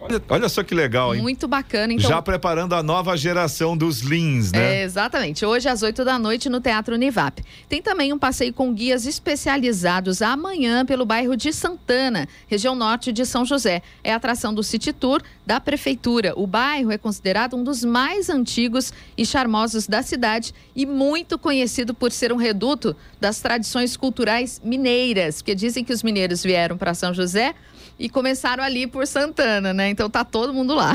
Olha, 0.00 0.22
olha 0.28 0.48
só 0.48 0.62
que 0.62 0.74
legal, 0.74 1.12
hein? 1.12 1.20
Muito 1.20 1.48
bacana. 1.48 1.92
Então, 1.92 2.08
Já 2.08 2.22
preparando 2.22 2.72
a 2.74 2.82
nova 2.82 3.16
geração 3.16 3.76
dos 3.76 4.00
Lins, 4.00 4.52
né? 4.52 4.76
É, 4.76 4.82
exatamente. 4.84 5.44
Hoje 5.44 5.68
às 5.68 5.82
8 5.82 6.04
da 6.04 6.16
noite 6.18 6.48
no 6.48 6.60
Teatro 6.60 6.94
Univap. 6.94 7.44
Tem 7.68 7.82
também 7.82 8.12
um 8.12 8.18
passeio 8.18 8.52
com 8.52 8.72
guias 8.72 9.06
especializados 9.06 10.22
amanhã 10.22 10.86
pelo 10.86 11.04
bairro 11.04 11.36
de 11.36 11.52
Santana, 11.52 12.28
região 12.46 12.76
norte 12.76 13.10
de 13.10 13.26
São 13.26 13.44
José. 13.44 13.82
É 14.04 14.12
a 14.12 14.16
atração 14.16 14.54
do 14.54 14.62
City 14.62 14.92
Tour 14.92 15.20
da 15.44 15.58
prefeitura. 15.58 16.32
O 16.36 16.46
bairro 16.46 16.92
é 16.92 16.98
considerado 16.98 17.56
um 17.56 17.64
dos 17.64 17.84
mais 17.84 18.30
antigos 18.30 18.92
e 19.16 19.26
charmosos 19.26 19.88
da 19.88 20.02
cidade 20.02 20.54
e 20.76 20.86
muito 20.86 21.36
conhecido 21.36 21.92
por 21.92 22.12
ser 22.12 22.32
um 22.32 22.36
reduto 22.36 22.94
das 23.20 23.40
tradições 23.40 23.96
culturais 23.96 24.60
mineiras, 24.62 25.42
porque 25.42 25.56
dizem 25.56 25.82
que 25.82 25.92
os 25.92 26.04
mineiros 26.04 26.44
vieram 26.44 26.76
para 26.76 26.94
São 26.94 27.12
José 27.12 27.54
e 27.98 28.08
começaram 28.08 28.62
ali 28.62 28.86
por 28.86 29.06
Santana, 29.06 29.74
né? 29.74 29.90
Então 29.90 30.08
tá 30.08 30.24
todo 30.24 30.54
mundo 30.54 30.74
lá. 30.74 30.92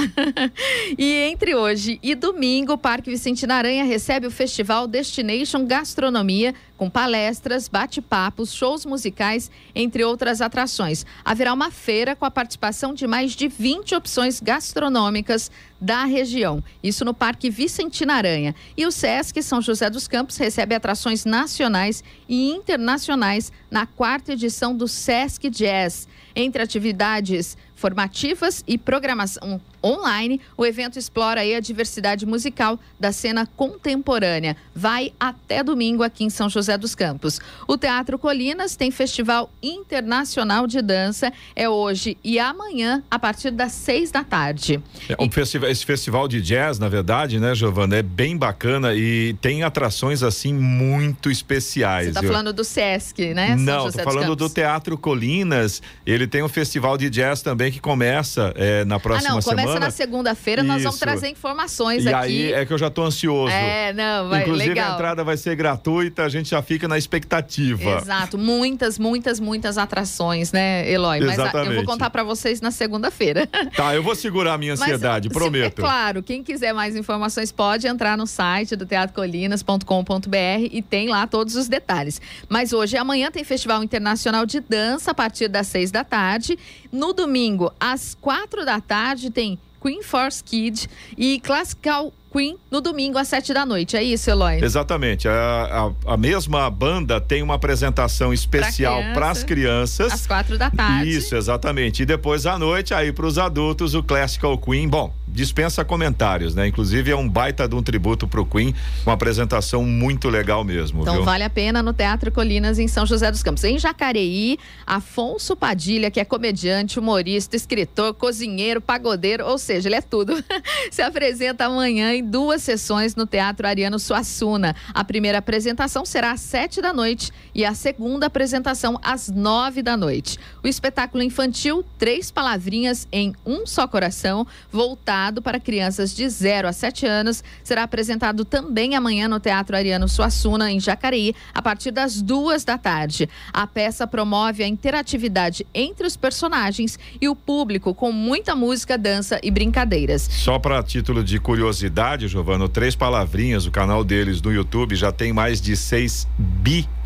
e 0.98 1.14
entre 1.32 1.54
hoje 1.54 2.00
e 2.02 2.16
domingo, 2.16 2.74
o 2.74 2.78
Parque 2.78 3.10
Vicentina 3.10 3.56
Aranha 3.56 3.84
recebe 3.84 4.26
o 4.26 4.32
Festival 4.32 4.88
Destination 4.88 5.66
Gastronomia, 5.66 6.56
com 6.78 6.90
palestras, 6.90 7.68
bate-papos, 7.68 8.54
shows 8.54 8.86
musicais, 8.86 9.52
entre 9.76 10.04
outras 10.04 10.42
atrações. 10.42 11.06
Haverá 11.24 11.54
uma 11.54 11.72
feira 11.72 12.16
com 12.16 12.26
a 12.26 12.32
participação 12.32 12.94
de 12.94 13.06
mais 13.06 13.34
de 13.34 13.48
20 13.48 13.96
opções 13.96 14.40
gastronômicas 14.40 15.52
da 15.80 16.06
região. 16.06 16.64
Isso 16.82 17.04
no 17.04 17.14
Parque 17.14 17.50
Vicentina 17.50 18.14
Aranha. 18.16 18.56
E 18.78 18.86
o 18.86 18.92
SESC 18.92 19.42
São 19.44 19.62
José 19.62 19.90
dos 19.90 20.08
Campos 20.08 20.38
recebe 20.38 20.74
atrações 20.74 21.26
nacionais 21.26 22.04
e 22.28 22.50
internacionais 22.50 23.52
na 23.70 23.86
quarta 23.86 24.34
edição 24.34 24.76
do 24.76 24.88
SESC 24.88 25.50
Jazz. 25.50 26.08
Entre 26.36 26.64
atividades 26.64 27.58
formativas 27.88 28.64
e 28.66 28.78
programação 28.78 29.60
online, 29.84 30.40
o 30.56 30.66
evento 30.66 30.98
explora 30.98 31.42
a 31.42 31.60
diversidade 31.60 32.26
musical 32.26 32.80
da 32.98 33.12
cena 33.12 33.46
contemporânea. 33.58 34.56
Vai 34.74 35.12
até 35.20 35.62
domingo 35.62 36.02
aqui 36.02 36.24
em 36.24 36.30
São 36.30 36.48
José 36.48 36.78
dos 36.78 36.96
Campos. 36.96 37.42
O 37.68 37.78
Teatro 37.78 38.18
Colinas 38.18 38.78
tem 38.78 38.90
Festival 38.90 39.52
Internacional 39.62 40.66
de 40.66 40.82
Dança. 40.82 41.34
É 41.54 41.68
hoje 41.68 42.18
e 42.24 42.40
amanhã, 42.40 43.04
a 43.12 43.20
partir 43.20 43.52
das 43.52 43.74
seis 43.74 44.10
da 44.10 44.24
tarde. 44.24 44.82
É 45.10 45.22
um 45.22 45.30
festival, 45.30 45.70
esse 45.70 45.86
festival 45.86 46.30
de 46.30 46.42
jazz, 46.42 46.80
na 46.80 46.88
verdade, 46.88 47.38
né, 47.38 47.54
Giovana, 47.54 47.98
é 47.98 48.02
bem 48.02 48.38
bacana 48.38 48.96
e 48.96 49.34
tem 49.42 49.64
atrações 49.64 50.24
assim 50.24 50.54
muito 50.54 51.30
especiais. 51.30 52.06
Você 52.06 52.10
está 52.12 52.22
Eu- 52.24 52.32
falando 52.32 52.54
do 52.54 52.64
Sesc, 52.64 53.34
né? 53.34 53.48
São 53.50 53.58
Não, 53.58 53.86
José 53.88 54.02
tô 54.02 54.10
falando 54.10 54.36
do. 54.38 54.50
Teatro 54.50 54.98
Colinas. 54.98 55.82
Ele 56.06 56.26
tem 56.28 56.42
um 56.42 56.48
festival 56.48 56.98
de 56.98 57.10
jazz 57.10 57.42
também 57.42 57.73
que 57.74 57.80
começa 57.82 58.54
é, 58.56 58.86
na 58.86 58.96
Ah, 58.96 59.00
próxima 59.00 59.34
não, 59.36 59.42
começa 59.42 59.68
semana. 59.68 59.80
na 59.88 59.92
segunda-feira, 59.92 60.64
nós 60.64 60.84
vamos 60.84 61.00
trazer 61.00 61.28
informações 61.30 62.06
E 62.06 62.10
aqui. 62.10 62.16
aí 62.16 62.54
é 62.54 62.66
que 62.66 62.72
eu 62.72 62.78
já 62.78 62.90
tô 62.90 63.04
ansioso. 63.04 63.52
É, 63.54 63.92
não, 63.94 64.30
vai, 64.30 64.42
Inclusive 64.44 64.70
legal. 64.70 64.92
a 64.92 64.94
entrada 64.94 65.24
vai 65.24 65.36
ser 65.36 65.56
gratuita, 65.56 66.24
a 66.24 66.30
gente 66.30 66.50
já 66.50 66.62
fica 66.62 66.88
na 66.88 66.98
expectativa. 66.98 67.98
Exato, 67.98 68.38
muitas, 68.38 68.98
muitas, 68.98 69.40
muitas 69.40 69.78
atrações, 69.78 70.52
né, 70.52 70.90
Eloy? 70.90 71.20
Mas 71.20 71.30
ah, 71.30 71.32
eu 71.32 71.38
vou 71.38 71.46
Exatamente. 71.62 71.86
contar 71.86 72.10
para 72.10 72.24
vocês 72.24 72.62
na 72.62 72.72
segunda-feira. 72.72 73.48
Tá, 73.76 73.96
eu 73.96 74.04
vou 74.04 74.14
segurar 74.16 74.54
a 74.54 74.58
minha 74.58 74.74
Mas, 74.74 74.82
ansiedade, 74.82 75.28
se- 75.30 75.34
prometo. 75.34 75.80
É 75.80 75.82
claro, 75.82 76.22
quem 76.22 76.44
quiser 76.44 76.74
mais 76.74 76.96
informações 76.96 77.52
pode 77.52 77.88
entrar 77.88 78.16
no 78.16 78.28
site 78.28 78.76
do 78.76 78.86
teatrocolinas.com.br 78.86 80.68
e 80.72 80.82
tem 80.82 81.10
lá 81.10 81.26
todos 81.28 81.56
os 81.56 81.68
detalhes. 81.68 82.22
Mas 82.50 82.74
hoje 82.74 82.96
e 82.96 83.00
amanhã 83.00 83.32
tem 83.32 83.44
Festival 83.44 83.84
Internacional 83.84 84.46
de 84.46 84.60
Dança 84.60 85.12
a 85.12 85.14
partir 85.14 85.48
das 85.48 85.68
seis 85.68 85.92
da 85.92 86.04
tarde. 86.04 86.58
No 86.92 87.14
domingo, 87.14 87.63
às 87.80 88.16
quatro 88.20 88.66
da 88.66 88.80
tarde, 88.80 89.30
tem 89.30 89.60
Queen 89.82 90.02
Force 90.02 90.44
Kid 90.44 90.90
e 91.18 91.40
Classical 91.42 92.14
Queen 92.34 92.58
no 92.72 92.82
domingo 92.82 93.18
às 93.20 93.28
sete 93.28 93.54
da 93.54 93.66
noite. 93.66 93.96
É 93.96 94.04
isso, 94.04 94.30
Eloy? 94.30 94.64
Exatamente. 94.64 95.28
A, 95.28 95.92
a, 96.08 96.14
a 96.14 96.18
mesma 96.18 96.68
banda 96.70 97.22
tem 97.22 97.44
uma 97.44 97.54
apresentação 97.54 98.34
especial 98.34 99.00
para 99.14 99.30
as 99.30 99.44
crianças. 99.44 100.12
Às 100.12 100.26
quatro 100.26 100.58
da 100.58 100.72
tarde. 100.72 101.10
Isso, 101.10 101.36
exatamente. 101.36 102.02
E 102.02 102.06
depois 102.06 102.46
à 102.46 102.58
noite, 102.58 102.94
aí 102.94 103.12
para 103.12 103.28
os 103.28 103.38
adultos, 103.38 103.94
o 103.94 104.02
Classical 104.02 104.58
Queen. 104.58 104.88
Bom, 104.90 105.14
dispensa 105.28 105.86
comentários, 105.86 106.56
né? 106.56 106.68
Inclusive 106.68 107.12
é 107.12 107.16
um 107.16 107.28
baita 107.30 107.68
de 107.68 107.76
um 107.76 107.84
tributo 107.84 108.28
pro 108.28 108.46
Queen, 108.46 108.74
uma 109.06 109.14
apresentação 109.14 109.84
muito 109.84 110.30
legal 110.30 110.64
mesmo, 110.64 111.02
Então 111.02 111.16
viu? 111.16 111.24
vale 111.24 111.44
a 111.44 111.50
pena 111.50 111.82
no 111.84 111.94
Teatro 111.94 112.32
Colinas 112.32 112.80
em 112.80 112.88
São 112.88 113.06
José 113.06 113.30
dos 113.32 113.44
Campos. 113.44 113.64
Em 113.64 113.78
Jacareí, 113.78 114.58
Afonso 114.86 115.56
Padilha, 115.56 116.10
que 116.12 116.20
é 116.20 116.26
comediante, 116.26 117.00
humorista, 117.00 117.56
escritor, 117.56 118.14
cozinheiro, 118.14 118.80
pagodeiro, 118.82 119.46
ou 119.46 119.58
seja, 119.58 119.88
ele 119.90 119.96
é 119.96 120.02
tudo. 120.02 120.44
Se 120.92 121.02
apresenta 121.02 121.66
amanhã 121.66 122.14
em 122.14 122.23
duas 122.24 122.64
sessões 122.64 123.16
no 123.16 123.28
Teatro 123.28 123.68
Ariano 123.68 124.00
Suassuna. 124.00 124.76
A 124.94 125.04
primeira 125.04 125.38
apresentação 125.38 126.06
será 126.06 126.32
às 126.32 126.42
sete 126.42 126.82
da 126.82 126.94
noite 126.94 127.32
e 127.54 127.66
a 127.66 127.76
segunda 127.76 128.26
apresentação 128.26 129.00
às 129.04 129.30
nove 129.30 129.84
da 129.84 129.98
noite. 129.98 130.40
O 130.64 130.68
espetáculo 130.68 131.22
infantil 131.22 131.84
Três 132.00 132.32
Palavrinhas 132.32 133.08
em 133.12 133.34
Um 133.46 133.68
Só 133.68 133.88
Coração, 133.88 134.48
voltado 134.72 135.42
para 135.42 135.60
crianças 135.60 136.16
de 136.16 136.28
0 136.28 136.68
a 136.68 136.74
7 136.74 137.06
anos, 137.06 137.44
será 137.64 137.84
apresentado 137.84 138.46
também 138.46 138.96
amanhã 138.96 139.28
no 139.28 139.40
Teatro 139.40 139.76
Ariano 139.76 140.08
Suassuna, 140.08 140.72
em 140.72 140.80
Jacareí, 140.80 141.36
a 141.54 141.62
partir 141.62 141.92
das 141.92 142.22
duas 142.22 142.64
da 142.64 142.78
tarde. 142.78 143.30
A 143.52 143.68
peça 143.68 144.08
promove 144.08 144.64
a 144.64 144.68
interatividade 144.68 145.68
entre 145.74 146.08
os 146.08 146.16
personagens 146.16 146.98
e 147.20 147.28
o 147.28 147.36
público 147.36 147.94
com 147.94 148.12
muita 148.12 148.56
música, 148.56 148.98
dança 148.98 149.40
e 149.44 149.52
brincadeiras. 149.52 150.28
Só 150.32 150.60
para 150.60 150.82
título 150.84 151.24
de 151.24 151.40
curiosidade, 151.40 152.13
Giovano, 152.22 152.70
três 152.70 152.96
palavrinhas, 152.96 153.66
o 153.66 153.72
canal 153.72 154.04
deles 154.04 154.42
no 154.42 154.54
YouTube 154.54 154.96
já 154.96 155.12
tem 155.12 155.34
mais 155.34 155.60
de 155.60 155.76
6 155.76 156.28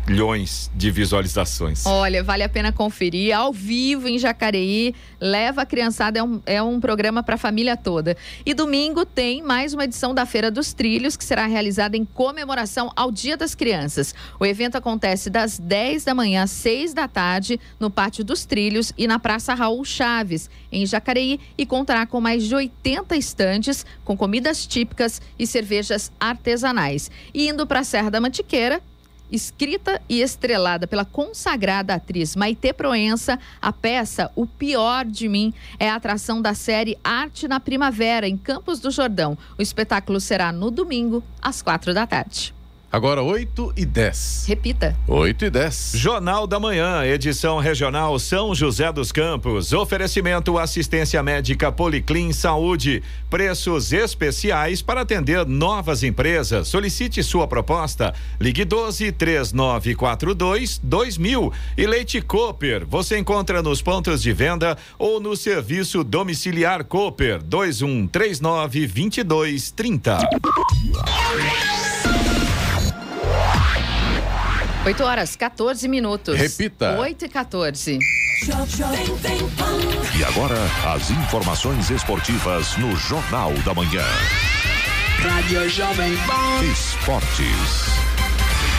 milhões 0.08 0.70
de 0.74 0.90
visualizações. 0.90 1.84
Olha, 1.84 2.24
vale 2.24 2.42
a 2.42 2.48
pena 2.48 2.72
conferir 2.72 3.36
ao 3.36 3.52
vivo 3.52 4.08
em 4.08 4.18
Jacareí. 4.18 4.94
Leva 5.20 5.62
a 5.62 5.66
criançada, 5.66 6.18
é 6.18 6.22
um, 6.22 6.40
é 6.46 6.62
um 6.62 6.80
programa 6.80 7.22
para 7.22 7.34
a 7.34 7.38
família 7.38 7.76
toda. 7.76 8.16
E 8.44 8.54
domingo 8.54 9.04
tem 9.04 9.42
mais 9.42 9.74
uma 9.74 9.84
edição 9.84 10.14
da 10.14 10.24
Feira 10.24 10.50
dos 10.50 10.72
Trilhos, 10.72 11.16
que 11.16 11.24
será 11.24 11.46
realizada 11.46 11.96
em 11.96 12.04
comemoração 12.04 12.90
ao 12.96 13.12
Dia 13.12 13.36
das 13.36 13.54
Crianças. 13.54 14.14
O 14.40 14.46
evento 14.46 14.76
acontece 14.76 15.28
das 15.28 15.58
10 15.58 16.04
da 16.04 16.14
manhã 16.14 16.44
às 16.44 16.50
6 16.52 16.94
da 16.94 17.06
tarde 17.06 17.60
no 17.78 17.90
Pátio 17.90 18.24
dos 18.24 18.46
Trilhos 18.46 18.92
e 18.96 19.06
na 19.06 19.18
Praça 19.18 19.54
Raul 19.54 19.84
Chaves, 19.84 20.48
em 20.72 20.86
Jacareí, 20.86 21.38
e 21.56 21.66
contará 21.66 22.06
com 22.06 22.20
mais 22.20 22.44
de 22.44 22.54
80 22.54 23.14
estantes 23.16 23.84
com 24.04 24.16
comidas 24.16 24.66
típicas 24.66 25.20
e 25.38 25.46
cervejas 25.46 26.10
artesanais. 26.18 27.10
E 27.34 27.48
indo 27.48 27.66
para 27.66 27.80
a 27.80 27.84
Serra 27.84 28.10
da 28.10 28.20
Mantiqueira, 28.20 28.80
Escrita 29.30 30.00
e 30.08 30.20
estrelada 30.20 30.86
pela 30.86 31.04
consagrada 31.04 31.94
atriz 31.94 32.34
Maite 32.34 32.72
Proença, 32.72 33.38
a 33.60 33.72
peça 33.72 34.30
O 34.34 34.46
Pior 34.46 35.04
de 35.04 35.28
Mim 35.28 35.52
é 35.78 35.90
a 35.90 35.96
atração 35.96 36.40
da 36.40 36.54
série 36.54 36.98
Arte 37.04 37.46
na 37.46 37.60
Primavera, 37.60 38.26
em 38.26 38.36
Campos 38.36 38.80
do 38.80 38.90
Jordão. 38.90 39.36
O 39.58 39.62
espetáculo 39.62 40.18
será 40.20 40.50
no 40.50 40.70
domingo, 40.70 41.22
às 41.42 41.60
quatro 41.60 41.92
da 41.92 42.06
tarde. 42.06 42.57
Agora 42.90 43.22
8 43.22 43.74
e 43.76 43.84
10. 43.84 44.46
Repita. 44.48 44.96
8 45.06 45.44
e 45.44 45.50
10. 45.50 45.92
Jornal 45.94 46.46
da 46.46 46.58
Manhã, 46.58 47.04
edição 47.04 47.58
regional 47.58 48.18
São 48.18 48.54
José 48.54 48.90
dos 48.90 49.12
Campos. 49.12 49.74
Oferecimento 49.74 50.56
assistência 50.56 51.22
médica 51.22 51.70
Policlin 51.70 52.32
Saúde. 52.32 53.02
Preços 53.28 53.92
especiais 53.92 54.80
para 54.80 55.02
atender 55.02 55.44
novas 55.44 56.02
empresas. 56.02 56.68
Solicite 56.68 57.22
sua 57.22 57.46
proposta. 57.46 58.14
Ligue 58.40 58.64
12 58.64 59.12
3942 59.12 60.80
2000. 60.82 61.52
E 61.76 61.86
Leite 61.86 62.22
Cooper. 62.22 62.86
Você 62.86 63.18
encontra 63.18 63.60
nos 63.60 63.82
pontos 63.82 64.22
de 64.22 64.32
venda 64.32 64.78
ou 64.98 65.20
no 65.20 65.36
serviço 65.36 66.02
domiciliar 66.02 66.82
Cooper 66.84 67.42
2139 67.42 68.86
2230. 68.86 70.18
8 74.88 75.04
horas, 75.04 75.36
14 75.36 75.86
minutos. 75.86 76.34
Repita. 76.34 76.98
8 76.98 77.26
e 77.26 77.28
14. 77.28 77.98
E 80.16 80.24
agora, 80.24 80.56
as 80.94 81.10
informações 81.10 81.90
esportivas 81.90 82.74
no 82.78 82.96
Jornal 82.96 83.52
da 83.66 83.74
Manhã. 83.74 84.02
Rádio 85.18 85.68
Jovem 85.68 86.16
Pan. 86.16 86.64
Esportes. 86.72 87.98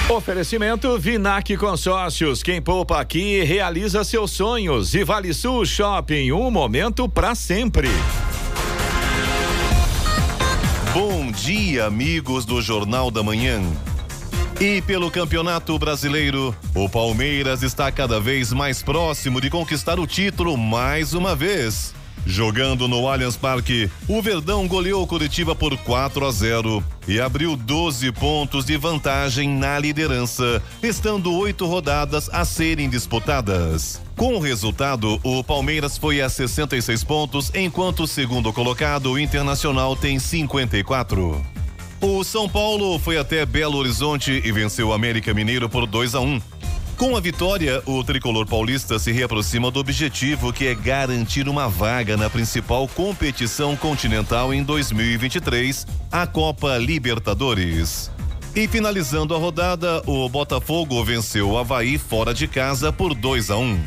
Oferecimento 0.10 0.97
Vinac 0.97 1.55
Consórcios. 1.57 2.41
Quem 2.41 2.60
poupa 2.60 2.99
aqui 2.99 3.43
realiza 3.43 4.03
seus 4.03 4.32
sonhos. 4.32 4.95
E 4.95 5.03
Vale 5.03 5.32
Sul 5.32 5.64
Shopping, 5.64 6.32
um 6.32 6.49
momento 6.49 7.07
para 7.07 7.36
sempre. 7.36 7.88
Bom 10.91 11.32
dia, 11.32 11.86
amigos 11.86 12.45
do 12.45 12.60
Jornal 12.64 13.12
da 13.12 13.22
Manhã. 13.22 13.62
E 14.60 14.82
pelo 14.82 15.10
Campeonato 15.10 15.78
Brasileiro, 15.80 16.56
o 16.76 16.89
Palmeiras 16.89 17.64
está 17.64 17.91
cada 17.91 18.20
vez 18.20 18.52
mais 18.52 18.84
próximo 18.84 19.39
de 19.39 19.50
conquistar 19.50 20.00
o 20.00 20.08
título 20.08 20.58
mais 20.58 21.14
uma 21.14 21.36
vez. 21.36 21.93
Jogando 22.26 22.88
no 22.88 23.08
Allianz 23.08 23.36
Parque, 23.36 23.89
o 24.08 24.22
Verdão 24.22 24.68
goleou 24.68 25.08
Curitiba 25.08 25.56
por 25.56 25.78
4 25.78 26.26
a 26.26 26.32
0 26.32 26.84
e 27.08 27.20
abriu 27.20 27.56
12 27.56 28.12
pontos 28.12 28.66
de 28.66 28.78
vantagem 28.78 29.50
na 29.50 29.80
liderança, 29.80 30.62
estando 30.84 31.34
oito 31.34 31.66
rodadas 31.66 32.30
a 32.32 32.43
serem 32.45 32.89
disputadas. 32.89 34.02
Com 34.16 34.36
o 34.36 34.39
resultado, 34.39 35.20
o 35.24 35.43
Palmeiras 35.43 35.97
foi 35.97 36.22
a 36.22 36.30
66 36.30 37.04
pontos, 37.04 37.52
enquanto 37.56 38.04
o 38.04 38.08
segundo 38.08 38.52
colocado, 38.52 39.12
o 39.12 39.20
Internacional, 39.20 39.95
tem 39.95 40.20
54. 40.20 41.59
O 42.02 42.24
São 42.24 42.47
Paulo 42.47 42.97
foi 42.97 43.18
até 43.18 43.45
Belo 43.45 43.78
Horizonte 43.78 44.41
e 44.45 44.52
venceu 44.54 44.88
o 44.88 44.93
América 44.93 45.34
Mineiro 45.34 45.68
por 45.68 45.86
2 45.86 46.16
a 46.16 46.22
1. 46.22 46.41
Com 46.95 47.16
a 47.16 47.20
vitória, 47.20 47.84
o 47.86 48.02
tricolor 48.06 48.45
paulista 48.45 48.97
se 48.97 49.12
reaproxima 49.12 49.70
do 49.70 49.82
objetivo 49.82 50.54
que 50.54 50.68
é 50.68 50.74
garantir 50.74 51.50
uma 51.50 51.68
vaga 51.68 52.16
na 52.16 52.30
principal 52.30 52.88
competição 52.88 53.76
continental 53.76 54.54
em 54.54 54.64
2023, 54.64 55.86
a 56.10 56.26
Copa 56.26 56.78
Libertadores. 56.78 58.10
E 58.56 58.66
finalizando 58.66 59.36
a 59.36 59.38
rodada, 59.38 60.02
o 60.06 60.30
Botafogo 60.30 61.04
venceu 61.04 61.50
o 61.50 61.58
Havaí 61.58 61.97
fora 61.97 62.34
de 62.34 62.47
casa 62.47 62.93
por 62.93 63.14
2 63.14 63.52
a 63.52 63.58
1. 63.58 63.80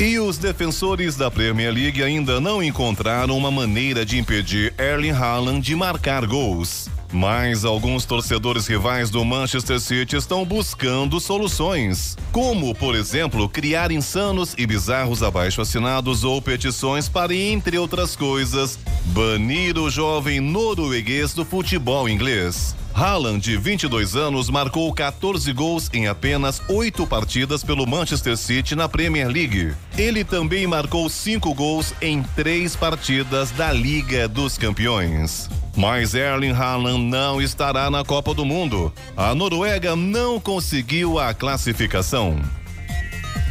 E 0.00 0.18
os 0.18 0.38
defensores 0.38 1.14
da 1.14 1.30
Premier 1.30 1.74
League 1.74 2.02
ainda 2.02 2.40
não 2.40 2.62
encontraram 2.62 3.36
uma 3.36 3.50
maneira 3.50 4.04
de 4.04 4.18
impedir 4.18 4.72
Erling 4.78 5.10
Haaland 5.10 5.60
de 5.60 5.76
marcar 5.76 6.26
gols. 6.26 6.88
Mas 7.12 7.64
alguns 7.64 8.04
torcedores 8.04 8.66
rivais 8.66 9.08
do 9.08 9.24
Manchester 9.24 9.80
City 9.80 10.16
estão 10.16 10.44
buscando 10.44 11.18
soluções, 11.18 12.16
como, 12.30 12.74
por 12.74 12.94
exemplo, 12.94 13.48
criar 13.48 13.90
insanos 13.90 14.54
e 14.58 14.66
bizarros 14.66 15.22
abaixo-assinados 15.22 16.22
ou 16.22 16.42
petições 16.42 17.08
para, 17.08 17.34
entre 17.34 17.78
outras 17.78 18.14
coisas, 18.14 18.78
banir 19.06 19.78
o 19.78 19.88
jovem 19.88 20.38
norueguês 20.38 21.32
do 21.32 21.44
futebol 21.44 22.08
inglês. 22.08 22.76
Haaland, 22.98 23.38
de 23.38 23.56
22 23.56 24.16
anos, 24.16 24.50
marcou 24.50 24.92
14 24.92 25.52
gols 25.52 25.88
em 25.92 26.08
apenas 26.08 26.60
oito 26.68 27.06
partidas 27.06 27.62
pelo 27.62 27.86
Manchester 27.86 28.36
City 28.36 28.74
na 28.74 28.88
Premier 28.88 29.28
League. 29.28 29.72
Ele 29.96 30.24
também 30.24 30.66
marcou 30.66 31.08
cinco 31.08 31.54
gols 31.54 31.94
em 32.02 32.24
três 32.34 32.74
partidas 32.74 33.52
da 33.52 33.72
Liga 33.72 34.26
dos 34.26 34.58
Campeões. 34.58 35.48
Mas 35.76 36.12
Erling 36.12 36.50
Haaland 36.50 37.04
não 37.04 37.40
estará 37.40 37.88
na 37.88 38.02
Copa 38.04 38.34
do 38.34 38.44
Mundo. 38.44 38.92
A 39.16 39.32
Noruega 39.32 39.94
não 39.94 40.40
conseguiu 40.40 41.20
a 41.20 41.32
classificação. 41.32 42.36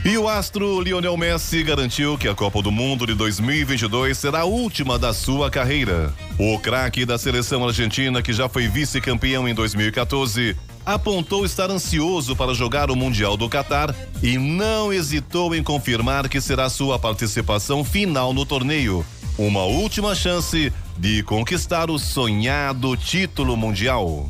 E 0.05 0.17
o 0.17 0.29
astro 0.29 0.79
Lionel 0.79 1.17
Messi 1.17 1.61
garantiu 1.63 2.17
que 2.17 2.29
a 2.29 2.33
Copa 2.33 2.61
do 2.61 2.71
Mundo 2.71 3.05
de 3.05 3.13
2022 3.13 4.17
será 4.17 4.39
a 4.39 4.45
última 4.45 4.97
da 4.97 5.13
sua 5.13 5.49
carreira. 5.51 6.13
O 6.39 6.57
craque 6.59 7.05
da 7.05 7.17
seleção 7.17 7.65
argentina, 7.67 8.21
que 8.21 8.31
já 8.31 8.47
foi 8.47 8.69
vice-campeão 8.69 9.47
em 9.49 9.53
2014, 9.53 10.55
apontou 10.85 11.45
estar 11.45 11.69
ansioso 11.69 12.35
para 12.37 12.53
jogar 12.53 12.89
o 12.89 12.95
Mundial 12.95 13.35
do 13.35 13.49
Catar 13.49 13.93
e 14.23 14.37
não 14.37 14.93
hesitou 14.93 15.53
em 15.53 15.61
confirmar 15.61 16.29
que 16.29 16.39
será 16.39 16.69
sua 16.69 16.97
participação 16.97 17.83
final 17.83 18.33
no 18.33 18.45
torneio. 18.45 19.05
Uma 19.37 19.65
última 19.65 20.15
chance 20.15 20.71
de 20.97 21.21
conquistar 21.23 21.91
o 21.91 21.99
sonhado 21.99 22.95
título 22.95 23.57
mundial. 23.57 24.27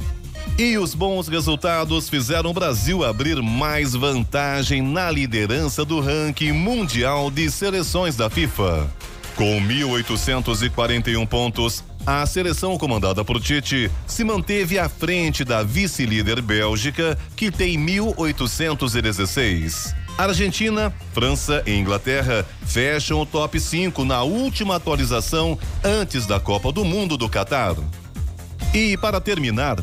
E 0.57 0.77
os 0.77 0.95
bons 0.95 1.27
resultados 1.27 2.09
fizeram 2.09 2.49
o 2.49 2.53
Brasil 2.53 3.03
abrir 3.03 3.41
mais 3.41 3.93
vantagem 3.93 4.81
na 4.81 5.11
liderança 5.11 5.85
do 5.85 5.99
ranking 5.99 6.51
mundial 6.51 7.29
de 7.29 7.51
seleções 7.51 8.15
da 8.15 8.29
FIFA. 8.29 8.89
Com 9.35 9.61
1.841 9.61 11.27
pontos, 11.27 11.83
a 12.03 12.25
seleção 12.25 12.75
comandada 12.75 13.23
por 13.23 13.39
Tite 13.39 13.91
se 14.07 14.23
manteve 14.23 14.79
à 14.79 14.89
frente 14.89 15.43
da 15.43 15.61
vice-líder 15.61 16.41
Bélgica, 16.41 17.15
que 17.35 17.51
tem 17.51 17.77
1.816. 17.77 19.93
Argentina, 20.17 20.91
França 21.13 21.61
e 21.67 21.73
Inglaterra 21.73 22.43
fecham 22.65 23.21
o 23.21 23.27
top 23.27 23.59
5 23.59 24.03
na 24.03 24.23
última 24.23 24.77
atualização 24.77 25.59
antes 25.83 26.25
da 26.25 26.39
Copa 26.39 26.71
do 26.71 26.83
Mundo 26.83 27.15
do 27.15 27.29
Catar. 27.29 27.75
E 28.73 28.97
para 28.97 29.21
terminar, 29.21 29.77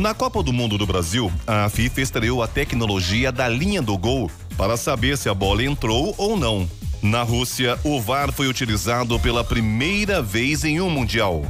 na 0.00 0.14
Copa 0.14 0.42
do 0.42 0.50
Mundo 0.50 0.78
do 0.78 0.86
Brasil, 0.86 1.30
a 1.46 1.68
FIFA 1.68 2.00
estreou 2.00 2.42
a 2.42 2.48
tecnologia 2.48 3.30
da 3.30 3.46
linha 3.46 3.82
do 3.82 3.98
gol 3.98 4.30
para 4.56 4.76
saber 4.76 5.18
se 5.18 5.28
a 5.28 5.34
bola 5.34 5.62
entrou 5.62 6.14
ou 6.16 6.38
não. 6.38 6.68
Na 7.02 7.22
Rússia, 7.22 7.78
o 7.84 8.00
VAR 8.00 8.32
foi 8.32 8.48
utilizado 8.48 9.20
pela 9.20 9.44
primeira 9.44 10.22
vez 10.22 10.64
em 10.64 10.80
um 10.80 10.88
Mundial. 10.88 11.44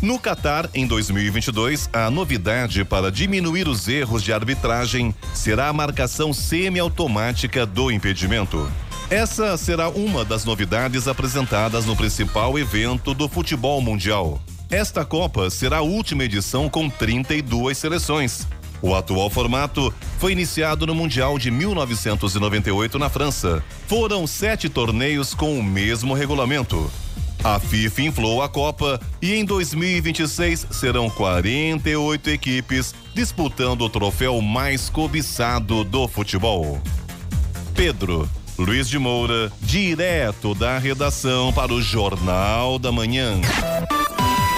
No 0.00 0.18
Catar, 0.18 0.68
em 0.74 0.84
2022, 0.84 1.88
a 1.92 2.10
novidade 2.10 2.84
para 2.84 3.10
diminuir 3.10 3.68
os 3.68 3.86
erros 3.86 4.20
de 4.20 4.32
arbitragem 4.32 5.14
será 5.32 5.68
a 5.68 5.72
marcação 5.72 6.32
semiautomática 6.32 7.64
do 7.64 7.88
impedimento. 7.88 8.68
Essa 9.10 9.56
será 9.56 9.88
uma 9.88 10.24
das 10.24 10.44
novidades 10.44 11.06
apresentadas 11.06 11.86
no 11.86 11.94
principal 11.94 12.58
evento 12.58 13.14
do 13.14 13.28
futebol 13.28 13.80
mundial. 13.80 14.40
Esta 14.72 15.04
Copa 15.04 15.50
será 15.50 15.76
a 15.76 15.82
última 15.82 16.24
edição 16.24 16.66
com 16.66 16.88
32 16.88 17.76
seleções. 17.76 18.48
O 18.80 18.94
atual 18.94 19.28
formato 19.28 19.92
foi 20.18 20.32
iniciado 20.32 20.86
no 20.86 20.94
Mundial 20.94 21.38
de 21.38 21.50
1998 21.50 22.98
na 22.98 23.10
França. 23.10 23.62
Foram 23.86 24.26
sete 24.26 24.70
torneios 24.70 25.34
com 25.34 25.58
o 25.58 25.62
mesmo 25.62 26.14
regulamento. 26.14 26.90
A 27.44 27.60
FIFA 27.60 28.00
inflou 28.00 28.40
a 28.40 28.48
Copa 28.48 28.98
e 29.20 29.34
em 29.34 29.44
2026 29.44 30.68
serão 30.70 31.10
48 31.10 32.30
equipes 32.30 32.94
disputando 33.12 33.82
o 33.82 33.90
troféu 33.90 34.40
mais 34.40 34.88
cobiçado 34.88 35.84
do 35.84 36.08
futebol. 36.08 36.80
Pedro 37.74 38.26
Luiz 38.58 38.88
de 38.88 38.98
Moura, 38.98 39.52
direto 39.60 40.54
da 40.54 40.78
redação 40.78 41.52
para 41.52 41.74
o 41.74 41.82
Jornal 41.82 42.78
da 42.78 42.90
Manhã. 42.90 43.38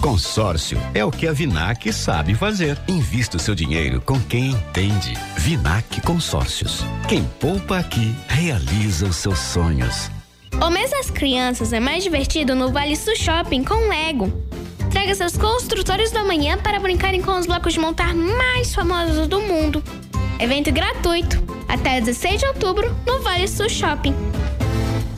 consórcio 0.00 0.78
é 0.94 1.04
o 1.04 1.10
que 1.10 1.26
a 1.26 1.32
Vinac 1.32 1.92
sabe 1.92 2.34
fazer. 2.34 2.78
Invista 2.88 3.36
o 3.36 3.40
seu 3.40 3.54
dinheiro 3.54 4.00
com 4.00 4.20
quem 4.20 4.50
entende. 4.50 5.14
Vinac 5.36 6.00
Consórcios. 6.02 6.84
Quem 7.08 7.24
poupa 7.40 7.78
aqui 7.78 8.14
realiza 8.28 9.06
os 9.06 9.16
seus 9.16 9.38
sonhos. 9.38 10.10
O 10.62 10.70
mês 10.70 10.90
das 10.90 11.10
crianças 11.10 11.72
é 11.72 11.80
mais 11.80 12.04
divertido 12.04 12.54
no 12.54 12.70
Vale 12.70 12.96
Sul 12.96 13.16
Shopping 13.16 13.64
com 13.64 13.88
Lego. 13.88 14.32
Traga 14.90 15.14
seus 15.14 15.36
construtores 15.36 16.10
da 16.12 16.24
manhã 16.24 16.56
para 16.56 16.78
brincarem 16.78 17.20
com 17.20 17.36
os 17.38 17.46
blocos 17.46 17.72
de 17.72 17.80
montar 17.80 18.14
mais 18.14 18.74
famosos 18.74 19.26
do 19.26 19.40
mundo. 19.40 19.82
Evento 20.38 20.70
gratuito 20.72 21.42
até 21.68 22.00
16 22.00 22.40
de 22.40 22.46
outubro 22.46 22.94
no 23.06 23.20
Vale 23.20 23.48
Sul 23.48 23.68
Shopping. 23.68 24.14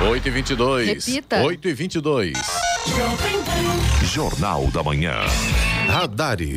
8 0.00 0.28
e 0.28 0.30
22. 0.30 1.06
Repita. 1.06 1.42
8 1.42 1.68
e 1.68 1.72
22. 1.74 2.32
Jornal 4.04 4.68
da 4.68 4.80
Manhã. 4.80 5.16
Radares. 5.88 6.56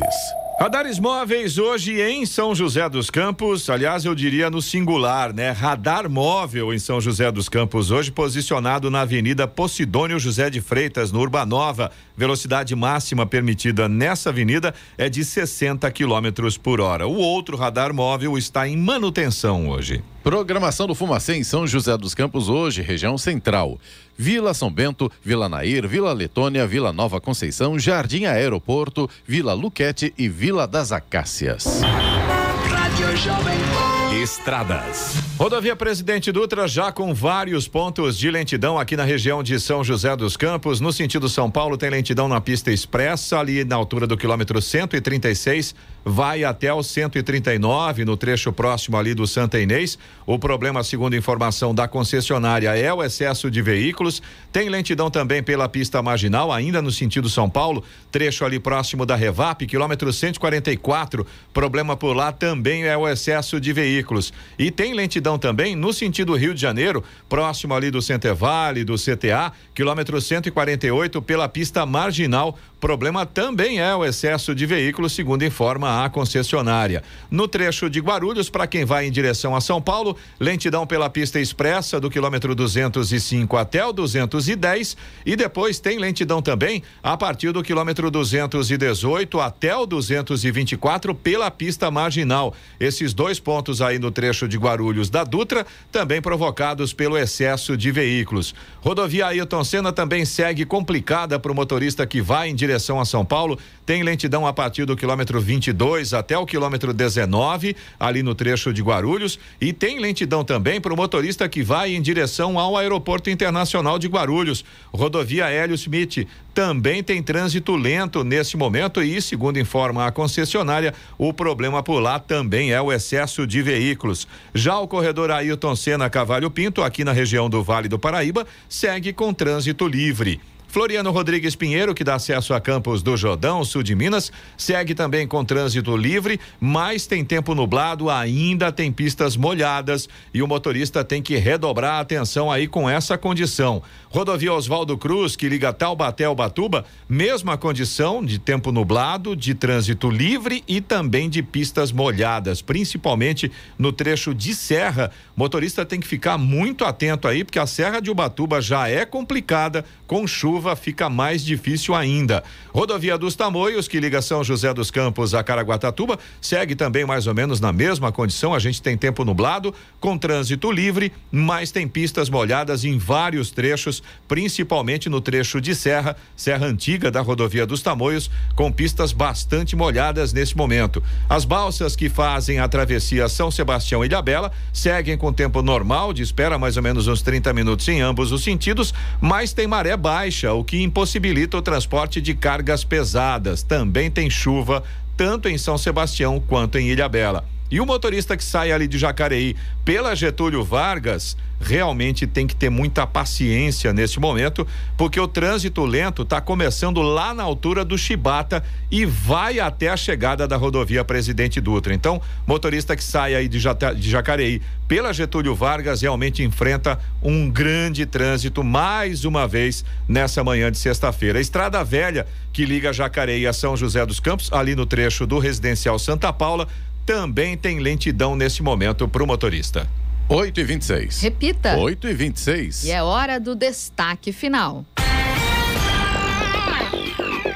Radares 0.60 1.00
móveis 1.00 1.58
hoje 1.58 2.00
em 2.00 2.24
São 2.24 2.54
José 2.54 2.88
dos 2.88 3.10
Campos, 3.10 3.68
aliás, 3.68 4.04
eu 4.04 4.14
diria 4.14 4.48
no 4.48 4.62
singular, 4.62 5.34
né? 5.34 5.50
Radar 5.50 6.08
móvel 6.08 6.72
em 6.72 6.78
São 6.78 7.00
José 7.00 7.32
dos 7.32 7.48
Campos, 7.48 7.90
hoje 7.90 8.12
posicionado 8.12 8.88
na 8.88 9.00
Avenida 9.00 9.48
Posidônio 9.48 10.20
José 10.20 10.48
de 10.48 10.60
Freitas, 10.60 11.10
no 11.10 11.18
Urbanova. 11.18 11.90
Velocidade 12.16 12.74
máxima 12.74 13.26
permitida 13.26 13.88
nessa 13.88 14.30
avenida 14.30 14.74
é 14.98 15.08
de 15.08 15.24
60 15.24 15.90
quilômetros 15.90 16.56
por 16.56 16.80
hora. 16.80 17.06
O 17.06 17.16
outro 17.16 17.56
radar 17.56 17.94
móvel 17.94 18.36
está 18.36 18.68
em 18.68 18.76
manutenção 18.76 19.68
hoje. 19.68 20.02
Programação 20.22 20.86
do 20.86 20.94
Fumacê 20.94 21.34
em 21.34 21.42
São 21.42 21.66
José 21.66 21.96
dos 21.96 22.14
Campos 22.14 22.48
hoje, 22.48 22.80
região 22.80 23.18
central. 23.18 23.78
Vila 24.16 24.54
São 24.54 24.70
Bento, 24.70 25.10
Vila 25.22 25.48
Nair, 25.48 25.88
Vila 25.88 26.12
Letônia, 26.12 26.66
Vila 26.66 26.92
Nova 26.92 27.20
Conceição, 27.20 27.78
Jardim 27.78 28.26
Aeroporto, 28.26 29.10
Vila 29.26 29.52
Luquete 29.52 30.14
e 30.16 30.28
Vila 30.28 30.66
das 30.66 30.92
Acácias. 30.92 31.80
Rádio 31.82 33.16
Jovem 33.16 33.58
Pan. 33.58 33.91
Estradas. 34.20 35.14
Rodovia 35.38 35.74
Presidente 35.74 36.30
Dutra 36.30 36.68
já 36.68 36.92
com 36.92 37.14
vários 37.14 37.66
pontos 37.66 38.18
de 38.18 38.30
lentidão 38.30 38.78
aqui 38.78 38.94
na 38.94 39.04
região 39.04 39.42
de 39.42 39.58
São 39.58 39.82
José 39.82 40.14
dos 40.14 40.36
Campos. 40.36 40.80
No 40.80 40.92
sentido 40.92 41.30
São 41.30 41.50
Paulo, 41.50 41.78
tem 41.78 41.88
lentidão 41.88 42.28
na 42.28 42.38
pista 42.38 42.70
expressa, 42.70 43.38
ali 43.38 43.64
na 43.64 43.74
altura 43.74 44.06
do 44.06 44.16
quilômetro 44.16 44.60
136, 44.60 45.74
vai 46.04 46.44
até 46.44 46.72
o 46.72 46.82
139, 46.82 48.04
no 48.04 48.16
trecho 48.16 48.52
próximo 48.52 48.96
ali 48.96 49.14
do 49.14 49.26
Santa 49.26 49.60
Inês. 49.60 49.98
O 50.26 50.38
problema, 50.38 50.82
segundo 50.82 51.16
informação 51.16 51.74
da 51.74 51.86
concessionária, 51.86 52.76
é 52.76 52.92
o 52.92 53.02
excesso 53.02 53.50
de 53.50 53.62
veículos. 53.62 54.22
Tem 54.52 54.68
lentidão 54.68 55.10
também 55.10 55.42
pela 55.42 55.68
pista 55.68 56.02
marginal, 56.02 56.52
ainda 56.52 56.82
no 56.82 56.90
sentido 56.90 57.28
São 57.28 57.48
Paulo, 57.48 57.84
trecho 58.10 58.44
ali 58.44 58.58
próximo 58.58 59.06
da 59.06 59.16
Revap, 59.16 59.66
quilômetro 59.66 60.12
144. 60.12 61.26
Problema 61.52 61.96
por 61.96 62.14
lá 62.14 62.32
também 62.32 62.84
é 62.84 62.96
o 62.96 63.08
excesso 63.08 63.60
de 63.60 63.72
veículos. 63.72 64.32
E 64.58 64.70
tem 64.70 64.94
lentidão 64.94 65.38
também 65.38 65.76
no 65.76 65.92
sentido 65.92 66.34
Rio 66.34 66.54
de 66.54 66.60
Janeiro, 66.60 67.02
próximo 67.28 67.74
ali 67.74 67.90
do 67.90 68.02
Centevale, 68.02 68.84
do 68.84 68.94
CTA, 68.96 69.52
quilômetro 69.74 70.20
148 70.20 71.22
pela 71.22 71.48
pista 71.48 71.86
marginal. 71.86 72.58
Problema 72.82 73.24
também 73.24 73.78
é 73.78 73.94
o 73.94 74.04
excesso 74.04 74.56
de 74.56 74.66
veículos, 74.66 75.12
segundo 75.12 75.44
informa 75.44 76.04
a 76.04 76.10
concessionária. 76.10 77.04
No 77.30 77.46
trecho 77.46 77.88
de 77.88 78.00
Guarulhos, 78.00 78.50
para 78.50 78.66
quem 78.66 78.84
vai 78.84 79.06
em 79.06 79.10
direção 79.12 79.54
a 79.54 79.60
São 79.60 79.80
Paulo, 79.80 80.16
lentidão 80.40 80.84
pela 80.84 81.08
pista 81.08 81.38
expressa 81.38 82.00
do 82.00 82.10
quilômetro 82.10 82.56
205 82.56 83.56
até 83.56 83.86
o 83.86 83.92
210 83.92 84.96
e 85.24 85.36
depois 85.36 85.78
tem 85.78 85.96
lentidão 85.96 86.42
também 86.42 86.82
a 87.00 87.16
partir 87.16 87.52
do 87.52 87.62
quilômetro 87.62 88.10
218 88.10 89.38
até 89.38 89.76
o 89.76 89.86
224 89.86 91.14
pela 91.14 91.52
pista 91.52 91.88
marginal. 91.88 92.52
Esses 92.80 93.14
dois 93.14 93.38
pontos 93.38 93.80
aí 93.80 94.00
no 94.00 94.10
trecho 94.10 94.48
de 94.48 94.58
Guarulhos 94.58 95.08
da 95.08 95.22
Dutra, 95.22 95.64
também 95.92 96.20
provocados 96.20 96.92
pelo 96.92 97.16
excesso 97.16 97.76
de 97.76 97.92
veículos. 97.92 98.52
Rodovia 98.80 99.28
Ailton 99.28 99.62
Senna 99.62 99.92
também 99.92 100.24
segue 100.24 100.64
complicada 100.64 101.38
para 101.38 101.52
o 101.52 101.54
motorista 101.54 102.04
que 102.04 102.20
vai 102.20 102.48
em 102.48 102.56
direção 102.56 102.71
a 103.00 103.04
São 103.04 103.24
Paulo. 103.24 103.58
Tem 103.84 104.02
lentidão 104.02 104.46
a 104.46 104.52
partir 104.52 104.84
do 104.84 104.96
quilômetro 104.96 105.40
22 105.40 106.14
até 106.14 106.38
o 106.38 106.46
quilômetro 106.46 106.92
19, 106.92 107.76
ali 107.98 108.22
no 108.22 108.34
trecho 108.34 108.72
de 108.72 108.82
Guarulhos. 108.82 109.38
E 109.60 109.72
tem 109.72 109.98
lentidão 109.98 110.44
também 110.44 110.80
para 110.80 110.92
o 110.92 110.96
motorista 110.96 111.48
que 111.48 111.62
vai 111.62 111.94
em 111.94 112.02
direção 112.02 112.58
ao 112.58 112.76
Aeroporto 112.76 113.30
Internacional 113.30 113.98
de 113.98 114.08
Guarulhos. 114.08 114.64
Rodovia 114.92 115.48
Hélio 115.48 115.74
Smith 115.74 116.26
também 116.54 117.02
tem 117.02 117.22
trânsito 117.22 117.74
lento 117.74 118.22
nesse 118.22 118.56
momento 118.56 119.02
e, 119.02 119.20
segundo 119.22 119.58
informa 119.58 120.06
a 120.06 120.12
concessionária, 120.12 120.94
o 121.16 121.32
problema 121.32 121.82
por 121.82 121.98
lá 121.98 122.18
também 122.18 122.72
é 122.72 122.80
o 122.80 122.92
excesso 122.92 123.46
de 123.46 123.62
veículos. 123.62 124.28
Já 124.54 124.78
o 124.78 124.86
corredor 124.86 125.30
Ailton 125.30 125.74
Senna 125.74 126.10
Cavalho 126.10 126.50
Pinto, 126.50 126.82
aqui 126.82 127.04
na 127.04 127.12
região 127.12 127.48
do 127.48 127.62
Vale 127.62 127.88
do 127.88 127.98
Paraíba, 127.98 128.46
segue 128.68 129.12
com 129.12 129.32
trânsito 129.32 129.86
livre. 129.86 130.40
Floriano 130.72 131.10
Rodrigues 131.10 131.54
Pinheiro, 131.54 131.94
que 131.94 132.02
dá 132.02 132.14
acesso 132.14 132.54
a 132.54 132.60
Campos 132.60 133.02
do 133.02 133.14
Jordão, 133.14 133.62
sul 133.62 133.82
de 133.82 133.94
Minas, 133.94 134.32
segue 134.56 134.94
também 134.94 135.28
com 135.28 135.44
trânsito 135.44 135.94
livre, 135.94 136.40
mas 136.58 137.06
tem 137.06 137.22
tempo 137.22 137.54
nublado, 137.54 138.08
ainda 138.08 138.72
tem 138.72 138.90
pistas 138.90 139.36
molhadas 139.36 140.08
e 140.32 140.42
o 140.42 140.48
motorista 140.48 141.04
tem 141.04 141.20
que 141.20 141.36
redobrar 141.36 141.96
a 141.96 142.00
atenção 142.00 142.50
aí 142.50 142.66
com 142.66 142.88
essa 142.88 143.18
condição. 143.18 143.82
Rodovia 144.08 144.54
Oswaldo 144.54 144.96
Cruz, 144.96 145.36
que 145.36 145.46
liga 145.46 145.74
Taubaté 145.74 146.24
ao 146.24 146.34
Batuba, 146.34 146.86
mesma 147.06 147.58
condição 147.58 148.24
de 148.24 148.38
tempo 148.38 148.72
nublado, 148.72 149.36
de 149.36 149.54
trânsito 149.54 150.08
livre 150.08 150.64
e 150.66 150.80
também 150.80 151.28
de 151.28 151.42
pistas 151.42 151.92
molhadas, 151.92 152.62
principalmente 152.62 153.52
no 153.78 153.92
trecho 153.92 154.34
de 154.34 154.54
serra. 154.54 155.10
Motorista 155.36 155.84
tem 155.84 156.00
que 156.00 156.08
ficar 156.08 156.38
muito 156.38 156.86
atento 156.86 157.28
aí, 157.28 157.44
porque 157.44 157.58
a 157.58 157.66
Serra 157.66 158.00
de 158.00 158.10
Ubatuba 158.10 158.62
já 158.62 158.88
é 158.88 159.04
complicada 159.04 159.84
com 160.06 160.26
chuva 160.26 160.61
chuva, 160.62 160.76
fica 160.76 161.10
mais 161.10 161.44
difícil 161.44 161.94
ainda. 161.94 162.44
Rodovia 162.72 163.18
dos 163.18 163.34
Tamoios, 163.34 163.88
que 163.88 163.98
liga 163.98 164.22
São 164.22 164.44
José 164.44 164.72
dos 164.72 164.90
Campos 164.90 165.34
a 165.34 165.42
Caraguatatuba, 165.42 166.18
segue 166.40 166.76
também 166.76 167.04
mais 167.04 167.26
ou 167.26 167.34
menos 167.34 167.60
na 167.60 167.72
mesma 167.72 168.12
condição. 168.12 168.54
A 168.54 168.58
gente 168.60 168.80
tem 168.80 168.96
tempo 168.96 169.24
nublado, 169.24 169.74
com 170.00 170.16
trânsito 170.16 170.70
livre, 170.70 171.12
mas 171.30 171.72
tem 171.72 171.88
pistas 171.88 172.30
molhadas 172.30 172.84
em 172.84 172.96
vários 172.96 173.50
trechos, 173.50 174.02
principalmente 174.28 175.08
no 175.08 175.20
trecho 175.20 175.60
de 175.60 175.74
Serra, 175.74 176.16
Serra 176.36 176.66
Antiga 176.66 177.10
da 177.10 177.20
Rodovia 177.20 177.66
dos 177.66 177.82
Tamoios, 177.82 178.30
com 178.54 178.70
pistas 178.70 179.12
bastante 179.12 179.74
molhadas 179.74 180.32
nesse 180.32 180.56
momento. 180.56 181.02
As 181.28 181.44
balsas 181.44 181.96
que 181.96 182.08
fazem 182.08 182.60
a 182.60 182.68
travessia 182.68 183.28
São 183.28 183.50
Sebastião 183.50 184.04
e 184.04 184.06
Ilhabela 184.06 184.52
seguem 184.72 185.18
com 185.18 185.32
tempo 185.32 185.60
normal, 185.62 186.12
de 186.12 186.22
espera 186.22 186.58
mais 186.58 186.76
ou 186.76 186.82
menos 186.82 187.08
uns 187.08 187.22
30 187.22 187.52
minutos 187.52 187.88
em 187.88 188.00
ambos 188.00 188.30
os 188.30 188.44
sentidos, 188.44 188.94
mas 189.20 189.52
tem 189.52 189.66
maré 189.66 189.96
baixa, 189.96 190.51
o 190.52 190.64
que 190.64 190.82
impossibilita 190.82 191.56
o 191.56 191.62
transporte 191.62 192.20
de 192.20 192.34
cargas 192.34 192.84
pesadas. 192.84 193.62
Também 193.62 194.10
tem 194.10 194.28
chuva, 194.30 194.82
tanto 195.16 195.48
em 195.48 195.58
São 195.58 195.76
Sebastião 195.76 196.40
quanto 196.40 196.78
em 196.78 196.88
Ilhabela. 196.88 197.44
E 197.72 197.80
o 197.80 197.86
motorista 197.86 198.36
que 198.36 198.44
sai 198.44 198.70
ali 198.70 198.86
de 198.86 198.98
Jacareí 198.98 199.56
pela 199.82 200.14
Getúlio 200.14 200.62
Vargas 200.62 201.38
realmente 201.58 202.26
tem 202.26 202.46
que 202.46 202.54
ter 202.54 202.68
muita 202.68 203.06
paciência 203.06 203.94
neste 203.94 204.20
momento, 204.20 204.66
porque 204.94 205.18
o 205.18 205.26
trânsito 205.26 205.82
lento 205.82 206.20
está 206.20 206.38
começando 206.38 207.00
lá 207.00 207.32
na 207.32 207.42
altura 207.42 207.82
do 207.82 207.96
Chibata 207.96 208.62
e 208.90 209.06
vai 209.06 209.58
até 209.58 209.88
a 209.88 209.96
chegada 209.96 210.46
da 210.46 210.54
rodovia 210.54 211.02
Presidente 211.02 211.62
Dutra. 211.62 211.94
Então, 211.94 212.20
motorista 212.46 212.94
que 212.94 213.02
sai 213.02 213.34
aí 213.34 213.48
de, 213.48 213.58
de 213.96 214.10
Jacareí 214.10 214.60
pela 214.86 215.10
Getúlio 215.10 215.54
Vargas 215.54 216.02
realmente 216.02 216.42
enfrenta 216.42 216.98
um 217.22 217.48
grande 217.48 218.04
trânsito 218.04 218.62
mais 218.62 219.24
uma 219.24 219.48
vez 219.48 219.82
nessa 220.06 220.44
manhã 220.44 220.70
de 220.70 220.76
sexta-feira. 220.76 221.38
A 221.38 221.40
Estrada 221.42 221.82
Velha, 221.82 222.26
que 222.52 222.66
liga 222.66 222.92
Jacareí 222.92 223.46
a 223.46 223.52
São 223.54 223.74
José 223.74 224.04
dos 224.04 224.20
Campos, 224.20 224.52
ali 224.52 224.74
no 224.74 224.84
trecho 224.84 225.26
do 225.26 225.38
Residencial 225.38 225.98
Santa 225.98 226.30
Paula, 226.30 226.68
também 227.04 227.56
tem 227.56 227.78
lentidão 227.78 228.36
nesse 228.36 228.62
momento 228.62 229.08
para 229.08 229.22
o 229.22 229.26
motorista. 229.26 229.88
8 230.28 230.60
e 230.60 230.64
26. 230.64 231.20
Repita. 231.20 231.76
8 231.76 232.08
e 232.08 232.14
26. 232.14 232.84
E 232.84 232.90
é 232.90 233.02
hora 233.02 233.38
do 233.38 233.54
destaque 233.54 234.32
final. 234.32 234.84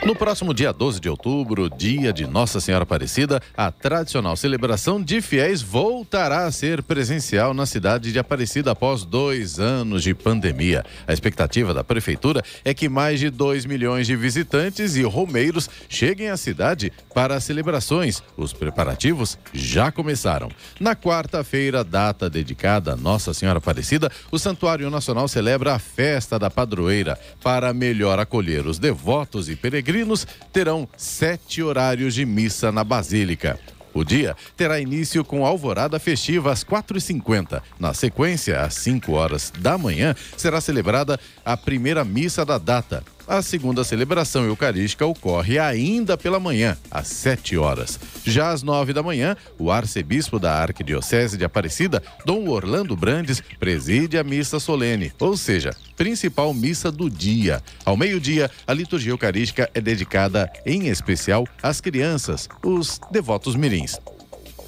No 0.07 0.15
próximo 0.15 0.55
dia 0.55 0.73
12 0.73 1.01
de 1.01 1.09
outubro, 1.09 1.69
dia 1.69 2.13
de 2.13 2.29
Nossa 2.29 2.61
Senhora 2.61 2.85
Aparecida, 2.85 3.43
a 3.57 3.73
tradicional 3.73 4.37
celebração 4.37 5.03
de 5.03 5.21
fiéis 5.21 5.61
voltará 5.61 6.47
a 6.47 6.53
ser 6.53 6.81
presencial 6.81 7.53
na 7.53 7.67
cidade 7.67 8.13
de 8.13 8.19
Aparecida 8.21 8.71
após 8.71 9.05
dois 9.05 9.59
anos 9.59 10.05
de 10.05 10.15
pandemia. 10.15 10.85
A 11.09 11.13
expectativa 11.13 11.75
da 11.75 11.83
Prefeitura 11.83 12.41
é 12.65 12.73
que 12.73 12.89
mais 12.89 13.19
de 13.19 13.31
2 13.31 13.67
milhões 13.67 14.07
de 14.07 14.15
visitantes 14.15 14.95
e 14.95 15.03
romeiros 15.03 15.69
cheguem 15.89 16.31
à 16.31 16.37
cidade 16.37 16.93
para 17.13 17.35
as 17.35 17.43
celebrações. 17.43 18.23
Os 18.37 18.53
preparativos 18.53 19.37
já 19.53 19.91
começaram. 19.91 20.51
Na 20.79 20.95
quarta-feira, 20.95 21.83
data 21.83 22.31
dedicada 22.31 22.93
a 22.93 22.97
Nossa 22.97 23.35
Senhora 23.35 23.59
Aparecida, 23.59 24.09
o 24.31 24.39
Santuário 24.39 24.89
Nacional 24.89 25.27
celebra 25.27 25.75
a 25.75 25.81
festa 25.81 26.39
da 26.39 26.49
padroeira 26.49 27.19
para 27.43 27.75
melhor 27.75 28.21
acolher 28.21 28.69
os 28.69 28.79
devotos 28.79 29.49
e 29.49 29.57
peregrinos 29.97 30.27
terão 30.53 30.87
sete 30.97 31.63
horários 31.63 32.15
de 32.15 32.27
missa 32.27 32.71
na 32.71 32.85
Basílica. 32.85 33.59
O 33.95 34.05
dia 34.05 34.37
terá 34.55 34.79
início 34.79 35.25
com 35.25 35.47
alvorada 35.47 35.99
festiva 35.99 36.53
às 36.53 36.63
4h50. 36.63 37.63
Na 37.81 37.95
sequência, 37.95 38.61
às 38.61 38.75
5 38.75 39.13
horas 39.13 39.51
da 39.59 39.79
manhã, 39.79 40.15
será 40.37 40.61
celebrada 40.61 41.19
a 41.43 41.57
primeira 41.57 42.05
missa 42.05 42.45
da 42.45 42.59
data. 42.59 43.03
A 43.29 43.43
segunda 43.43 43.83
celebração 43.83 44.45
eucarística 44.45 45.05
ocorre 45.05 45.59
ainda 45.59 46.17
pela 46.17 46.39
manhã, 46.39 46.77
às 46.89 47.09
7 47.09 47.57
horas. 47.57 47.99
Já 48.25 48.51
às 48.51 48.63
9 48.63 48.93
da 48.93 49.03
manhã, 49.03 49.37
o 49.59 49.71
arcebispo 49.71 50.39
da 50.39 50.53
Arquidiocese 50.53 51.37
de 51.37 51.45
Aparecida, 51.45 52.01
Dom 52.25 52.49
Orlando 52.49 52.95
Brandes, 52.95 53.43
preside 53.59 54.17
a 54.17 54.23
missa 54.23 54.61
solene, 54.61 55.13
ou 55.19 55.37
seja, 55.37 55.75
principal 55.97 56.55
missa 56.55 56.93
do 56.93 57.11
dia. 57.11 57.61
Ao 57.85 57.97
meio-dia, 57.97 58.49
a 58.65 58.73
liturgia 58.73 59.11
eucarística 59.11 59.69
é 59.75 59.81
dedicada 59.81 60.49
em 60.65 60.87
especial 60.87 61.49
às 61.61 61.81
crianças, 61.81 62.49
os 62.63 63.01
devotos 63.11 63.57
mirins. 63.57 63.99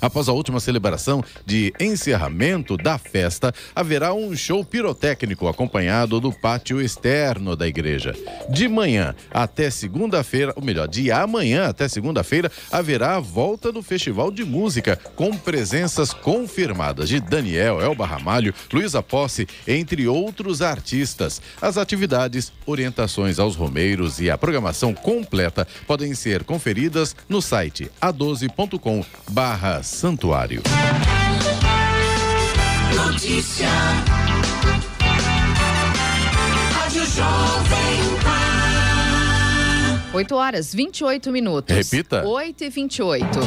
Após 0.01 0.29
a 0.29 0.33
última 0.33 0.61
celebração 0.61 1.23
de 1.45 1.73
encerramento 1.81 2.77
da 2.77 2.99
festa, 2.99 3.53
haverá 3.75 4.15
um 4.15 4.35
show 4.37 4.65
pirotécnico 4.65 5.49
acompanhado 5.49 6.21
do 6.21 6.33
pátio 6.33 6.81
externo 6.81 7.57
da 7.57 7.67
igreja. 7.67 8.15
De 8.49 8.69
manhã 8.69 9.15
até 9.31 9.71
segunda-feira, 9.71 10.53
ou 10.57 10.63
melhor, 10.63 10.89
de 10.89 11.11
amanhã 11.11 11.69
até 11.69 11.89
segunda-feira, 11.89 12.51
haverá 12.71 13.17
a 13.17 13.21
volta 13.21 13.73
do 13.73 13.83
Festival 13.83 14.31
de 14.31 14.45
Música, 14.45 14.97
com 15.17 15.37
presenças 15.37 16.13
confirmadas 16.13 17.09
de 17.09 17.21
Daniel, 17.21 17.81
Elba 17.81 18.07
Ramalho, 18.07 18.55
Luísa 18.73 19.03
Posse, 19.03 19.47
entre 19.67 20.07
outros 20.07 20.63
artistas. 20.63 21.43
As 21.61 21.77
atividades, 21.77 22.53
orientações 22.67 23.39
aos 23.39 23.57
romeiros 23.57 24.21
e 24.21 24.31
a 24.31 24.39
programação 24.39 24.95
completa 24.95 25.67
podem 25.87 26.15
ser 26.15 26.45
conferidas 26.45 27.17
no 27.29 27.43
site 27.43 27.91
a12.com 28.01 29.05
barra 29.31 29.83
Santuário. 29.89 30.63
Notícia. 32.95 33.67
Rádio 36.73 37.05
Jovem 37.07 38.19
Pan. 38.23 40.03
8 40.13 40.35
horas 40.37 40.75
28 40.75 41.33
minutos. 41.33 41.75
Repita. 41.75 42.25
8 42.25 42.65
e 42.65 42.69
28. 42.69 43.39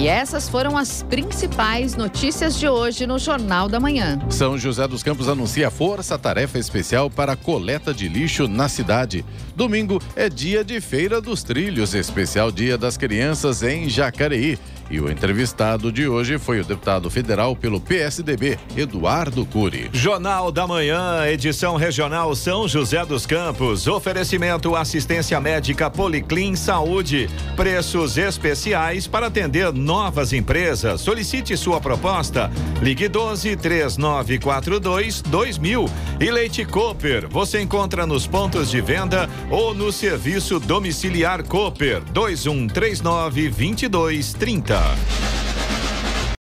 E 0.00 0.08
essas 0.08 0.48
foram 0.48 0.78
as 0.78 1.02
principais 1.02 1.94
notícias 1.94 2.58
de 2.58 2.66
hoje 2.66 3.06
no 3.06 3.18
Jornal 3.18 3.68
da 3.68 3.78
Manhã. 3.78 4.18
São 4.30 4.56
José 4.56 4.88
dos 4.88 5.02
Campos 5.02 5.28
anuncia 5.28 5.70
força-tarefa 5.70 6.58
especial 6.58 7.10
para 7.10 7.32
a 7.32 7.36
coleta 7.36 7.92
de 7.92 8.08
lixo 8.08 8.48
na 8.48 8.66
cidade. 8.66 9.24
Domingo 9.60 10.00
é 10.16 10.30
dia 10.30 10.64
de 10.64 10.80
Feira 10.80 11.20
dos 11.20 11.42
Trilhos, 11.42 11.92
especial 11.92 12.50
Dia 12.50 12.78
das 12.78 12.96
Crianças 12.96 13.62
em 13.62 13.90
Jacareí. 13.90 14.58
E 14.90 14.98
o 15.00 15.08
entrevistado 15.08 15.92
de 15.92 16.08
hoje 16.08 16.36
foi 16.36 16.60
o 16.60 16.64
deputado 16.64 17.08
federal 17.08 17.54
pelo 17.54 17.80
PSDB, 17.80 18.58
Eduardo 18.76 19.46
Cury. 19.46 19.88
Jornal 19.92 20.50
da 20.50 20.66
Manhã, 20.66 21.24
edição 21.28 21.76
regional 21.76 22.34
São 22.34 22.66
José 22.66 23.04
dos 23.06 23.24
Campos. 23.24 23.86
Oferecimento 23.86 24.74
assistência 24.74 25.40
médica 25.40 25.88
Policlin 25.88 26.56
Saúde. 26.56 27.30
Preços 27.54 28.18
especiais 28.18 29.06
para 29.06 29.28
atender 29.28 29.72
novas 29.72 30.32
empresas. 30.32 31.00
Solicite 31.00 31.56
sua 31.56 31.80
proposta. 31.80 32.50
Ligue 32.82 33.06
12 33.06 33.56
3942 33.56 35.22
2000. 35.22 35.88
E 36.18 36.30
Leite 36.32 36.64
Cooper. 36.64 37.28
Você 37.28 37.60
encontra 37.60 38.06
nos 38.08 38.26
pontos 38.26 38.68
de 38.68 38.80
venda 38.80 39.28
ou 39.50 39.74
no 39.74 39.92
serviço 39.92 40.60
domiciliar 40.60 41.42
Cooper 41.42 42.00
2139 42.12 43.50
2230. 43.50 45.49